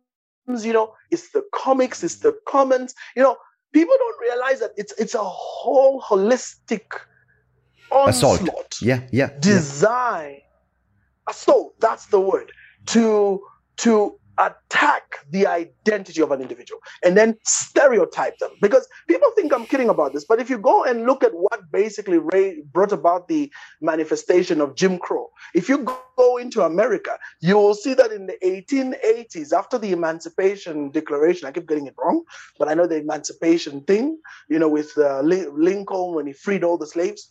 [0.47, 2.05] You know, it's the comics.
[2.05, 2.95] It's the comments.
[3.17, 3.37] You know,
[3.73, 6.83] people don't realize that it's it's a whole holistic
[7.91, 8.43] onslaught.
[8.43, 8.83] Assault.
[8.83, 9.31] Yeah, yeah.
[9.41, 10.35] Design.
[10.35, 10.41] Yeah
[11.29, 12.53] assault that's the word.
[12.87, 13.43] To
[13.79, 18.51] to attack the identity of an individual and then stereotype them.
[18.61, 21.71] Because people think i'm kidding about this but if you go and look at what
[21.71, 22.19] basically
[22.73, 25.79] brought about the manifestation of jim crow if you
[26.19, 31.53] go into america you will see that in the 1880s after the emancipation declaration i
[31.53, 32.23] keep getting it wrong
[32.59, 34.19] but i know the emancipation thing
[34.49, 37.31] you know with uh, lincoln when he freed all the slaves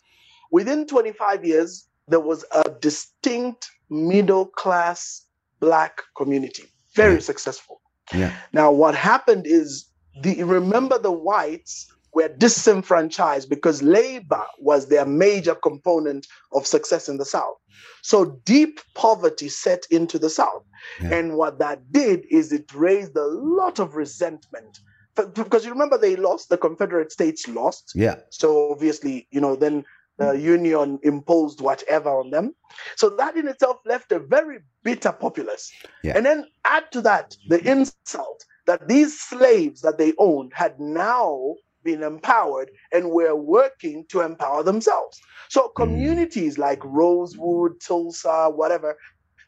[0.50, 5.22] within 25 years there was a distinct middle class
[5.60, 7.20] black community, very yeah.
[7.20, 7.80] successful.
[8.12, 8.32] Yeah.
[8.52, 9.86] Now, what happened is
[10.22, 17.18] the remember the whites were disenfranchised because labor was their major component of success in
[17.18, 17.56] the South.
[18.02, 20.62] So deep poverty set into the South.
[21.02, 21.14] Yeah.
[21.14, 24.78] And what that did is it raised a lot of resentment.
[25.16, 27.92] Because you remember they lost, the Confederate States lost.
[27.94, 28.16] Yeah.
[28.30, 29.84] So obviously, you know, then
[30.18, 32.54] the union imposed whatever on them.
[32.96, 35.72] So that in itself left a very bitter populace.
[36.02, 36.16] Yeah.
[36.16, 41.54] And then add to that the insult that these slaves that they owned had now
[41.82, 45.20] been empowered and were working to empower themselves.
[45.48, 45.74] So mm.
[45.76, 46.60] communities mm.
[46.60, 48.96] like Rosewood, Tulsa, whatever,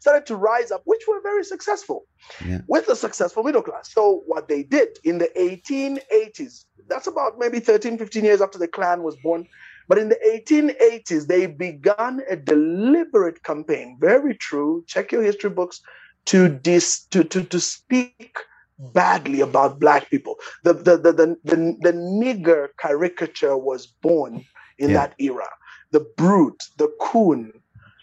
[0.00, 2.06] started to rise up, which were very successful
[2.46, 2.60] yeah.
[2.68, 3.92] with a successful middle class.
[3.92, 8.68] So what they did in the 1880s, that's about maybe 13, 15 years after the
[8.68, 9.48] Klan was born,
[9.88, 15.80] but in the 1880s, they began a deliberate campaign, very true, check your history books,
[16.26, 18.36] to, dis, to, to, to speak
[18.78, 20.36] badly about black people.
[20.64, 24.44] The, the, the, the, the, the nigger caricature was born
[24.78, 25.06] in yeah.
[25.06, 25.48] that era.
[25.92, 27.52] The brute, the coon,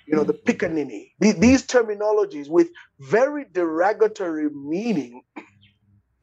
[0.07, 0.49] you know, the hmm.
[0.49, 1.11] pickaninny.
[1.19, 2.69] These terminologies with
[2.99, 5.21] very derogatory meaning.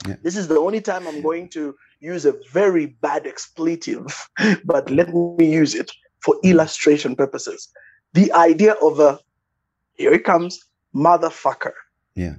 [0.06, 0.16] Yeah.
[0.22, 4.28] This is the only time I'm going to use a very bad expletive,
[4.64, 5.90] but let me use it
[6.20, 7.68] for illustration purposes.
[8.14, 9.18] The idea of a,
[9.94, 10.58] here it comes,
[10.94, 11.72] motherfucker.
[12.14, 12.36] Yeah.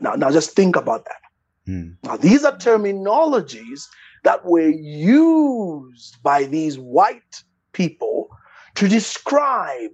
[0.00, 1.70] Now, now just think about that.
[1.72, 1.96] Mm.
[2.02, 3.86] Now, these are terminologies
[4.24, 7.42] that were used by these white
[7.72, 8.28] people
[8.74, 9.90] to describe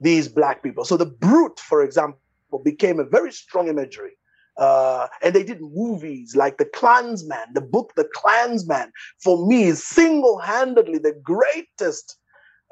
[0.00, 0.84] these black people.
[0.84, 2.18] So the brute, for example,
[2.64, 4.12] became a very strong imagery.
[4.60, 9.82] Uh, and they did movies like The Clansman, the book The Clansman, for me is
[9.82, 12.18] single handedly the greatest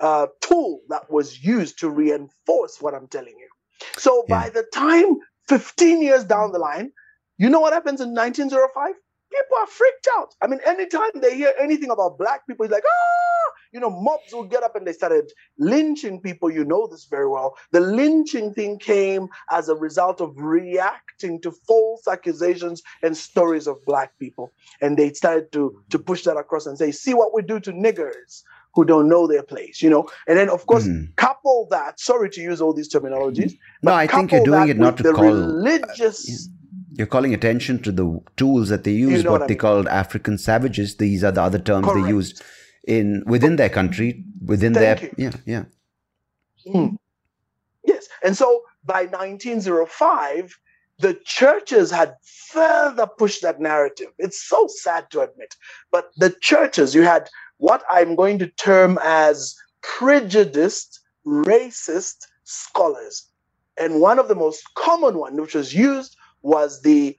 [0.01, 3.49] uh, tool that was used to reinforce what I'm telling you.
[3.97, 4.41] So yeah.
[4.43, 5.17] by the time
[5.49, 6.93] 15 years down the line,
[7.39, 8.95] you know what happens in 1905?
[9.31, 10.35] People are freaked out.
[10.43, 13.38] I mean, anytime they hear anything about black people, it's like, ah,
[13.73, 16.51] you know, mobs will get up and they started lynching people.
[16.51, 17.57] You know this very well.
[17.73, 23.85] The lynching thing came as a result of reacting to false accusations and stories of
[23.85, 24.53] black people.
[24.81, 27.73] And they started to, to push that across and say, see what we do to
[27.73, 28.43] niggers
[28.75, 30.09] who don't know their place, you know.
[30.27, 31.15] And then, of course, mm.
[31.17, 31.99] couple that.
[31.99, 33.57] Sorry to use all these terminologies.
[33.83, 36.49] No, I think you're doing it not to call religious.
[36.49, 36.53] Uh,
[36.93, 39.59] you're calling attention to the tools that they use, you know what, what they mean.
[39.59, 40.97] called African savages.
[40.97, 42.05] These are the other terms Correct.
[42.05, 42.43] they used
[42.87, 45.15] in within their country, within Thank their you.
[45.47, 45.65] yeah,
[46.65, 46.73] yeah.
[46.73, 46.99] Mm.
[47.85, 50.59] Yes, and so by 1905,
[50.99, 52.15] the churches had
[52.51, 54.09] further pushed that narrative.
[54.19, 55.55] It's so sad to admit,
[55.91, 57.29] but the churches, you had
[57.59, 63.29] what I'm going to term as prejudiced, racist scholars.
[63.77, 67.17] And one of the most common one, which was used was the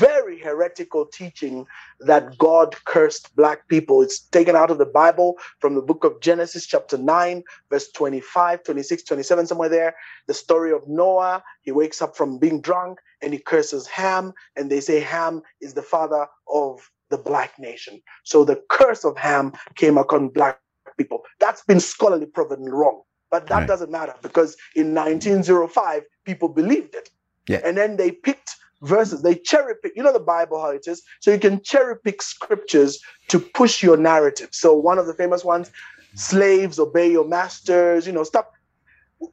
[0.00, 1.66] very heretical teaching
[2.00, 4.00] that God cursed black people.
[4.00, 8.64] It's taken out of the Bible from the book of Genesis, chapter 9, verse 25,
[8.64, 9.94] 26, 27, somewhere there.
[10.26, 11.44] The story of Noah.
[11.60, 15.74] He wakes up from being drunk and he curses Ham, and they say Ham is
[15.74, 18.00] the father of the black nation.
[18.24, 20.60] So the curse of Ham came upon black
[20.96, 21.24] people.
[21.38, 23.02] That's been scholarly proven wrong.
[23.30, 23.68] But that right.
[23.68, 27.10] doesn't matter because in 1905, people believed it.
[27.48, 27.60] Yeah.
[27.64, 31.02] And then they picked verses, they cherry pick, you know the Bible, how it is.
[31.20, 32.98] So you can cherry pick scriptures
[33.28, 34.50] to push your narrative.
[34.52, 35.70] So one of the famous ones,
[36.14, 38.50] slaves obey your masters, you know, stop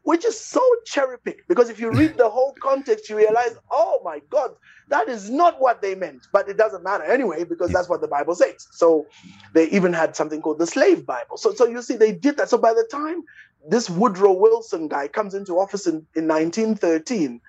[0.03, 4.01] which is so cherry picked because if you read the whole context, you realize, oh
[4.03, 4.51] my God,
[4.89, 6.27] that is not what they meant.
[6.31, 8.67] But it doesn't matter anyway because that's what the Bible says.
[8.71, 9.07] So
[9.53, 11.37] they even had something called the slave Bible.
[11.37, 12.49] So, so you see, they did that.
[12.49, 13.23] So by the time
[13.69, 17.41] this Woodrow Wilson guy comes into office in, in 1913,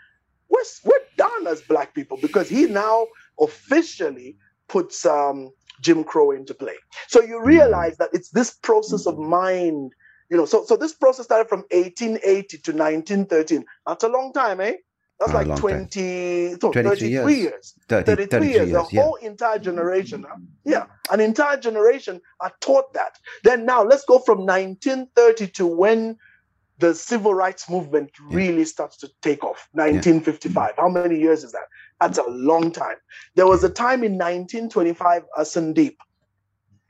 [0.49, 3.07] we're, we're done as black people because he now
[3.41, 4.37] officially
[4.69, 5.51] puts um,
[5.81, 6.77] Jim Crow into play.
[7.09, 9.93] So you realize that it's this process of mind,
[10.31, 10.45] you know.
[10.45, 13.65] So so this process started from 1880 to 1913.
[13.87, 14.75] That's a long time, eh?
[15.19, 17.37] That's like 20, so 33 years.
[17.37, 17.75] years.
[17.89, 18.70] 30, 33 years.
[18.70, 18.70] years.
[18.70, 19.03] A yeah.
[19.03, 20.25] whole entire generation.
[20.29, 20.37] Huh?
[20.65, 23.19] Yeah, an entire generation are taught that.
[23.43, 26.16] Then now let's go from 1930 to when
[26.79, 29.69] the civil rights movement really starts to take off.
[29.73, 31.69] 1955 how many years is that?
[32.01, 32.97] That's a long time.
[33.35, 35.97] There was a time in 1925 uh, sandeep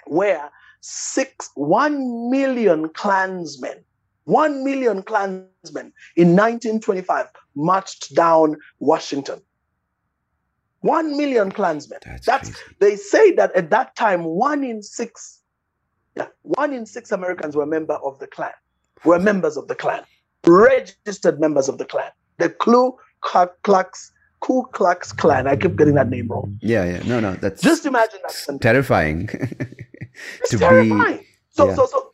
[0.07, 0.51] where
[0.81, 3.85] six one million klansmen
[4.25, 9.41] one million klansmen in 1925 marched down washington.
[10.81, 12.01] One million klansmen.
[12.05, 15.41] That's, that's they say that at that time one in six
[16.15, 18.53] yeah, one in six americans were a member of the klan
[19.05, 20.05] were members of the Klan,
[20.47, 22.11] registered members of the Klan.
[22.39, 22.97] The Ku
[23.63, 25.47] Klux Ku Klux Klan.
[25.47, 26.59] I keep getting that name wrong.
[26.63, 27.03] Yeah, yeah.
[27.05, 27.35] No, no.
[27.35, 28.59] That's just imagine that.
[28.61, 29.27] Terrifying.
[30.47, 31.19] to terrifying.
[31.19, 31.75] Be, so, yeah.
[31.75, 32.13] so, so.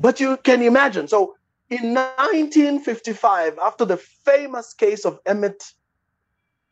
[0.00, 1.08] But you can imagine.
[1.08, 1.36] So,
[1.68, 5.72] in 1955, after the famous case of Emmett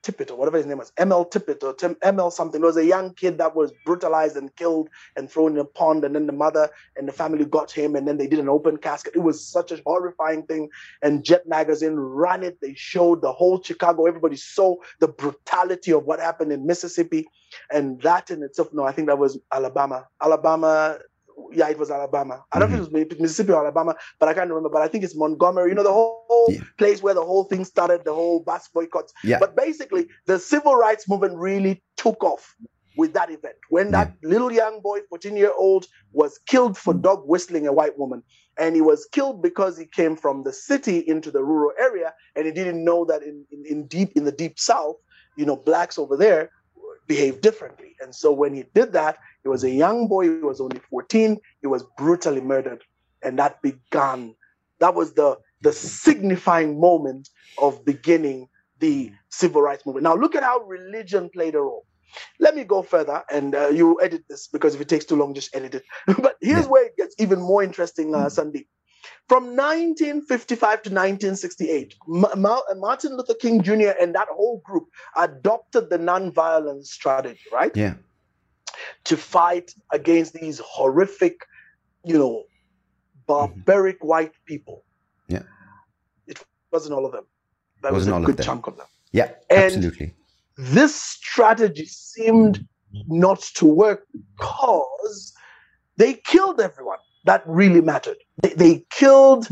[0.04, 2.60] Tippit or whatever his name was, ML Tippett or Tim, ML something.
[2.60, 6.04] There was a young kid that was brutalized and killed and thrown in a pond,
[6.04, 8.76] and then the mother and the family got him, and then they did an open
[8.76, 9.16] casket.
[9.16, 10.68] It was such a horrifying thing.
[11.02, 12.60] And Jet Magazine ran it.
[12.60, 14.06] They showed the whole Chicago.
[14.06, 17.26] Everybody saw the brutality of what happened in Mississippi,
[17.70, 18.68] and that in itself.
[18.72, 20.06] No, I think that was Alabama.
[20.22, 20.98] Alabama
[21.52, 22.44] yeah, it was Alabama.
[22.52, 22.84] I don't mm-hmm.
[22.94, 24.68] think it was Mississippi or Alabama, but I can't remember.
[24.68, 25.70] But I think it's Montgomery.
[25.70, 26.60] You know, the whole, yeah.
[26.78, 29.12] place where the whole thing started, the whole bus boycott.
[29.22, 29.38] Yeah.
[29.38, 32.54] But basically, the civil rights movement really took off
[32.96, 37.22] with that event when that little young boy, 14 year old, was killed for dog
[37.26, 38.22] whistling a white woman.
[38.56, 42.46] And he was killed because he came from the city into the rural area, and
[42.46, 44.96] he didn't know that in, in, in deep in the deep south,
[45.36, 46.50] you know, blacks over there
[47.06, 47.96] behave differently.
[48.00, 51.38] And so when he did that, he was a young boy, he was only 14,
[51.60, 52.82] he was brutally murdered.
[53.22, 54.34] And that began,
[54.80, 57.28] that was the, the signifying moment
[57.58, 58.48] of beginning
[58.80, 60.04] the civil rights movement.
[60.04, 61.86] Now, look at how religion played a role.
[62.38, 65.34] Let me go further, and uh, you edit this because if it takes too long,
[65.34, 65.84] just edit it.
[66.22, 68.66] but here's where it gets even more interesting, uh, Sandeep.
[69.28, 73.92] From 1955 to 1968, Martin Luther King Jr.
[74.00, 77.74] and that whole group adopted the nonviolence strategy, right?
[77.76, 77.94] Yeah.
[79.04, 81.46] To fight against these horrific,
[82.04, 82.44] you know,
[83.26, 84.08] barbaric mm-hmm.
[84.08, 84.84] white people.
[85.28, 85.42] Yeah.
[86.26, 87.24] It wasn't all of them.
[87.82, 88.86] That was a good chunk of them.
[89.12, 90.14] Yeah, and absolutely.
[90.56, 92.66] This strategy seemed
[93.08, 95.32] not to work because
[95.96, 98.16] they killed everyone that really mattered.
[98.42, 99.48] They, they killed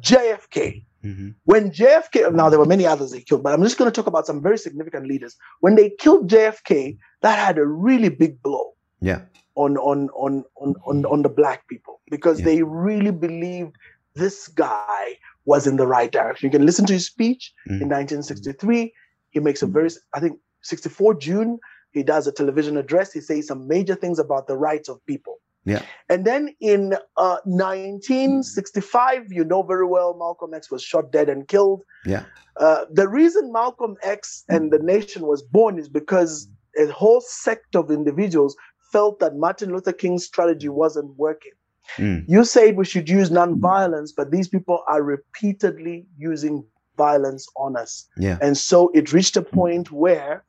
[0.00, 0.84] JFK.
[1.04, 1.30] Mm-hmm.
[1.44, 4.06] When JFK, now there were many others they killed, but I'm just going to talk
[4.06, 5.36] about some very significant leaders.
[5.60, 8.74] When they killed JFK, that had a really big blow.
[9.00, 9.22] Yeah.
[9.54, 12.44] On on on on on, on the black people because yeah.
[12.46, 13.76] they really believed
[14.14, 16.46] this guy was in the right direction.
[16.46, 17.82] You can listen to his speech mm-hmm.
[17.82, 18.92] in 1963.
[19.30, 21.58] He makes a very, I think, 64 June.
[21.92, 23.12] He does a television address.
[23.12, 25.38] He says some major things about the rights of people.
[25.68, 25.82] Yeah.
[26.08, 31.46] And then in uh, 1965, you know very well, Malcolm X was shot dead and
[31.46, 31.82] killed.
[32.06, 32.24] Yeah.
[32.56, 37.76] Uh, the reason Malcolm X and the nation was born is because a whole sect
[37.76, 38.56] of individuals
[38.92, 41.52] felt that Martin Luther King's strategy wasn't working.
[41.96, 42.24] Mm.
[42.28, 46.64] You said we should use nonviolence, but these people are repeatedly using
[46.96, 48.06] violence on us.
[48.16, 48.38] Yeah.
[48.40, 50.44] And so it reached a point where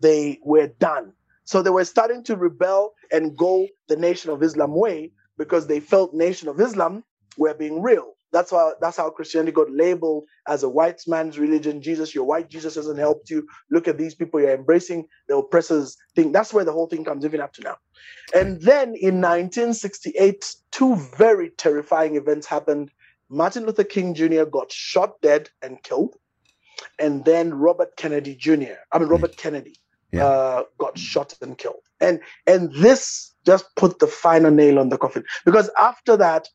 [0.00, 1.12] they were done.
[1.44, 5.80] So they were starting to rebel and go the Nation of Islam way because they
[5.80, 7.04] felt Nation of Islam
[7.36, 8.14] were being real.
[8.32, 11.80] That's why that's how Christianity got labeled as a white man's religion.
[11.80, 13.46] Jesus, your white Jesus hasn't helped you.
[13.70, 16.32] Look at these people you're embracing the oppressors thing.
[16.32, 17.76] That's where the whole thing comes even up to now.
[18.34, 22.90] And then in 1968, two very terrifying events happened.
[23.30, 24.44] Martin Luther King Jr.
[24.44, 26.16] got shot dead and killed,
[26.98, 28.80] and then Robert Kennedy Jr.
[28.90, 29.12] I mean hmm.
[29.12, 29.76] Robert Kennedy
[30.12, 30.26] yeah.
[30.26, 31.82] uh, got shot and killed.
[32.00, 36.48] And and this just put the final nail on the coffin because after that,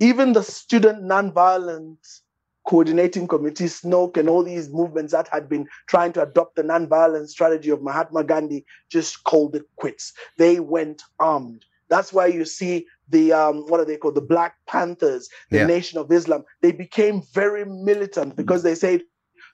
[0.00, 2.20] even the student nonviolence
[2.68, 7.28] coordinating committee, SNCC, and all these movements that had been trying to adopt the nonviolent
[7.28, 10.12] strategy of Mahatma Gandhi just called it quits.
[10.36, 11.64] They went armed.
[11.88, 14.16] That's why you see the um, what are they called?
[14.16, 15.66] The Black Panthers, the yeah.
[15.66, 16.44] Nation of Islam.
[16.60, 19.00] They became very militant because they said,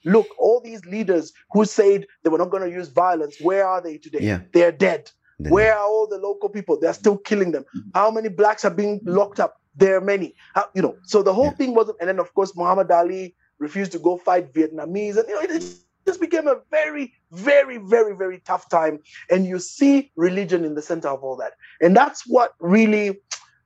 [0.05, 3.81] "Look, all these leaders who said they were not going to use violence, where are
[3.81, 4.21] they today?
[4.21, 4.41] Yeah.
[4.53, 5.11] They're dead.
[5.39, 6.79] Where are all the local people?
[6.79, 7.65] They're still killing them.
[7.95, 9.61] How many blacks are being locked up?
[9.75, 10.35] There are many.
[10.55, 11.55] How, you know, so the whole yeah.
[11.55, 11.99] thing wasn't.
[12.01, 15.51] And then of course Muhammad Ali refused to go fight Vietnamese, and you know it,
[15.51, 15.65] it
[16.07, 19.01] just became a very, very, very, very tough time.
[19.31, 23.19] And you see religion in the center of all that, and that's what really,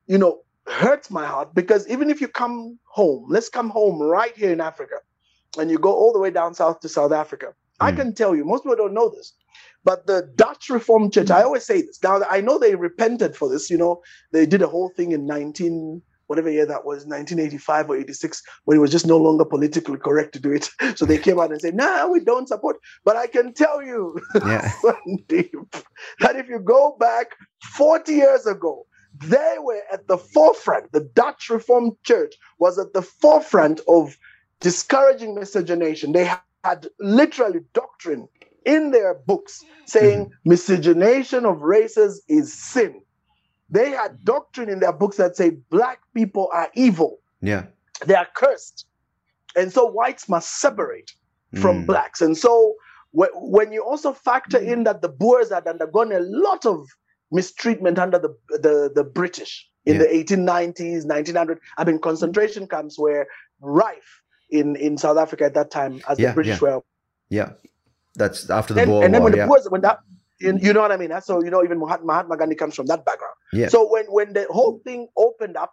[0.06, 4.36] you know, hurts my heart because even if you come home, let's come home right
[4.36, 4.96] here in Africa,
[5.58, 7.46] and you go all the way down south to South Africa.
[7.46, 7.86] Mm.
[7.86, 9.34] I can tell you, most people don't know this.
[9.84, 12.02] But the Dutch Reformed Church, I always say this.
[12.02, 13.70] Now, I know they repented for this.
[13.70, 14.02] You know,
[14.32, 18.76] they did a whole thing in 19, whatever year that was, 1985 or 86, when
[18.76, 20.68] it was just no longer politically correct to do it.
[20.96, 22.76] So they came out and said, nah, we don't support.
[23.04, 24.72] But I can tell you, yeah.
[26.20, 27.36] that if you go back
[27.76, 28.84] 40 years ago,
[29.20, 30.92] they were at the forefront.
[30.92, 34.16] The Dutch Reformed Church was at the forefront of
[34.60, 36.12] discouraging miscegenation.
[36.12, 36.30] They
[36.64, 38.28] had literally doctrine
[38.64, 40.48] in their books saying mm-hmm.
[40.50, 43.00] miscegenation of races is sin.
[43.70, 47.20] They had doctrine in their books that say black people are evil.
[47.40, 47.66] Yeah.
[48.06, 48.86] They are cursed.
[49.56, 51.12] And so whites must separate
[51.54, 51.86] from mm.
[51.86, 52.20] blacks.
[52.20, 52.74] And so
[53.12, 56.86] when you also factor in that the Boers had undergone a lot of
[57.32, 60.02] mistreatment under the the, the British in yeah.
[60.02, 63.26] the 1890s, 1900, I mean, concentration camps were
[63.60, 66.76] rife in, in South Africa at that time as yeah, the British yeah.
[66.76, 66.82] were.
[67.28, 67.52] Yeah.
[68.14, 70.00] That's after the and, Boer And then War, when the Boers, when that,
[70.40, 71.12] you know what I mean?
[71.22, 73.34] So, you know, even Mahatma Gandhi comes from that background.
[73.52, 73.68] Yeah.
[73.68, 75.72] So when, when the whole thing opened up,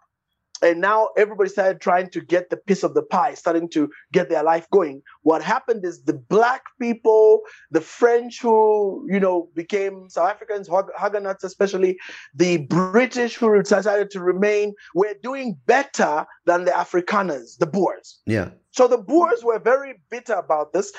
[0.62, 4.28] and now everybody started trying to get the piece of the pie, starting to get
[4.28, 5.02] their life going.
[5.22, 11.44] What happened is the black people, the French who, you know, became South Africans, Huguenots
[11.44, 11.98] especially,
[12.34, 18.20] the British who decided to remain, were doing better than the Afrikaners, the Boers.
[18.26, 18.50] Yeah.
[18.70, 20.92] So the Boers were very bitter about this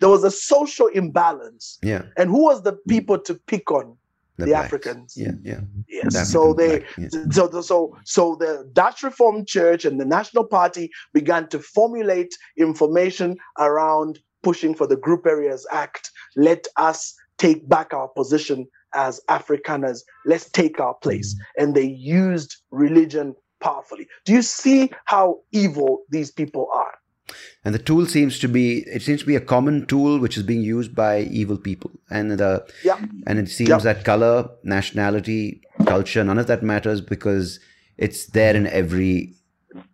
[0.00, 1.78] there was a social imbalance.
[1.82, 2.04] Yeah.
[2.16, 3.96] And who was the people to pick on?
[4.40, 5.14] The, the Africans.
[5.16, 5.60] Yeah, yeah.
[5.88, 6.12] Yes.
[6.12, 7.08] The so they yeah.
[7.30, 13.36] so so so the Dutch Reformed Church and the National Party began to formulate information
[13.58, 16.10] around pushing for the Group Areas Act.
[16.36, 20.00] Let us take back our position as Afrikaners.
[20.26, 21.34] Let's take our place.
[21.34, 21.62] Mm-hmm.
[21.62, 24.08] And they used religion powerfully.
[24.24, 26.89] Do you see how evil these people are?
[27.64, 30.42] And the tool seems to be it seems to be a common tool which is
[30.42, 32.98] being used by evil people and the yeah.
[33.26, 33.78] and it seems yeah.
[33.78, 37.60] that color nationality culture none of that matters because
[37.96, 39.34] it's there in every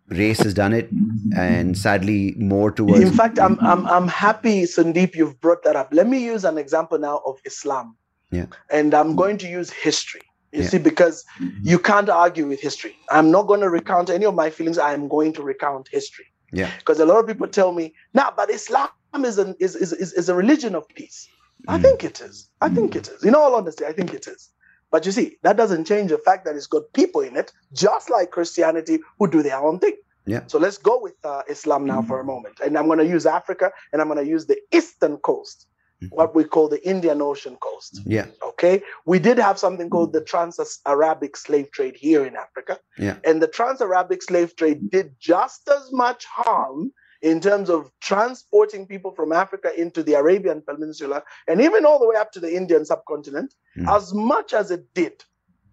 [0.09, 0.89] race has done it,
[1.35, 3.01] and sadly, more towards.
[3.01, 5.89] In fact, I'm I'm I'm happy, Sandeep, you've brought that up.
[5.91, 7.95] Let me use an example now of Islam.
[8.31, 8.47] Yeah.
[8.69, 10.21] And I'm going to use history.
[10.51, 10.69] You yeah.
[10.69, 11.25] see, because
[11.61, 12.95] you can't argue with history.
[13.09, 14.77] I'm not going to recount any of my feelings.
[14.77, 16.25] I'm going to recount history.
[16.51, 16.71] Yeah.
[16.79, 18.89] Because a lot of people tell me, nah, but Islam
[19.23, 21.27] is an is is, is, is a religion of peace.
[21.67, 21.75] Mm.
[21.75, 22.49] I think it is.
[22.61, 23.23] I think it is.
[23.23, 24.49] In all honesty, I think it is.
[24.89, 28.09] But you see, that doesn't change the fact that it's got people in it, just
[28.09, 29.95] like Christianity, who do their own thing.
[30.25, 30.41] Yeah.
[30.47, 32.59] So let's go with uh, Islam now for a moment.
[32.63, 35.67] And I'm going to use Africa and I'm going to use the eastern coast,
[36.01, 36.15] mm-hmm.
[36.15, 38.01] what we call the Indian Ocean coast.
[38.05, 38.27] Yeah.
[38.57, 38.81] Okay.
[39.05, 42.79] We did have something called the Trans Arabic slave trade here in Africa.
[42.97, 43.17] Yeah.
[43.23, 48.87] And the Trans Arabic slave trade did just as much harm in terms of transporting
[48.87, 52.55] people from Africa into the Arabian Peninsula and even all the way up to the
[52.55, 53.95] Indian subcontinent, mm.
[53.95, 55.23] as much as it did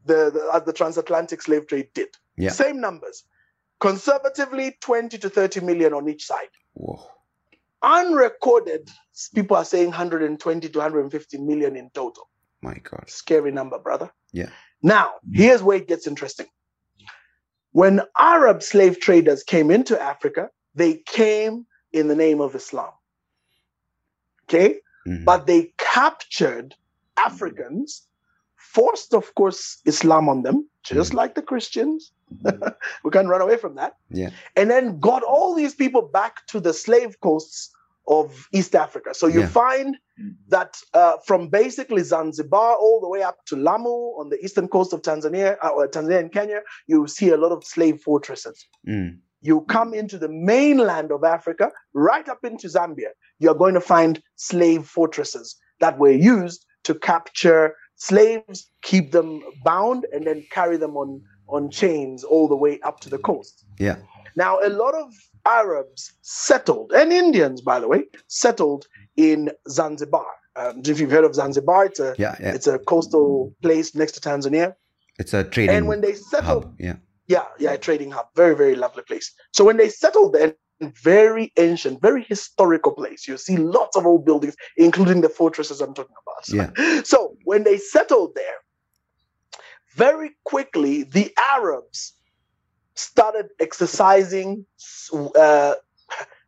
[0.04, 2.08] the, the, as the transatlantic slave trade did.
[2.36, 2.50] Yeah.
[2.50, 3.24] Same numbers.
[3.80, 6.48] Conservatively, 20 to 30 million on each side.
[6.74, 7.00] Whoa.
[7.82, 8.90] Unrecorded,
[9.34, 12.28] people are saying 120 to 150 million in total.
[12.64, 13.04] My God.
[13.08, 14.10] Scary number, brother.
[14.32, 14.48] Yeah.
[14.82, 16.46] Now, here's where it gets interesting.
[17.72, 22.92] When Arab slave traders came into Africa, they came in the name of Islam.
[24.44, 24.76] Okay?
[25.06, 25.24] Mm-hmm.
[25.24, 26.74] But they captured
[27.18, 28.06] Africans,
[28.56, 31.18] forced, of course, Islam on them, just mm-hmm.
[31.18, 32.12] like the Christians.
[33.04, 33.96] we can't run away from that.
[34.08, 34.30] Yeah.
[34.56, 37.73] And then got all these people back to the slave coasts
[38.06, 39.14] of East Africa.
[39.14, 39.48] So you yeah.
[39.48, 39.96] find
[40.48, 44.92] that uh, from basically Zanzibar all the way up to Lamu on the eastern coast
[44.92, 48.66] of Tanzania, uh, or Tanzania and Kenya, you see a lot of slave fortresses.
[48.88, 53.80] Mm you come into the mainland of Africa, right up into Zambia, you're going to
[53.80, 60.78] find slave fortresses that were used to capture slaves, keep them bound, and then carry
[60.78, 63.66] them on, on chains all the way up to the coast.
[63.78, 63.96] Yeah.
[64.34, 65.12] Now, a lot of
[65.44, 70.26] Arabs settled, and Indians, by the way, settled in Zanzibar.
[70.56, 72.54] Um, if you've heard of Zanzibar, it's a yeah, yeah.
[72.54, 74.74] it's a coastal place next to Tanzania.
[75.18, 75.74] It's a trading.
[75.74, 76.76] And when they settled, hub.
[76.78, 76.96] yeah,
[77.26, 78.26] yeah, yeah, trading hub.
[78.36, 79.32] Very, very lovely place.
[79.52, 83.26] So when they settled there, very ancient, very historical place.
[83.28, 86.74] You see lots of old buildings, including the fortresses I'm talking about.
[86.76, 87.00] Yeah.
[87.04, 88.56] So when they settled there,
[89.94, 92.13] very quickly the Arabs
[92.94, 94.66] started exercising
[95.36, 95.74] uh,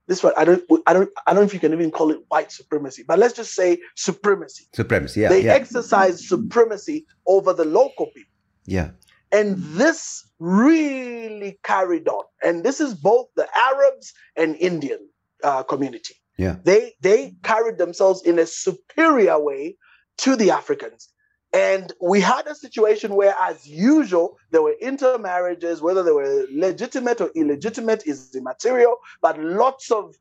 [0.06, 0.32] this one.
[0.36, 3.04] I don't, I don't, I don't know if you can even call it white supremacy,
[3.06, 4.66] but let's just say supremacy.
[4.74, 5.20] Supremacy.
[5.20, 5.28] Yeah.
[5.28, 5.54] They yeah.
[5.54, 8.32] exercised supremacy over the local people.
[8.64, 8.90] Yeah.
[9.32, 12.24] And this really carried on.
[12.44, 15.00] And this is both the Arabs and Indian
[15.42, 16.14] uh, community.
[16.38, 16.56] Yeah.
[16.64, 19.76] They they carried themselves in a superior way
[20.18, 21.08] to the Africans.
[21.56, 27.18] And we had a situation where, as usual, there were intermarriages, whether they were legitimate
[27.24, 30.14] or illegitimate is immaterial, but lots of,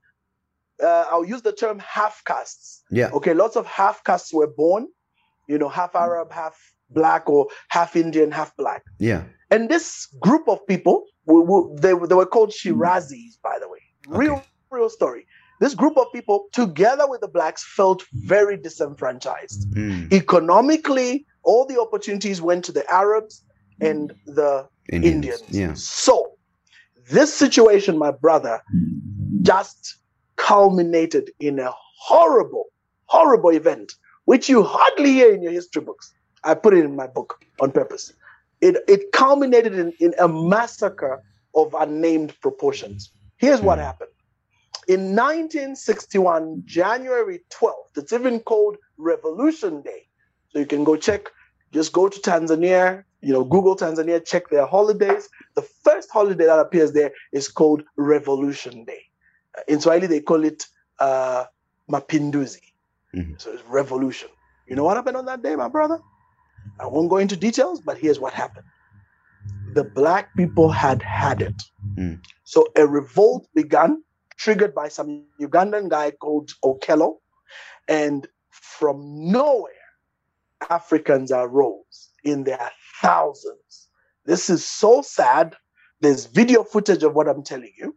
[0.82, 2.84] uh, I'll use the term half castes.
[2.90, 3.10] Yeah.
[3.18, 4.88] Okay, lots of half castes were born,
[5.52, 6.56] you know, half Arab, half
[6.90, 8.84] black or half Indian, half black.
[9.00, 9.24] Yeah.
[9.52, 13.84] And this group of people, they, they were called Shirazis, by the way.
[14.08, 14.46] Real, okay.
[14.72, 15.28] real story.
[15.60, 19.74] This group of people, together with the blacks, felt very disenfranchised.
[19.74, 20.12] Mm.
[20.12, 23.44] Economically, all the opportunities went to the Arabs
[23.80, 25.16] and the Indians.
[25.16, 25.44] Indians.
[25.50, 25.74] Yeah.
[25.76, 26.34] So,
[27.10, 28.62] this situation, my brother,
[29.42, 29.98] just
[30.36, 32.66] culminated in a horrible,
[33.06, 33.94] horrible event,
[34.26, 36.14] which you hardly hear in your history books.
[36.44, 38.14] I put it in my book on purpose.
[38.62, 41.24] It, it culminated in, in a massacre
[41.56, 43.12] of unnamed proportions.
[43.38, 43.86] Here's what hmm.
[43.86, 44.12] happened.
[44.88, 50.08] In 1961, January 12th, it's even called Revolution Day.
[50.50, 51.30] So you can go check,
[51.72, 55.28] just go to Tanzania, you know, Google Tanzania, check their holidays.
[55.56, 59.02] The first holiday that appears there is called Revolution Day.
[59.68, 60.66] In Swahili, they call it
[61.00, 61.46] uh,
[61.90, 62.62] Mapinduzi.
[63.16, 63.34] Mm-hmm.
[63.38, 64.30] So it's revolution.
[64.68, 66.00] You know what happened on that day, my brother?
[66.80, 68.66] I won't go into details, but here's what happened.
[69.74, 71.62] The black people had had it.
[71.96, 72.20] Mm.
[72.44, 74.04] So a revolt began,
[74.38, 77.18] triggered by some Ugandan guy called Okello.
[77.88, 79.72] And from nowhere,
[80.70, 82.72] Africans arose in their
[83.02, 83.90] thousands.
[84.26, 85.56] This is so sad.
[86.02, 87.96] There's video footage of what I'm telling you.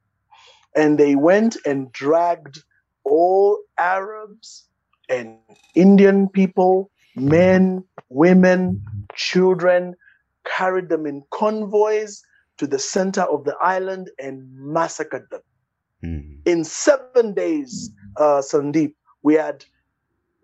[0.76, 2.62] And they went and dragged
[3.04, 4.66] all Arabs
[5.08, 5.38] and
[5.74, 6.90] Indian people
[7.20, 8.82] men, women,
[9.14, 9.94] children,
[10.44, 12.22] carried them in convoys
[12.58, 15.40] to the center of the island and massacred them.
[16.04, 16.38] Mm.
[16.46, 19.64] In seven days, uh, Sandeep, we had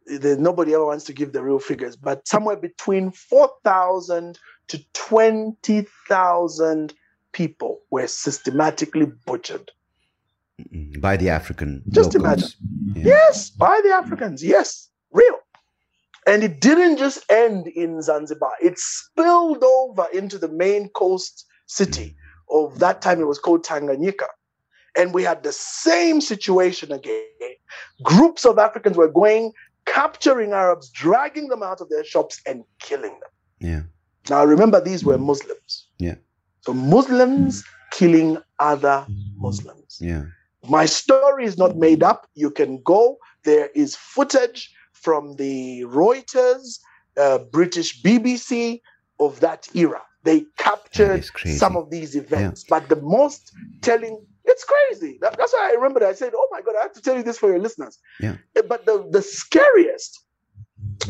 [0.06, 6.94] the, nobody ever wants to give the real figures, but somewhere between 4,000 to 20,000
[7.32, 9.72] people were systematically butchered.
[11.00, 11.82] By the African.
[11.90, 12.24] Just locals.
[12.24, 12.50] imagine.
[12.94, 13.06] Yeah.
[13.06, 14.44] Yes, by the Africans.
[14.44, 15.38] Yes, real.
[16.26, 22.16] And it didn't just end in Zanzibar, it spilled over into the main coast city
[22.50, 24.26] of that time, it was called Tanganyika.
[24.96, 27.22] And we had the same situation again.
[28.02, 29.52] Groups of Africans were going,
[29.86, 33.30] capturing Arabs, dragging them out of their shops, and killing them.
[33.58, 33.82] Yeah.
[34.30, 35.88] Now, remember, these were Muslims.
[35.98, 36.14] Yeah.
[36.60, 39.06] So, Muslims killing other
[39.36, 39.98] Muslims.
[40.00, 40.24] Yeah.
[40.68, 42.26] My story is not made up.
[42.34, 43.18] You can go.
[43.44, 46.78] There is footage from the Reuters,
[47.18, 48.80] uh, British BBC
[49.20, 50.02] of that era.
[50.24, 51.24] They captured
[51.58, 52.64] some of these events.
[52.64, 52.78] Yeah.
[52.78, 53.52] But the most
[53.82, 55.18] telling, it's crazy.
[55.20, 56.10] That, that's why I remember that.
[56.10, 57.98] I said, oh my God, I have to tell you this for your listeners.
[58.20, 58.36] Yeah.
[58.56, 60.24] Eh, but the, the scariest,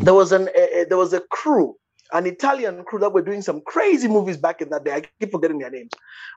[0.00, 1.76] there was an a, there was a crew
[2.14, 4.94] an Italian crew that were doing some crazy movies back in that day.
[4.94, 5.90] I keep forgetting their names,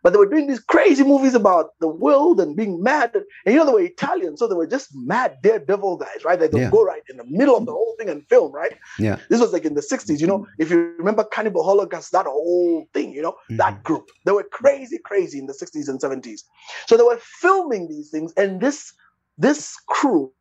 [0.04, 3.12] but they were doing these crazy movies about the world and being mad.
[3.14, 6.40] And, and you know, they were Italian, so they were just mad daredevil guys, right?
[6.40, 6.72] They would yeah.
[6.72, 8.76] go right in the middle of the whole thing and film, right?
[8.98, 9.20] Yeah.
[9.30, 12.88] This was like in the 60s, you know, if you remember Cannibal Holocaust, that whole
[12.94, 13.58] thing, you know, mm-hmm.
[13.58, 14.10] that group.
[14.26, 16.42] They were crazy, crazy in the 60s and 70s.
[16.88, 18.94] So they were filming these things, and this
[19.38, 20.34] this crew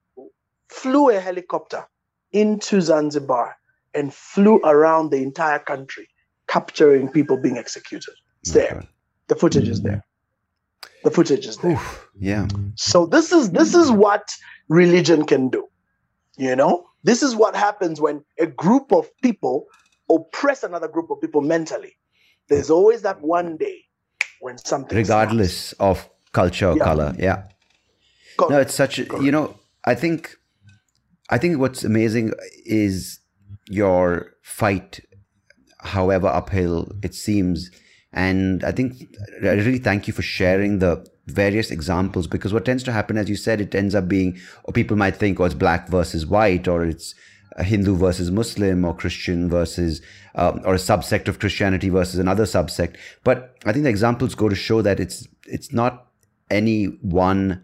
[0.70, 1.86] flew a helicopter
[2.32, 3.54] into Zanzibar
[3.96, 6.08] and flew around the entire country,
[6.46, 8.14] capturing people being executed.
[8.42, 8.68] It's okay.
[8.68, 8.82] there.
[9.28, 9.84] The footage is mm.
[9.84, 10.04] there.
[11.02, 11.72] The footage is there.
[11.72, 12.46] Oof, yeah.
[12.74, 14.28] So this is this is what
[14.68, 15.66] religion can do.
[16.36, 19.66] You know, this is what happens when a group of people
[20.10, 21.96] oppress another group of people mentally.
[22.48, 23.78] There's always that one day
[24.40, 26.84] when something regardless of culture or yeah.
[26.84, 27.14] color.
[27.18, 27.44] Yeah.
[28.38, 30.36] No, it's such a, you know, I think
[31.30, 32.32] I think what's amazing
[32.64, 33.20] is
[33.68, 35.00] your fight,
[35.80, 37.70] however uphill it seems.
[38.12, 38.94] And I think
[39.42, 43.28] I really thank you for sharing the various examples because what tends to happen, as
[43.28, 46.68] you said, it ends up being, or people might think, oh, it's black versus white,
[46.68, 47.14] or it's
[47.58, 50.00] Hindu versus Muslim, or Christian versus,
[50.34, 52.96] um, or a subsect of Christianity versus another subsect.
[53.24, 56.06] But I think the examples go to show that it's it's not
[56.50, 57.62] any one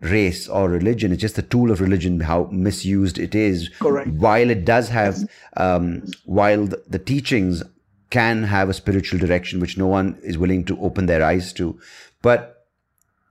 [0.00, 1.12] race or religion.
[1.12, 3.68] It's just a tool of religion, how misused it is.
[3.80, 4.08] Correct.
[4.08, 5.18] While it does have,
[5.56, 7.62] um, while the, the teachings
[8.10, 11.78] can have a spiritual direction, which no one is willing to open their eyes to.
[12.22, 12.66] But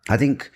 [0.09, 0.51] I think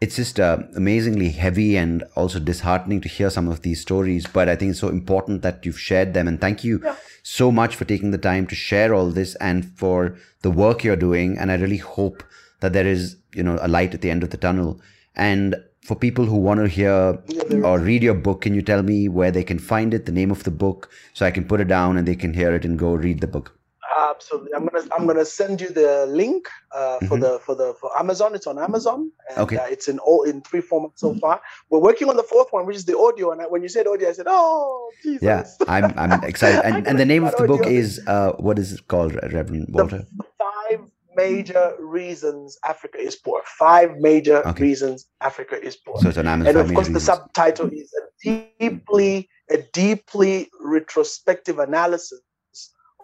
[0.00, 4.26] it's just uh, amazingly heavy and also disheartening to hear some of these stories.
[4.26, 6.28] But I think it's so important that you've shared them.
[6.28, 6.96] And thank you yeah.
[7.22, 10.94] so much for taking the time to share all this and for the work you're
[10.94, 11.38] doing.
[11.38, 12.22] And I really hope
[12.60, 14.80] that there is, you know, a light at the end of the tunnel.
[15.16, 17.18] And for people who want to hear
[17.62, 20.30] or read your book, can you tell me where they can find it, the name
[20.30, 22.78] of the book, so I can put it down and they can hear it and
[22.78, 23.58] go read the book?
[24.10, 27.20] Absolutely, I'm gonna I'm gonna send you the link uh, for mm-hmm.
[27.20, 28.34] the for the for Amazon.
[28.34, 29.10] It's on Amazon.
[29.28, 29.56] And, okay.
[29.56, 31.40] Uh, it's in all in three formats so far.
[31.70, 33.30] We're working on the fourth one, which is the audio.
[33.30, 36.62] And I, when you said audio, I said, "Oh, Jesus!" Yeah, I'm I'm excited.
[36.64, 37.56] And, and the name of the audio.
[37.56, 39.98] book is uh, what is it called, Reverend Walter?
[39.98, 40.24] The
[41.16, 43.42] major reasons Africa is poor.
[43.58, 44.62] Five major okay.
[44.62, 45.98] reasons Africa is poor.
[46.00, 46.56] So it's an Amazon.
[46.56, 52.20] And of course, the subtitle is a deeply, a deeply retrospective analysis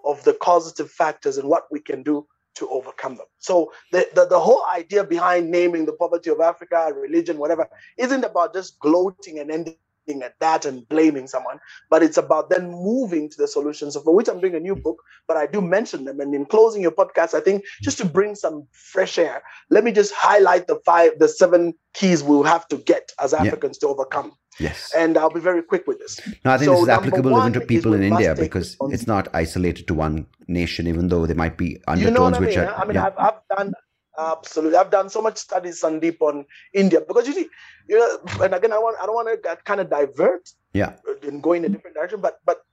[0.04, 3.26] of the causative factors and what we can do to overcome them.
[3.38, 8.24] So the, the, the whole idea behind naming the poverty of Africa, religion, whatever, isn't
[8.24, 9.76] about just gloating and ending
[10.08, 11.58] at that and blaming someone,
[11.88, 15.02] but it's about then moving to the solutions of which I'm doing a new book,
[15.28, 16.20] but I do mention them.
[16.20, 19.92] And in closing your podcast, I think just to bring some fresh air, let me
[19.92, 23.88] just highlight the five, the seven keys we'll have to get as Africans yeah.
[23.88, 24.32] to overcome.
[24.58, 24.92] Yes.
[24.96, 26.20] And I'll be very quick with this.
[26.44, 29.28] No, I think so this is applicable even to people in India because it's not
[29.32, 32.56] isolated to one nation, even though there might be undertones you know I mean, which
[32.56, 32.74] are.
[32.74, 33.06] I mean, yeah.
[33.06, 33.72] I've, I've done
[34.18, 37.48] Absolutely, I've done so much studies, Sandeep, on India because you see,
[37.88, 41.42] you know, and again, I want I don't want to kind of divert, yeah, and
[41.42, 42.64] go in a different direction, but but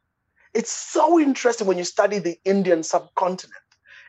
[0.54, 3.62] it's so interesting when you study the Indian subcontinent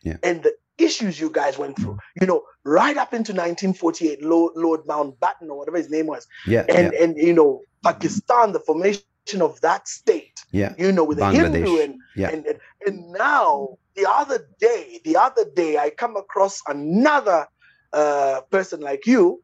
[0.02, 0.16] yeah.
[0.22, 1.98] and the issues you guys went through.
[2.20, 6.64] You know, right up into 1948, Lord, Lord Mountbatten or whatever his name was, yeah,
[6.68, 7.02] and yeah.
[7.02, 9.04] and you know, Pakistan, the formation
[9.40, 12.30] of that state, yeah, you know, with the Hindu and, yeah.
[12.30, 17.48] and and and now the other day, the other day, I come across another
[17.92, 19.42] uh, person like you,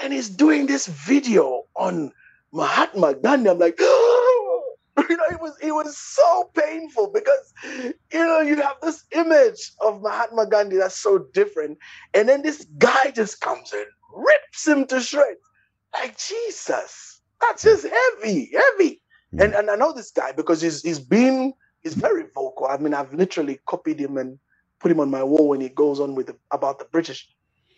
[0.00, 2.12] and he's doing this video on
[2.52, 3.50] Mahatma Gandhi.
[3.50, 4.74] I'm like, oh!
[5.08, 9.72] you know, it was it was so painful because you know you have this image
[9.80, 11.78] of Mahatma Gandhi that's so different,
[12.14, 15.38] and then this guy just comes and rips him to shreds.
[15.92, 19.00] Like Jesus, that's just heavy, heavy.
[19.32, 19.44] Mm.
[19.44, 21.52] And and I know this guy because he's he's been
[21.88, 22.66] he's very vocal.
[22.66, 24.38] I mean, I've literally copied him and
[24.78, 27.28] put him on my wall when he goes on with the, about the British,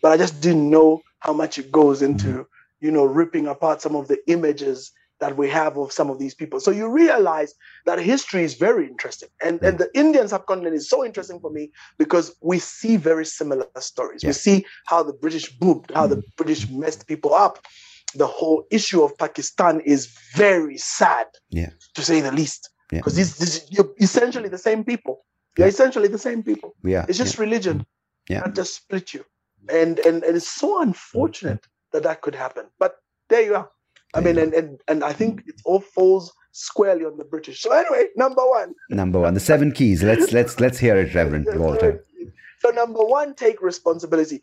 [0.01, 2.41] but I just didn't know how much it goes into, mm-hmm.
[2.85, 6.33] you know, ripping apart some of the images that we have of some of these
[6.33, 6.59] people.
[6.59, 7.53] So you realize
[7.85, 9.29] that history is very interesting.
[9.43, 13.67] And, and the Indian subcontinent is so interesting for me because we see very similar
[13.79, 14.23] stories.
[14.23, 14.29] Yeah.
[14.29, 16.35] We see how the British boomed, how the mm-hmm.
[16.37, 17.63] British messed people up.
[18.15, 21.69] The whole issue of Pakistan is very sad, yeah.
[21.93, 22.69] to say the least.
[22.91, 23.23] Because yeah.
[23.23, 25.25] this, you're essentially the same people.
[25.57, 26.75] You're essentially the same people.
[26.83, 27.05] Yeah.
[27.07, 27.85] It's just religion.
[28.29, 28.41] Yeah.
[28.41, 29.25] That just split you.
[29.69, 32.65] And, and, and it's so unfortunate that that could happen.
[32.79, 32.95] But
[33.29, 33.69] there you are.
[34.13, 37.61] I mean, and, and, and I think it all falls squarely on the British.
[37.61, 38.73] So anyway, number one.
[38.89, 40.03] Number one, the seven keys.
[40.03, 42.03] Let's let's let's hear it, Reverend Walter.
[42.59, 44.41] So number one, take responsibility.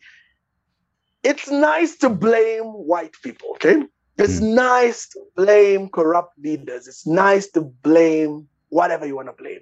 [1.23, 3.83] It's nice to blame white people, okay?
[4.19, 4.53] It's mm.
[4.53, 6.87] nice to blame corrupt leaders.
[6.87, 9.61] It's nice to blame whatever you want to blame.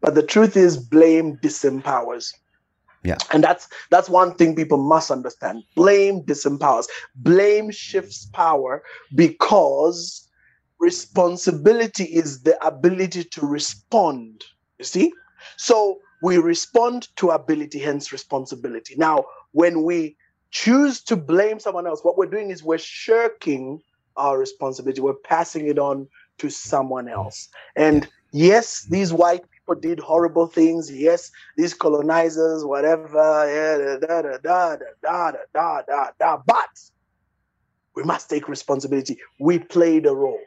[0.00, 2.32] But the truth is, blame disempowers.
[3.04, 3.18] Yeah.
[3.32, 5.62] And that's that's one thing people must understand.
[5.76, 6.86] Blame disempowers.
[7.14, 8.82] Blame shifts power
[9.14, 10.28] because
[10.78, 14.44] responsibility is the ability to respond.
[14.78, 15.12] You see?
[15.56, 18.94] So we respond to ability, hence responsibility.
[18.96, 20.16] Now, when we
[20.50, 23.80] choose to blame someone else, what we're doing is we're shirking
[24.20, 25.00] our responsibility.
[25.00, 26.06] We're passing it on
[26.38, 27.48] to someone else.
[27.76, 30.92] And yes, these white people did horrible things.
[30.92, 36.36] Yes, these colonizers, whatever, yeah, da da da da da da da da.
[36.46, 36.74] But
[37.96, 39.18] we must take responsibility.
[39.38, 40.40] We played a role.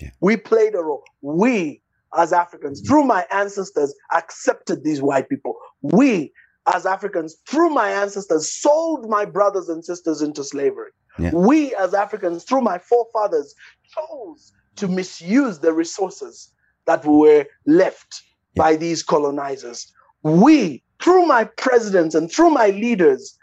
[0.00, 0.10] Yeah.
[0.20, 1.04] We played a role.
[1.22, 1.82] We,
[2.16, 2.88] as Africans, mm-hmm.
[2.88, 5.56] through my ancestors, accepted these white people.
[5.82, 6.32] We,
[6.72, 10.90] as Africans, through my ancestors, sold my brothers and sisters into slavery.
[11.18, 11.30] Yeah.
[11.32, 13.54] We, as Africans, through my forefathers,
[13.94, 16.50] chose to misuse the resources
[16.86, 18.22] that were left
[18.54, 18.62] yeah.
[18.62, 19.92] by these colonizers.
[20.22, 23.38] We, through my presidents and through my leaders,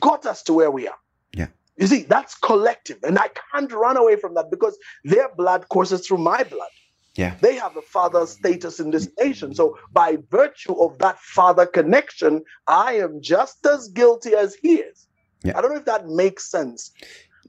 [0.00, 0.98] got us to where we are.
[1.34, 1.48] Yeah.
[1.76, 2.98] You see, that's collective.
[3.02, 6.68] And I can't run away from that because their blood courses through my blood.
[7.14, 7.34] Yeah.
[7.42, 9.54] They have a father status in this nation.
[9.54, 15.06] So, by virtue of that father connection, I am just as guilty as he is.
[15.44, 15.56] Yeah.
[15.56, 16.92] I don't know if that makes sense.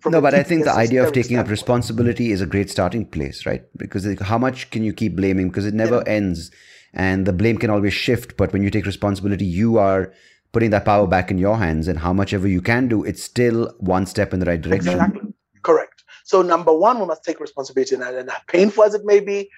[0.05, 3.45] No, but I think the idea of taking up responsibility is a great starting place,
[3.45, 3.63] right?
[3.77, 5.47] Because how much can you keep blaming?
[5.47, 6.13] Because it never yeah.
[6.13, 6.51] ends
[6.93, 8.35] and the blame can always shift.
[8.37, 10.13] But when you take responsibility, you are
[10.51, 13.23] putting that power back in your hands, and how much ever you can do, it's
[13.23, 14.93] still one step in the right direction.
[14.93, 15.33] Exactly.
[15.63, 16.03] Correct.
[16.25, 19.49] So number one, we must take responsibility, and, and painful as it may be,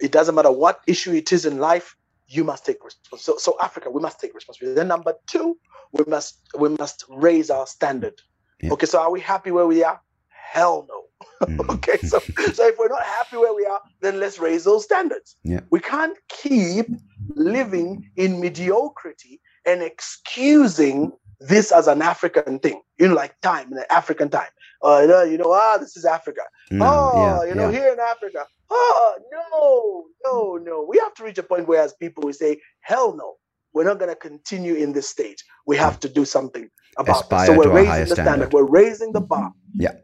[0.00, 1.96] it doesn't matter what issue it is in life.
[2.26, 3.24] You must take responsibility.
[3.24, 4.76] So, so Africa, we must take responsibility.
[4.76, 5.56] Then number two,
[5.92, 8.20] we must we must raise our standard.
[8.62, 8.72] Yeah.
[8.72, 10.00] Okay, so are we happy where we are?
[10.28, 11.46] Hell no.
[11.46, 11.68] Mm.
[11.74, 15.36] okay, so so if we're not happy where we are, then let's raise those standards.
[15.44, 15.60] Yeah.
[15.70, 16.86] We can't keep
[17.34, 22.82] living in mediocrity and excusing this as an African thing.
[22.98, 24.48] You know, like time, in the African time.
[24.82, 26.42] Uh, you know, ah, this is Africa.
[26.70, 27.78] No, oh, yeah, you know, yeah.
[27.78, 28.46] here in Africa.
[28.70, 30.86] Oh, no, no, no.
[30.88, 33.34] We have to reach a point where, as people, we say, hell no.
[33.72, 35.42] We're not going to continue in this state.
[35.66, 37.46] We have to do something about Aspire it.
[37.46, 38.22] So we're raising the standard.
[38.22, 38.52] standard.
[38.52, 39.52] We're raising the bar.
[39.74, 39.94] Yeah.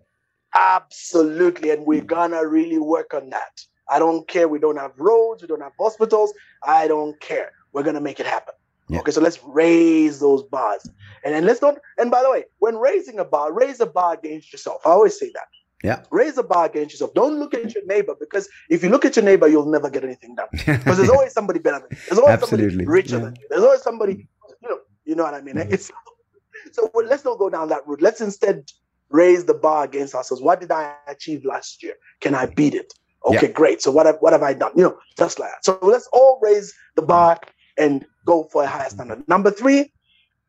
[0.55, 1.71] Absolutely.
[1.71, 3.61] And we're gonna really work on that.
[3.89, 4.49] I don't care.
[4.49, 6.33] We don't have roads, we don't have hospitals.
[6.63, 7.53] I don't care.
[7.73, 8.55] We're gonna make it happen.
[8.91, 9.01] Yeah.
[9.01, 10.89] Okay, so let's raise those bars.
[11.25, 14.15] And then let's not and by the way, when raising a bar, raise a bar
[14.15, 14.81] against yourself.
[14.85, 15.47] I always say that.
[15.83, 16.03] Yeah.
[16.11, 17.15] Raise a bar against yourself.
[17.15, 20.05] Don't look at your neighbor because if you look at your neighbor, you'll never get
[20.05, 20.49] anything done.
[20.67, 21.97] Because there's always somebody better than you.
[22.09, 22.71] There's always Absolutely.
[22.71, 23.25] somebody richer yeah.
[23.25, 23.47] than you.
[23.49, 24.29] There's always somebody,
[24.63, 25.55] you know, you know what I mean?
[25.55, 25.73] Mm-hmm.
[25.73, 25.91] It's
[26.73, 28.03] so well, let's not go down that route.
[28.03, 28.71] Let's instead
[29.09, 30.43] raise the bar against ourselves.
[30.43, 31.95] What did I achieve last year?
[32.21, 32.93] Can I beat it?
[33.25, 33.53] Okay, yeah.
[33.53, 33.83] great.
[33.83, 34.73] So what have, what have I done?
[34.77, 35.65] You know, just like that.
[35.65, 37.39] So let's all raise the bar
[37.81, 39.27] and go for a higher standard.
[39.27, 39.93] Number three,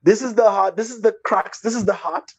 [0.04, 0.76] this is the heart.
[0.76, 1.62] This is the crux.
[1.62, 2.32] This is the heart.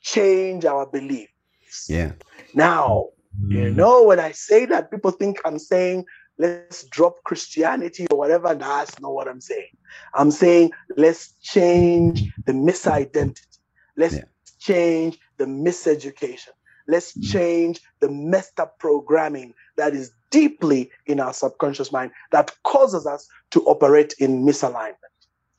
[0.00, 1.86] Change our beliefs.
[1.88, 2.12] Yeah.
[2.54, 3.08] Now,
[3.48, 6.06] you know, when I say that, people think I'm saying
[6.38, 8.54] let's drop Christianity or whatever.
[8.54, 9.76] That's not what I'm saying.
[10.14, 13.58] I'm saying let's change the misidentity.
[13.96, 14.24] Let's yeah.
[14.60, 16.54] change the miseducation.
[16.88, 17.30] Let's mm.
[17.32, 23.26] change the messed up programming that is deeply in our subconscious mind that causes us
[23.50, 24.94] to operate in misalignment.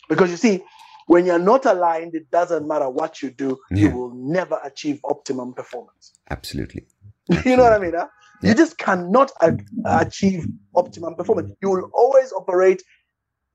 [0.10, 0.64] Because you see,
[1.08, 3.78] when you're not aligned, it doesn't matter what you do, yeah.
[3.78, 6.14] you will never achieve optimum performance.
[6.30, 6.86] Absolutely.
[7.30, 7.52] Absolutely.
[7.52, 7.94] you know what I mean?
[7.96, 8.08] Huh?
[8.42, 10.46] You just cannot a- achieve
[10.76, 11.52] optimum performance.
[11.62, 12.84] You will always operate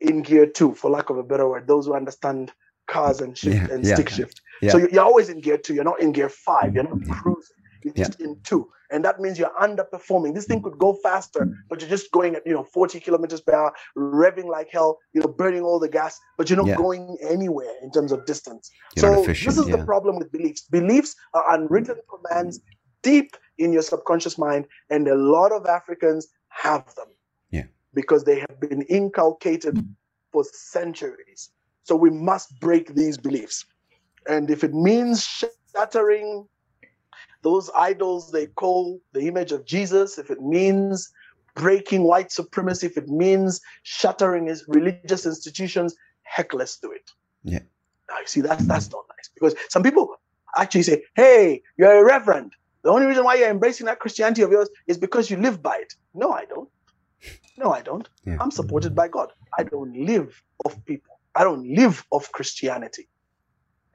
[0.01, 1.69] in gear two, for lack of a better word.
[1.69, 2.53] Those who understand
[2.89, 4.41] cars and shift yeah, and yeah, stick shift.
[4.61, 4.73] Yeah.
[4.73, 5.75] So you're always in gear two.
[5.75, 6.75] You're not in gear five.
[6.75, 7.57] You're not cruising.
[7.85, 8.69] You're just in two.
[8.91, 10.35] And that means you're underperforming.
[10.35, 11.55] This thing could go faster, mm.
[11.71, 15.23] but you're just going at, you know, 40 kilometers per hour, revving like hell, you
[15.23, 16.77] know, burning all the gas, but you're not yeah.
[16.77, 18.71] going anywhere in terms of distance.
[18.97, 19.77] You're so this is yeah.
[19.77, 20.63] the problem with beliefs.
[20.63, 22.61] Beliefs are unwritten commands
[23.03, 27.09] deep in your subconscious mind, and a lot of Africans have them.
[27.51, 27.65] Yeah.
[27.95, 29.89] Because they have been inculcated mm.
[30.33, 31.51] for centuries.
[31.85, 33.65] So we must break these beliefs.
[34.29, 35.27] And if it means
[35.75, 36.47] shattering
[37.43, 41.11] those idols they call the image of Jesus, if it means
[41.55, 47.11] breaking white supremacy, if it means shattering his religious institutions, heck, let's do it.
[47.45, 47.61] Yeah.
[48.09, 50.15] Now, you see, that's that's not nice because some people
[50.57, 52.53] actually say, "Hey, you're a reverend.
[52.85, 55.77] The only reason why you're embracing that Christianity of yours is because you live by
[55.77, 56.69] it." No, I don't.
[57.57, 58.09] No, I don't.
[58.25, 58.37] Yeah.
[58.41, 59.33] I'm supported by God.
[59.59, 61.21] I don't live off people.
[61.35, 63.09] I don't live off Christianity.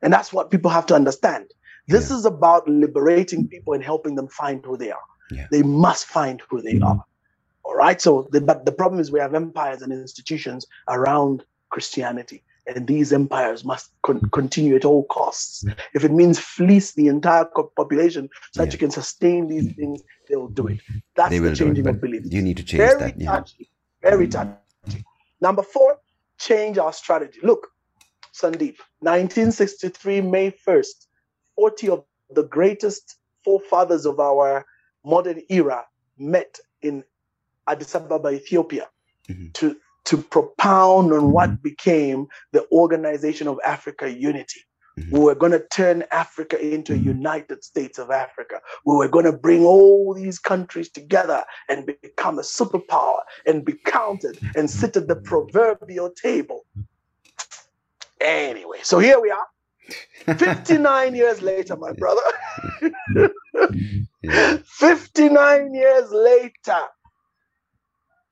[0.01, 1.51] And that's what people have to understand.
[1.87, 2.17] This yeah.
[2.17, 5.07] is about liberating people and helping them find who they are.
[5.31, 5.47] Yeah.
[5.51, 6.83] They must find who they mm-hmm.
[6.83, 7.05] are.
[7.63, 8.01] All right.
[8.01, 13.11] So, the, but the problem is we have empires and institutions around Christianity, and these
[13.11, 14.27] empires must con- mm-hmm.
[14.27, 15.65] continue at all costs.
[15.93, 19.81] If it means fleece the entire population so that you can sustain these mm-hmm.
[19.81, 20.79] things, they will do it.
[21.15, 22.29] That's they the changing of beliefs.
[22.31, 23.19] You need to change very that.
[23.19, 23.31] Yeah.
[23.31, 23.69] Touchy,
[24.01, 24.53] very touchy.
[25.41, 25.99] Number four,
[26.37, 27.39] change our strategy.
[27.43, 27.67] Look,
[28.33, 31.06] Sandeep, 1963, May 1st,
[31.57, 34.65] 40 of the greatest forefathers of our
[35.03, 35.85] modern era
[36.17, 37.03] met in
[37.67, 38.87] Addis Ababa, Ethiopia,
[39.27, 39.47] mm-hmm.
[39.53, 39.75] to,
[40.05, 41.61] to propound on what mm-hmm.
[41.63, 44.61] became the Organization of Africa Unity.
[44.99, 45.15] Mm-hmm.
[45.15, 47.07] We were going to turn Africa into a mm-hmm.
[47.07, 48.61] United States of Africa.
[48.85, 53.73] We were going to bring all these countries together and become a superpower and be
[53.85, 56.65] counted and sit at the proverbial table.
[58.19, 59.47] Anyway, so here we are.
[60.25, 62.21] 59 years later, my brother.
[64.65, 66.79] 59 years later.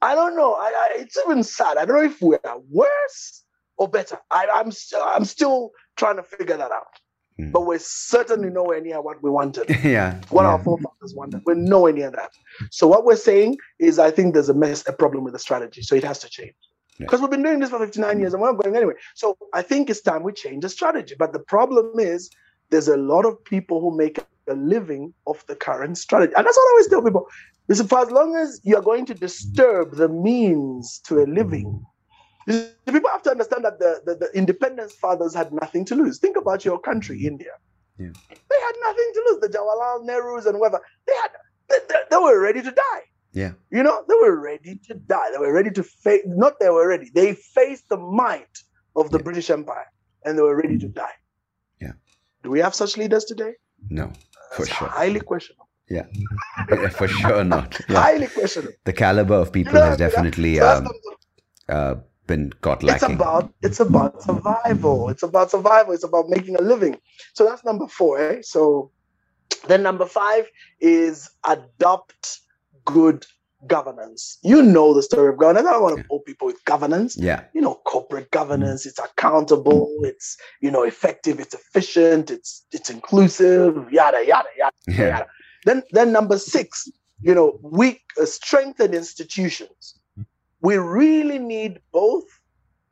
[0.01, 0.53] I don't know.
[0.53, 1.77] I, I, it's even sad.
[1.77, 3.43] I don't know if we're worse
[3.77, 4.19] or better.
[4.29, 4.71] I, am I'm,
[5.03, 6.87] I'm still trying to figure that out.
[7.39, 7.51] Mm.
[7.51, 9.69] But we're certainly nowhere near what we wanted.
[9.83, 10.21] yeah.
[10.29, 10.49] What yeah.
[10.49, 11.41] our forefathers wanted.
[11.45, 12.31] We're nowhere near that.
[12.71, 15.81] So what we're saying is I think there's a mess, a problem with the strategy.
[15.81, 16.55] So it has to change
[16.97, 18.97] because we've been doing this for 59 years and we're not going anywhere.
[19.15, 21.15] So I think it's time we change the strategy.
[21.17, 22.29] But the problem is
[22.69, 26.33] there's a lot of people who make a living off the current strategy.
[26.35, 27.27] And that's what I always tell people.
[27.67, 31.83] Is for as long as you're going to disturb the means to a living,
[32.45, 36.19] people have to understand that the, the, the independence fathers had nothing to lose.
[36.19, 37.51] Think about your country, India.
[37.97, 38.09] Yeah.
[38.29, 39.39] They had nothing to lose.
[39.41, 41.31] The Jawaharlal Nehrus and whoever, they had
[41.69, 43.01] they, they, they were ready to die.
[43.35, 43.51] Yeah.
[43.69, 45.27] You know, they were ready to die.
[45.33, 48.57] They were ready to face, not they were ready, they faced the might
[48.95, 49.23] of the yeah.
[49.23, 49.87] British Empire
[50.23, 51.17] and they were ready to die.
[51.81, 51.91] Yeah.
[52.43, 53.53] Do we have such leaders today?
[53.89, 54.13] No,
[54.53, 54.87] for That's sure.
[54.87, 55.67] Highly questionable.
[55.89, 56.05] Yeah.
[56.69, 57.77] yeah for sure not.
[57.89, 58.01] Yeah.
[58.07, 58.73] Highly questionable.
[58.85, 60.87] The caliber of people you know, has definitely um,
[61.67, 61.95] uh,
[62.27, 63.11] been got lacking.
[63.11, 65.09] It's about it's about survival.
[65.09, 65.93] It's about survival.
[65.93, 66.97] It's about making a living.
[67.33, 68.17] So that's number four.
[68.17, 68.39] Eh?
[68.43, 68.91] So
[69.67, 70.47] then number five
[70.79, 72.39] is adopt
[72.85, 73.25] good
[73.67, 74.37] governance.
[74.43, 75.67] You know the story of governance.
[75.67, 77.17] I don't want to bore people with governance.
[77.17, 77.43] Yeah.
[77.53, 78.89] You know, corporate governance, mm.
[78.89, 80.07] it's accountable, mm.
[80.07, 85.07] it's, you know, effective, it's efficient, it's it's inclusive, yada, yada, yada, yeah.
[85.07, 85.27] yada.
[85.65, 86.87] Then then number six,
[87.21, 89.99] you know, we uh, strengthen institutions.
[90.17, 90.25] Mm.
[90.61, 92.25] We really need both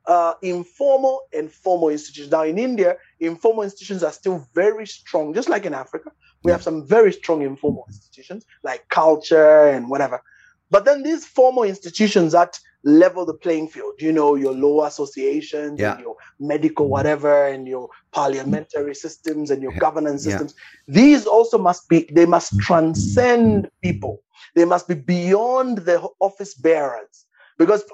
[0.06, 2.30] uh, informal and formal institutions.
[2.30, 6.12] Now, in India, informal institutions are still very strong, just like in Africa.
[6.42, 10.22] We have some very strong informal institutions like culture and whatever.
[10.70, 15.80] But then these formal institutions that level the playing field, you know, your law associations,
[15.80, 15.92] yeah.
[15.92, 20.54] and your medical whatever, and your parliamentary systems and your governance systems.
[20.86, 20.94] Yeah.
[20.94, 24.22] These also must be, they must transcend people.
[24.54, 27.24] They must be beyond the office bearers.
[27.56, 27.84] Because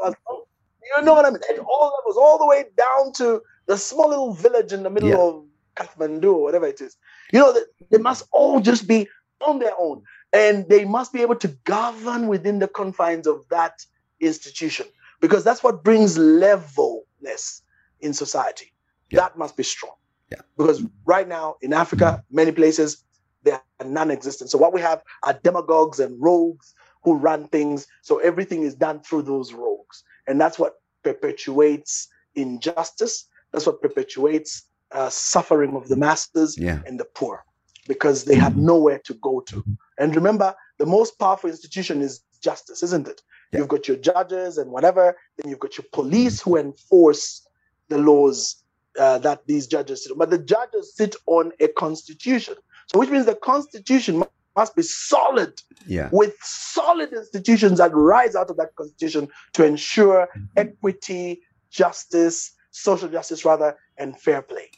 [0.97, 1.41] you know what I mean?
[1.51, 5.09] At all levels, all the way down to the small little village in the middle
[5.09, 5.17] yeah.
[5.17, 5.45] of
[5.77, 6.97] Kathmandu or whatever it is.
[7.33, 7.57] You know,
[7.91, 9.09] they must all just be
[9.41, 10.03] on their own
[10.33, 13.85] and they must be able to govern within the confines of that
[14.21, 14.87] institution
[15.21, 17.63] because that's what brings levelness
[18.01, 18.73] in society.
[19.11, 19.21] Yeah.
[19.21, 19.95] That must be strong.
[20.31, 20.41] Yeah.
[20.57, 23.05] Because right now in Africa, many places,
[23.43, 24.51] they are non existent.
[24.51, 27.87] So what we have are demagogues and rogues who run things.
[28.03, 30.05] So everything is done through those rogues.
[30.27, 33.27] And that's what perpetuates injustice.
[33.53, 36.81] That's what perpetuates uh, suffering of the masters yeah.
[36.87, 37.45] and the poor
[37.87, 39.65] because they have nowhere to go to.
[39.99, 43.23] And remember, the most powerful institution is justice, isn't it?
[43.53, 43.61] Yeah.
[43.61, 47.47] You've got your judges and whatever, then you've got your police who enforce
[47.89, 48.63] the laws
[48.99, 50.19] uh, that these judges sit on.
[50.19, 52.55] But the judges sit on a constitution.
[52.87, 54.25] So, which means the constitution
[54.57, 56.09] must be solid yeah.
[56.13, 60.45] with solid institutions that rise out of that constitution to ensure mm-hmm.
[60.57, 61.41] equity,
[61.71, 64.71] justice, social justice rather, and fair play.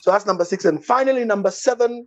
[0.00, 0.64] So that's number six.
[0.64, 2.06] And finally, number seven,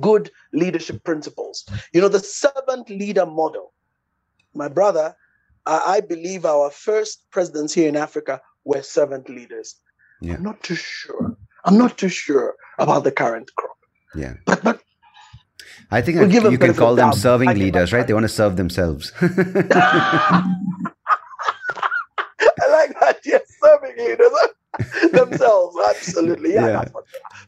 [0.00, 1.64] good leadership principles.
[1.92, 3.72] You know, the servant leader model.
[4.54, 5.16] My brother,
[5.66, 9.80] I believe our first presidents here in Africa were servant leaders.
[10.20, 10.34] Yeah.
[10.34, 11.36] I'm not too sure.
[11.64, 13.76] I'm not too sure about the current crop.
[14.14, 14.34] Yeah.
[14.44, 14.80] But but
[15.90, 18.06] I think we'll I, you can call them serving I leaders, right?
[18.06, 19.12] They want to serve themselves.
[19.20, 19.30] I
[22.68, 23.20] like that.
[23.24, 24.32] Yes, serving leaders
[25.12, 25.76] themselves.
[25.88, 26.54] Absolutely.
[26.54, 26.66] Yeah.
[26.66, 26.84] yeah.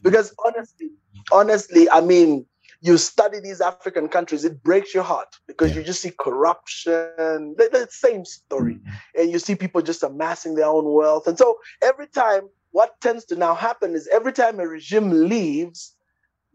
[0.01, 0.89] because honestly,
[1.31, 2.45] honestly, I mean,
[2.81, 5.77] you study these African countries, it breaks your heart because yeah.
[5.77, 8.75] you just see corruption, the, the same story.
[8.75, 9.21] Mm-hmm.
[9.21, 11.27] And you see people just amassing their own wealth.
[11.27, 15.95] And so every time, what tends to now happen is every time a regime leaves,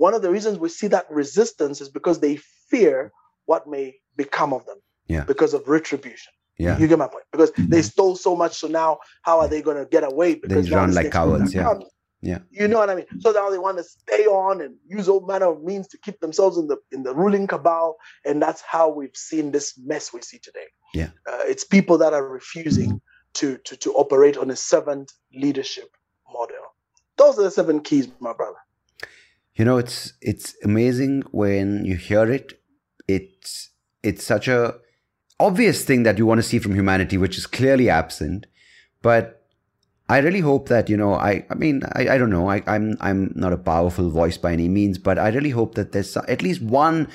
[0.03, 2.35] one of the reasons we see that resistance is because they
[2.71, 3.13] fear
[3.47, 5.23] what may become of them yeah.
[5.23, 6.33] because of retribution.
[6.59, 6.77] Yeah.
[6.77, 7.27] You get my point?
[7.31, 7.71] Because mm-hmm.
[7.71, 10.35] they stole so much, so now how are they going to get away?
[10.35, 11.55] Because they run like cowards.
[11.55, 11.79] Yeah.
[12.21, 12.41] Yeah.
[12.51, 13.07] You know what I mean?
[13.21, 16.19] So now they want to stay on and use all manner of means to keep
[16.19, 20.21] themselves in the in the ruling cabal, and that's how we've seen this mess we
[20.23, 20.69] see today.
[20.95, 21.11] Yeah.
[21.31, 23.01] Uh, it's people that are refusing
[23.39, 25.13] to to to operate on a servant
[25.45, 25.91] leadership
[26.33, 26.65] model.
[27.19, 28.63] Those are the seven keys, my brother.
[29.55, 32.61] You know, it's it's amazing when you hear it.
[33.07, 33.71] It's
[34.03, 34.77] it's such a
[35.39, 38.47] obvious thing that you want to see from humanity, which is clearly absent.
[39.03, 39.45] But
[40.09, 41.15] I really hope that you know.
[41.15, 42.49] I I mean I, I don't know.
[42.49, 45.93] I, I'm I'm not a powerful voice by any means, but I really hope that
[45.93, 47.09] there's at least one,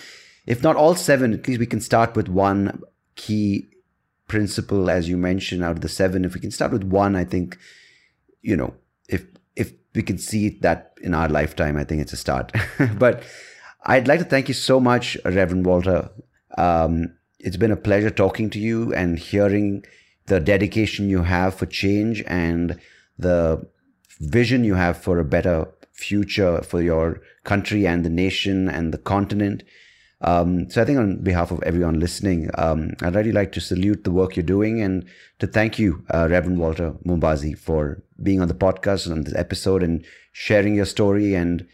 [0.45, 2.81] if not all seven, at least we can start with one
[3.15, 3.68] key
[4.27, 6.26] principle, as you mentioned, out of the seven.
[6.26, 7.57] If we can start with one, I think,
[8.41, 8.76] you know,
[9.07, 9.26] if
[9.57, 12.51] if we can see that in our lifetime, I think it's a start.
[12.97, 13.23] but
[13.84, 16.09] I'd like to thank you so much, Reverend Walter.
[16.57, 19.84] Um, it's been a pleasure talking to you and hearing
[20.27, 22.79] the dedication you have for change and
[23.17, 23.67] the
[24.19, 28.97] vision you have for a better future for your country and the nation and the
[28.97, 29.63] continent.
[30.22, 34.03] Um, so I think on behalf of everyone listening, um, I'd really like to salute
[34.03, 35.06] the work you're doing and
[35.39, 39.35] to thank you, uh, Reverend Walter Mwambazi, for being on the podcast and on this
[39.35, 41.68] episode and sharing your story and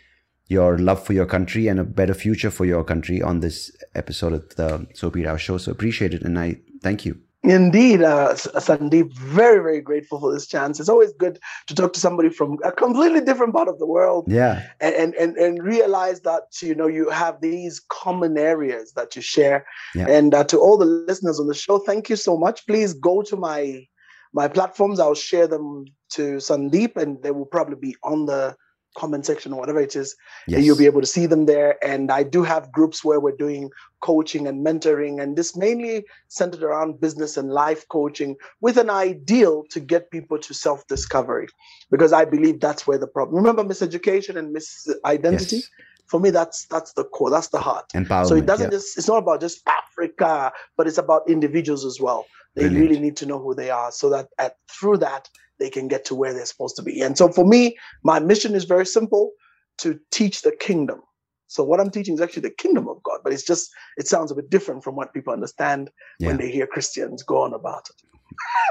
[0.48, 4.34] your love for your country and a better future for your country on this episode
[4.34, 5.57] of the Soapy Rao Show.
[5.57, 7.22] So appreciate it and I thank you.
[7.44, 10.80] Indeed, uh, Sandeep, very, very grateful for this chance.
[10.80, 14.26] It's always good to talk to somebody from a completely different part of the world.
[14.30, 14.65] Yeah.
[14.80, 19.65] And, and, and realize that, you know, you have these common areas that you share.
[19.94, 20.07] Yeah.
[20.07, 22.65] And uh, to all the listeners on the show, thank you so much.
[22.65, 23.88] Please go to my
[24.36, 24.99] my platforms.
[24.99, 28.56] I'll share them to Sandeep and they will probably be on the
[28.98, 30.15] comment section or whatever it is
[30.48, 30.64] yes.
[30.64, 33.70] you'll be able to see them there and i do have groups where we're doing
[34.02, 39.64] coaching and mentoring and this mainly centered around business and life coaching with an ideal
[39.70, 41.48] to get people to self-discovery
[41.90, 45.70] because i believe that's where the problem remember miseducation and misidentity yes.
[46.07, 47.91] for me that's that's the core that's the heart
[48.28, 48.78] so it doesn't yeah.
[48.78, 52.26] just it's not about just africa but it's about individuals as well
[52.56, 52.90] they Brilliant.
[52.90, 56.05] really need to know who they are so that at, through that they can get
[56.05, 57.01] to where they're supposed to be.
[57.01, 59.31] And so for me, my mission is very simple
[59.80, 61.01] to teach the kingdom.
[61.47, 64.31] So what I'm teaching is actually the kingdom of God, but it's just it sounds
[64.31, 66.30] a bit different from what people understand yeah.
[66.30, 67.88] when they hear Christians go on about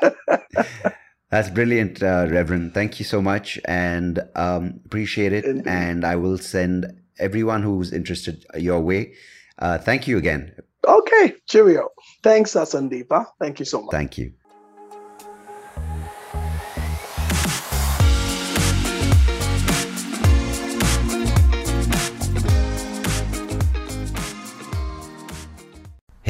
[0.02, 0.14] it.
[1.30, 2.74] That's brilliant, uh, Reverend.
[2.74, 5.44] Thank you so much, and um, appreciate it.
[5.44, 5.66] Indeed.
[5.66, 9.14] And I will send everyone who's interested your way.
[9.58, 10.52] Uh, thank you again.
[10.86, 11.88] Okay, cheerio.
[12.22, 13.26] Thanks, Sandeepa.
[13.40, 13.92] Thank you so much.
[13.92, 14.32] Thank you.